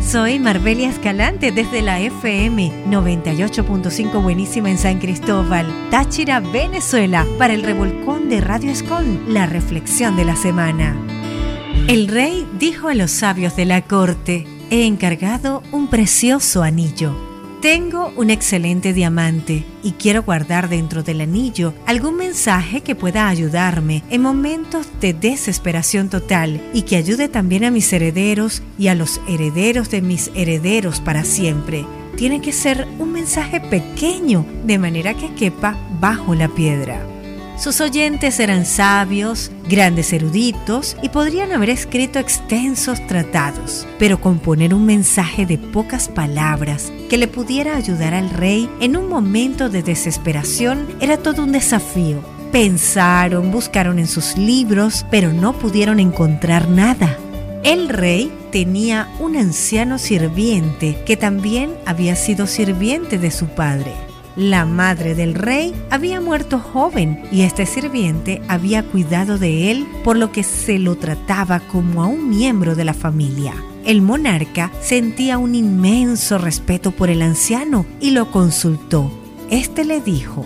Soy 0.00 0.38
Marbelia 0.38 0.90
Escalante 0.90 1.50
desde 1.50 1.82
la 1.82 1.98
FM 1.98 2.84
98.5 2.86 4.22
Buenísima 4.22 4.70
en 4.70 4.78
San 4.78 5.00
Cristóbal, 5.00 5.66
Táchira, 5.90 6.38
Venezuela, 6.38 7.26
para 7.38 7.54
el 7.54 7.64
revolcón 7.64 8.28
de 8.28 8.40
Radio 8.40 8.70
Escon, 8.70 9.24
la 9.32 9.46
reflexión 9.46 10.14
de 10.14 10.24
la 10.24 10.36
semana. 10.36 11.23
El 11.86 12.08
rey 12.08 12.46
dijo 12.58 12.88
a 12.88 12.94
los 12.94 13.10
sabios 13.10 13.56
de 13.56 13.66
la 13.66 13.82
corte, 13.82 14.46
he 14.70 14.86
encargado 14.86 15.62
un 15.70 15.88
precioso 15.88 16.62
anillo. 16.62 17.14
Tengo 17.60 18.10
un 18.16 18.30
excelente 18.30 18.94
diamante 18.94 19.64
y 19.82 19.92
quiero 19.92 20.22
guardar 20.22 20.70
dentro 20.70 21.02
del 21.02 21.20
anillo 21.20 21.74
algún 21.86 22.16
mensaje 22.16 22.80
que 22.80 22.94
pueda 22.94 23.28
ayudarme 23.28 24.02
en 24.08 24.22
momentos 24.22 24.88
de 25.02 25.12
desesperación 25.12 26.08
total 26.08 26.58
y 26.72 26.82
que 26.82 26.96
ayude 26.96 27.28
también 27.28 27.64
a 27.64 27.70
mis 27.70 27.92
herederos 27.92 28.62
y 28.78 28.88
a 28.88 28.94
los 28.94 29.20
herederos 29.28 29.90
de 29.90 30.00
mis 30.00 30.30
herederos 30.34 31.00
para 31.00 31.22
siempre. 31.22 31.84
Tiene 32.16 32.40
que 32.40 32.52
ser 32.52 32.88
un 32.98 33.12
mensaje 33.12 33.60
pequeño 33.60 34.46
de 34.64 34.78
manera 34.78 35.12
que 35.12 35.34
quepa 35.34 35.76
bajo 36.00 36.34
la 36.34 36.48
piedra. 36.48 37.13
Sus 37.56 37.80
oyentes 37.80 38.40
eran 38.40 38.66
sabios, 38.66 39.52
grandes 39.68 40.12
eruditos 40.12 40.96
y 41.02 41.08
podrían 41.08 41.52
haber 41.52 41.70
escrito 41.70 42.18
extensos 42.18 43.06
tratados, 43.06 43.86
pero 43.98 44.20
componer 44.20 44.74
un 44.74 44.84
mensaje 44.84 45.46
de 45.46 45.56
pocas 45.56 46.08
palabras 46.08 46.92
que 47.08 47.16
le 47.16 47.28
pudiera 47.28 47.76
ayudar 47.76 48.12
al 48.12 48.30
rey 48.30 48.68
en 48.80 48.96
un 48.96 49.08
momento 49.08 49.68
de 49.68 49.84
desesperación 49.84 50.88
era 51.00 51.16
todo 51.16 51.44
un 51.44 51.52
desafío. 51.52 52.24
Pensaron, 52.50 53.52
buscaron 53.52 54.00
en 54.00 54.08
sus 54.08 54.36
libros, 54.36 55.06
pero 55.10 55.32
no 55.32 55.52
pudieron 55.52 56.00
encontrar 56.00 56.68
nada. 56.68 57.16
El 57.62 57.88
rey 57.88 58.32
tenía 58.50 59.08
un 59.20 59.36
anciano 59.36 59.98
sirviente 59.98 60.98
que 61.06 61.16
también 61.16 61.72
había 61.86 62.16
sido 62.16 62.46
sirviente 62.46 63.18
de 63.18 63.30
su 63.30 63.46
padre. 63.46 63.92
La 64.36 64.64
madre 64.64 65.14
del 65.14 65.34
rey 65.34 65.72
había 65.90 66.20
muerto 66.20 66.58
joven 66.58 67.22
y 67.30 67.42
este 67.42 67.66
sirviente 67.66 68.42
había 68.48 68.82
cuidado 68.82 69.38
de 69.38 69.70
él, 69.70 69.86
por 70.02 70.16
lo 70.16 70.32
que 70.32 70.42
se 70.42 70.80
lo 70.80 70.96
trataba 70.96 71.60
como 71.60 72.02
a 72.02 72.06
un 72.06 72.30
miembro 72.30 72.74
de 72.74 72.84
la 72.84 72.94
familia. 72.94 73.54
El 73.84 74.02
monarca 74.02 74.72
sentía 74.80 75.38
un 75.38 75.54
inmenso 75.54 76.38
respeto 76.38 76.90
por 76.90 77.10
el 77.10 77.22
anciano 77.22 77.86
y 78.00 78.10
lo 78.10 78.32
consultó. 78.32 79.12
Este 79.50 79.84
le 79.84 80.00
dijo, 80.00 80.44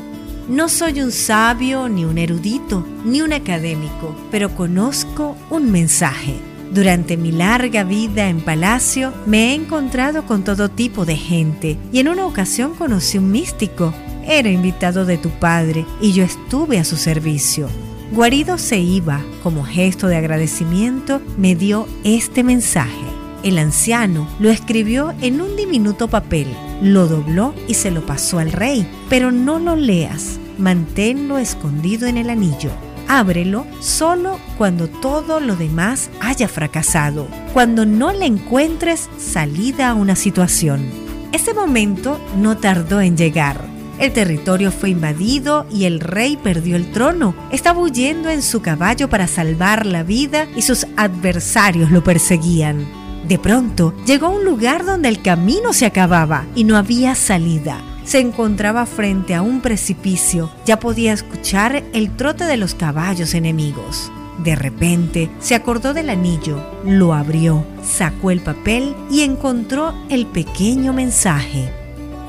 no 0.49 0.69
soy 0.69 1.01
un 1.01 1.13
sabio, 1.13 1.89
ni 1.89 2.05
un 2.05 2.19
erudito, 2.19 2.87
ni 3.05 3.23
un 3.23 3.33
académico, 3.33 4.15
pero 4.31 4.55
conozco 4.55 5.37
un 5.51 5.71
mensaje. 5.71 6.48
Durante 6.73 7.17
mi 7.17 7.33
larga 7.33 7.83
vida 7.83 8.29
en 8.29 8.41
palacio 8.41 9.13
me 9.27 9.51
he 9.51 9.55
encontrado 9.55 10.27
con 10.27 10.45
todo 10.45 10.69
tipo 10.69 11.07
de 11.07 11.17
gente 11.17 11.79
y 11.93 12.01
en 12.01 12.09
una 12.09 12.27
ocasión 12.27 12.75
conocí 12.75 13.19
un 13.19 13.31
místico. 13.31 13.95
Era 14.27 14.51
invitado 14.51 15.07
de 15.07 15.17
tu 15.17 15.31
padre 15.31 15.87
y 16.01 16.13
yo 16.13 16.25
estuve 16.25 16.79
a 16.79 16.85
su 16.85 16.97
servicio. 16.97 17.69
Guarido 18.13 18.59
se 18.59 18.79
iba, 18.79 19.23
como 19.43 19.65
gesto 19.65 20.09
de 20.09 20.17
agradecimiento, 20.17 21.21
me 21.39 21.55
dio 21.55 21.87
este 22.05 22.43
mensaje. 22.43 23.07
El 23.43 23.59
anciano 23.59 24.29
lo 24.39 24.51
escribió 24.51 25.15
en 25.21 25.41
un 25.41 25.57
diminuto 25.57 26.09
papel, 26.09 26.49
lo 26.83 27.07
dobló 27.07 27.55
y 27.67 27.75
se 27.75 27.91
lo 27.91 28.05
pasó 28.05 28.39
al 28.39 28.53
rey, 28.53 28.87
pero 29.09 29.31
no 29.31 29.59
lo 29.59 29.77
leas, 29.77 30.39
manténlo 30.59 31.39
escondido 31.39 32.07
en 32.07 32.17
el 32.17 32.31
anillo. 32.31 32.71
Ábrelo 33.09 33.67
solo 33.81 34.39
cuando 34.59 34.87
todo 34.87 35.41
lo 35.41 35.57
demás 35.57 36.11
haya 36.21 36.47
fracasado, 36.47 37.27
cuando 37.55 37.87
no 37.87 38.13
le 38.13 38.27
encuentres 38.27 39.09
salida 39.19 39.89
a 39.89 39.95
una 39.95 40.15
situación. 40.15 40.87
Ese 41.33 41.55
momento 41.55 42.21
no 42.37 42.59
tardó 42.59 43.01
en 43.01 43.17
llegar. 43.17 43.65
El 43.99 44.13
territorio 44.13 44.71
fue 44.71 44.91
invadido 44.91 45.67
y 45.73 45.87
el 45.87 46.01
rey 46.01 46.37
perdió 46.37 46.77
el 46.77 46.93
trono. 46.93 47.35
Estaba 47.51 47.81
huyendo 47.81 48.29
en 48.29 48.43
su 48.43 48.61
caballo 48.61 49.09
para 49.09 49.27
salvar 49.27 49.87
la 49.87 50.03
vida 50.03 50.47
y 50.55 50.63
sus 50.63 50.87
adversarios 50.97 51.91
lo 51.91 52.05
perseguían. 52.05 52.87
De 53.27 53.39
pronto 53.39 53.95
llegó 54.07 54.27
a 54.27 54.31
un 54.31 54.45
lugar 54.45 54.85
donde 54.85 55.09
el 55.09 55.23
camino 55.23 55.73
se 55.73 55.87
acababa 55.87 56.45
y 56.55 56.65
no 56.65 56.77
había 56.77 57.15
salida 57.15 57.83
se 58.09 58.21
encontraba 58.21 58.87
frente 58.87 59.35
a 59.35 59.43
un 59.43 59.61
precipicio. 59.61 60.51
Ya 60.65 60.81
podía 60.81 61.13
escuchar 61.13 61.85
el 61.93 62.17
trote 62.17 62.45
de 62.45 62.57
los 62.57 62.75
caballos 62.75 63.35
enemigos. 63.35 64.11
De 64.39 64.57
repente 64.57 65.29
se 65.41 65.55
acordó 65.55 65.93
del 65.93 66.09
anillo, 66.09 66.59
lo 66.87 67.13
abrió, 67.13 67.67
sacó 67.83 68.31
el 68.31 68.41
papel 68.41 68.97
y 69.11 69.23
encontró 69.23 69.93
el 70.09 70.25
pequeño 70.25 70.95
mensaje. 70.95 71.71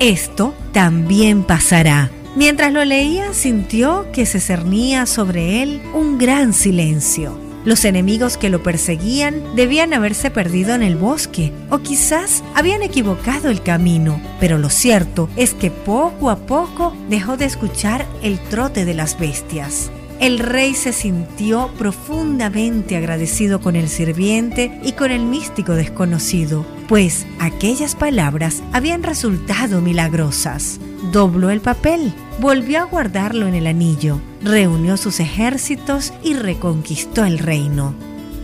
Esto 0.00 0.54
también 0.72 1.44
pasará. 1.44 2.10
Mientras 2.36 2.74
lo 2.74 2.84
leía 2.84 3.32
sintió 3.32 4.12
que 4.12 4.26
se 4.26 4.38
cernía 4.38 5.06
sobre 5.06 5.62
él 5.62 5.80
un 5.94 6.18
gran 6.18 6.52
silencio. 6.52 7.49
Los 7.64 7.84
enemigos 7.84 8.38
que 8.38 8.48
lo 8.48 8.62
perseguían 8.62 9.54
debían 9.54 9.92
haberse 9.92 10.30
perdido 10.30 10.74
en 10.74 10.82
el 10.82 10.96
bosque 10.96 11.52
o 11.68 11.80
quizás 11.80 12.42
habían 12.54 12.82
equivocado 12.82 13.50
el 13.50 13.62
camino, 13.62 14.20
pero 14.40 14.56
lo 14.56 14.70
cierto 14.70 15.28
es 15.36 15.52
que 15.52 15.70
poco 15.70 16.30
a 16.30 16.36
poco 16.36 16.94
dejó 17.10 17.36
de 17.36 17.44
escuchar 17.44 18.06
el 18.22 18.38
trote 18.38 18.86
de 18.86 18.94
las 18.94 19.18
bestias. 19.18 19.90
El 20.20 20.38
rey 20.38 20.74
se 20.74 20.92
sintió 20.92 21.70
profundamente 21.78 22.94
agradecido 22.94 23.62
con 23.62 23.74
el 23.74 23.88
sirviente 23.88 24.78
y 24.84 24.92
con 24.92 25.10
el 25.10 25.24
místico 25.24 25.72
desconocido, 25.72 26.66
pues 26.88 27.26
aquellas 27.38 27.94
palabras 27.94 28.62
habían 28.74 29.02
resultado 29.02 29.80
milagrosas. 29.80 30.78
Dobló 31.10 31.48
el 31.48 31.62
papel, 31.62 32.12
volvió 32.38 32.80
a 32.80 32.84
guardarlo 32.84 33.48
en 33.48 33.54
el 33.54 33.66
anillo, 33.66 34.20
reunió 34.42 34.98
sus 34.98 35.20
ejércitos 35.20 36.12
y 36.22 36.34
reconquistó 36.34 37.24
el 37.24 37.38
reino. 37.38 37.94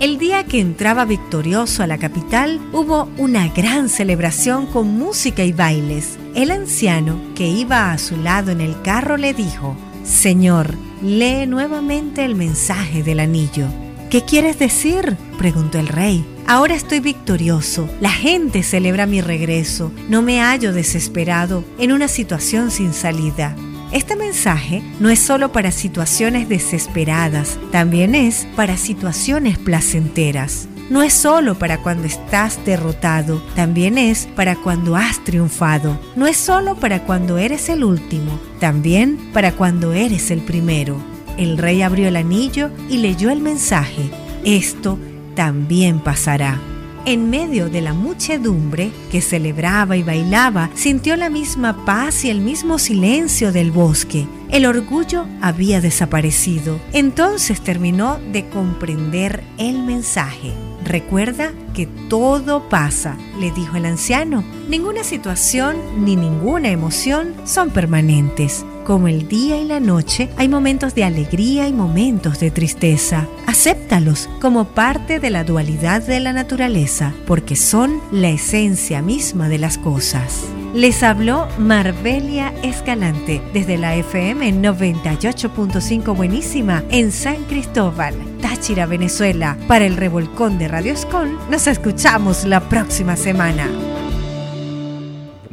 El 0.01 0.17
día 0.17 0.45
que 0.45 0.61
entraba 0.61 1.05
victorioso 1.05 1.83
a 1.83 1.87
la 1.87 1.99
capital 1.99 2.59
hubo 2.73 3.11
una 3.19 3.49
gran 3.49 3.91
celebración 3.91 4.65
con 4.65 4.97
música 4.97 5.45
y 5.45 5.53
bailes. 5.53 6.19
El 6.35 6.53
anciano 6.53 7.21
que 7.35 7.49
iba 7.49 7.93
a 7.93 7.99
su 7.99 8.17
lado 8.17 8.51
en 8.51 8.63
el 8.63 8.81
carro 8.81 9.19
le 9.19 9.35
dijo, 9.35 9.77
Señor, 10.05 10.75
lee 11.03 11.47
nuevamente 11.47 12.25
el 12.25 12.35
mensaje 12.35 13.03
del 13.03 13.21
anillo. 13.21 13.67
¿Qué 14.11 14.23
quieres 14.23 14.59
decir? 14.59 15.17
preguntó 15.39 15.79
el 15.79 15.89
rey. 15.89 16.25
Ahora 16.47 16.75
estoy 16.75 17.01
victorioso. 17.01 17.89
La 18.01 18.11
gente 18.11 18.63
celebra 18.63 19.07
mi 19.07 19.21
regreso. 19.21 19.91
No 20.09 20.23
me 20.23 20.41
hallo 20.41 20.73
desesperado 20.73 21.65
en 21.79 21.93
una 21.93 22.09
situación 22.09 22.71
sin 22.71 22.93
salida. 22.93 23.57
Este 23.93 24.17
mensaje 24.17 24.83
no 25.01 25.11
es 25.11 25.19
solo 25.19 25.53
para 25.53 25.71
situaciones 25.71 26.49
desesperadas, 26.49 27.59
también 27.71 28.15
es 28.15 28.47
para 28.57 28.77
situaciones 28.77 29.59
placenteras. 29.59 30.69
No 30.89 31.03
es 31.03 31.13
solo 31.15 31.59
para 31.59 31.83
cuando 31.83 32.07
estás 32.07 32.65
derrotado, 32.65 33.43
también 33.57 33.99
es 33.99 34.29
para 34.37 34.55
cuando 34.55 34.95
has 34.95 35.23
triunfado. 35.25 35.99
No 36.15 36.29
es 36.29 36.37
solo 36.37 36.77
para 36.77 37.03
cuando 37.03 37.39
eres 37.39 37.69
el 37.69 37.83
último, 37.83 38.39
también 38.61 39.19
para 39.33 39.51
cuando 39.53 39.93
eres 39.93 40.31
el 40.31 40.43
primero. 40.43 40.97
El 41.37 41.59
rey 41.59 41.83
abrió 41.83 42.07
el 42.07 42.15
anillo 42.15 42.71
y 42.89 42.99
leyó 42.99 43.31
el 43.31 43.41
mensaje. 43.41 44.11
Esto 44.45 44.97
también 45.35 45.99
pasará. 45.99 46.61
En 47.05 47.31
medio 47.31 47.69
de 47.69 47.83
la 47.83 47.93
muchedumbre 47.93 48.91
que 49.11 49.21
celebraba 49.21 49.97
y 49.97 50.05
bailaba, 50.05 50.71
sintió 50.75 51.17
la 51.17 51.31
misma 51.31 51.85
paz 51.85 52.25
y 52.25 52.31
el 52.31 52.41
mismo 52.41 52.79
silencio 52.79 53.53
del 53.53 53.73
bosque. 53.73 54.27
El 54.51 54.67
orgullo 54.67 55.27
había 55.41 55.81
desaparecido. 55.81 56.81
Entonces 56.93 57.61
terminó 57.61 58.19
de 58.33 58.49
comprender 58.49 59.45
el 59.59 59.83
mensaje. 59.83 60.53
Recuerda 60.87 61.51
que 61.75 61.87
todo 62.09 62.69
pasa, 62.69 63.17
le 63.41 63.51
dijo 63.51 63.77
el 63.77 63.87
anciano. 63.87 64.45
Ninguna 64.69 65.03
situación 65.03 65.77
ni 66.05 66.15
ninguna 66.15 66.71
emoción 66.71 67.35
son 67.45 67.71
permanentes. 67.71 68.65
Como 68.85 69.09
el 69.09 69.27
día 69.27 69.61
y 69.61 69.65
la 69.65 69.81
noche, 69.81 70.29
hay 70.37 70.49
momentos 70.49 70.95
de 70.95 71.03
alegría 71.03 71.67
y 71.67 71.73
momentos 71.73 72.39
de 72.39 72.53
tristeza. 72.53 73.27
Acéptalos 73.47 74.31
como 74.41 74.65
parte 74.65 75.19
de 75.19 75.31
la 75.31 75.43
dualidad 75.43 76.03
de 76.03 76.21
la 76.21 76.33
naturaleza, 76.33 77.13
porque 77.27 77.57
son 77.57 78.01
la 78.13 78.29
esencia 78.29 79.03
misma 79.03 79.49
de 79.49 79.59
las 79.59 79.79
cosas. 79.79 80.45
Les 80.75 81.03
habló 81.03 81.49
Marbelia 81.59 82.53
Escalante 82.63 83.41
desde 83.53 83.79
la 83.79 83.95
FM 83.97 84.53
98.5 84.55 86.15
Buenísima 86.15 86.85
en 86.91 87.13
San 87.13 87.45
Cristóbal, 87.45 88.15
Táchira, 88.41 88.87
Venezuela. 88.87 89.57
Para 89.69 89.87
el 89.87 89.97
revolcón 89.97 90.59
de 90.59 90.69
Radio 90.69 90.93
Escon, 90.93 91.39
nos 91.51 91.67
escuchamos 91.67 92.45
la 92.45 92.61
próxima 92.69 93.17
semana. 93.17 93.96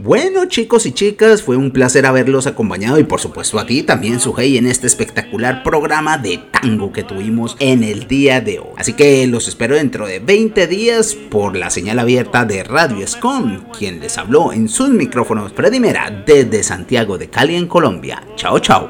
Bueno 0.03 0.47
chicos 0.47 0.85
y 0.85 0.91
chicas, 0.91 1.41
fue 1.43 1.55
un 1.55 1.71
placer 1.71 2.05
haberlos 2.05 2.45
acompañado 2.45 2.99
y 2.99 3.05
por 3.05 3.21
supuesto 3.21 3.57
a 3.57 3.65
ti 3.65 3.83
también 3.83 4.19
Sujei 4.19 4.57
en 4.57 4.67
este 4.67 4.85
espectacular 4.85 5.63
programa 5.63 6.17
de 6.17 6.39
tango 6.51 6.91
que 6.91 7.03
tuvimos 7.03 7.55
en 7.61 7.85
el 7.85 8.05
día 8.05 8.41
de 8.41 8.59
hoy. 8.59 8.73
Así 8.75 8.91
que 8.91 9.25
los 9.27 9.47
espero 9.47 9.75
dentro 9.75 10.05
de 10.05 10.19
20 10.19 10.67
días 10.67 11.15
por 11.15 11.55
la 11.55 11.69
señal 11.69 11.99
abierta 11.99 12.43
de 12.43 12.65
Radio 12.65 12.97
Escon, 12.97 13.65
quien 13.79 14.01
les 14.01 14.17
habló 14.17 14.51
en 14.51 14.67
sus 14.67 14.89
micrófonos 14.89 15.53
Freddy 15.53 15.79
desde 16.25 16.63
Santiago 16.63 17.17
de 17.17 17.29
Cali 17.29 17.55
en 17.55 17.67
Colombia. 17.67 18.21
Chao. 18.35 18.59
Chao 18.59 18.89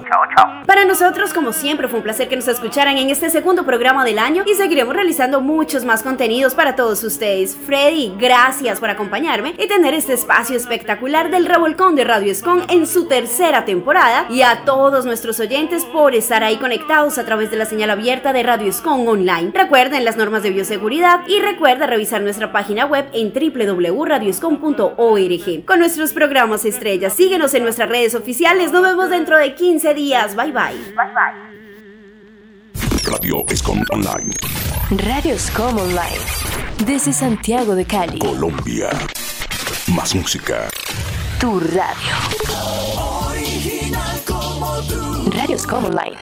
Para 0.65 0.85
nosotros 0.85 1.33
como 1.33 1.53
siempre 1.53 1.87
fue 1.87 1.99
un 1.99 2.03
placer 2.03 2.29
que 2.29 2.35
nos 2.35 2.47
escucharan 2.47 2.97
en 2.97 3.09
este 3.09 3.29
segundo 3.29 3.65
programa 3.65 4.05
del 4.05 4.17
año 4.17 4.43
y 4.45 4.55
seguiremos 4.55 4.95
realizando 4.95 5.41
muchos 5.41 5.85
más 5.85 6.03
contenidos 6.03 6.55
para 6.55 6.75
todos 6.75 7.03
ustedes. 7.03 7.55
Freddy, 7.55 8.13
gracias 8.17 8.79
por 8.79 8.89
acompañarme 8.89 9.53
y 9.57 9.67
tener 9.67 9.93
este 9.93 10.13
espacio 10.13 10.55
espectacular 10.55 11.29
del 11.29 11.45
revolcón 11.45 11.95
de 11.95 12.05
Radio 12.05 12.31
Escon 12.31 12.63
en 12.69 12.87
su 12.87 13.07
tercera 13.07 13.65
temporada 13.65 14.25
y 14.29 14.41
a 14.41 14.63
todos 14.65 15.05
nuestros 15.05 15.39
oyentes 15.39 15.85
por 15.85 16.15
estar 16.15 16.43
ahí 16.43 16.57
conectados 16.57 17.17
a 17.17 17.25
través 17.25 17.51
de 17.51 17.57
la 17.57 17.65
señal 17.65 17.89
abierta 17.89 18.31
de 18.33 18.43
Radio 18.43 18.69
Escon 18.69 19.07
Online. 19.07 19.51
Recuerden 19.53 20.05
las 20.05 20.17
normas 20.17 20.43
de 20.43 20.51
bioseguridad 20.51 21.27
y 21.27 21.39
recuerda 21.39 21.87
revisar 21.87 22.21
nuestra 22.21 22.51
página 22.51 22.85
web 22.85 23.05
en 23.13 23.33
www.radioescon.org 23.33 25.65
con 25.65 25.79
nuestros 25.79 26.13
programas 26.13 26.65
estrellas. 26.65 27.13
Síguenos 27.13 27.53
en 27.53 27.63
nuestras 27.63 27.89
redes 27.89 28.15
oficiales. 28.15 28.71
Nos 28.71 28.81
vemos 28.81 29.09
dentro 29.09 29.37
de 29.37 29.55
15 29.55 29.93
días. 29.93 30.22
Bye 30.31 30.51
bye. 30.53 30.73
Bye 30.95 31.11
bye. 31.13 31.35
Radio 33.11 33.43
Escom 33.49 33.83
Online. 33.91 34.33
Radio 34.89 35.35
Escom 35.35 35.77
Online. 35.77 36.23
Desde 36.85 37.11
Santiago 37.11 37.75
de 37.75 37.83
Cali. 37.83 38.19
Colombia. 38.19 38.89
Más 39.93 40.15
música. 40.15 40.69
Tu 41.41 41.59
radio. 41.59 42.15
Original 43.27 44.21
como 44.25 44.77
tú. 44.87 45.29
Radio 45.31 45.57
Escom 45.57 45.83
Online. 45.85 46.17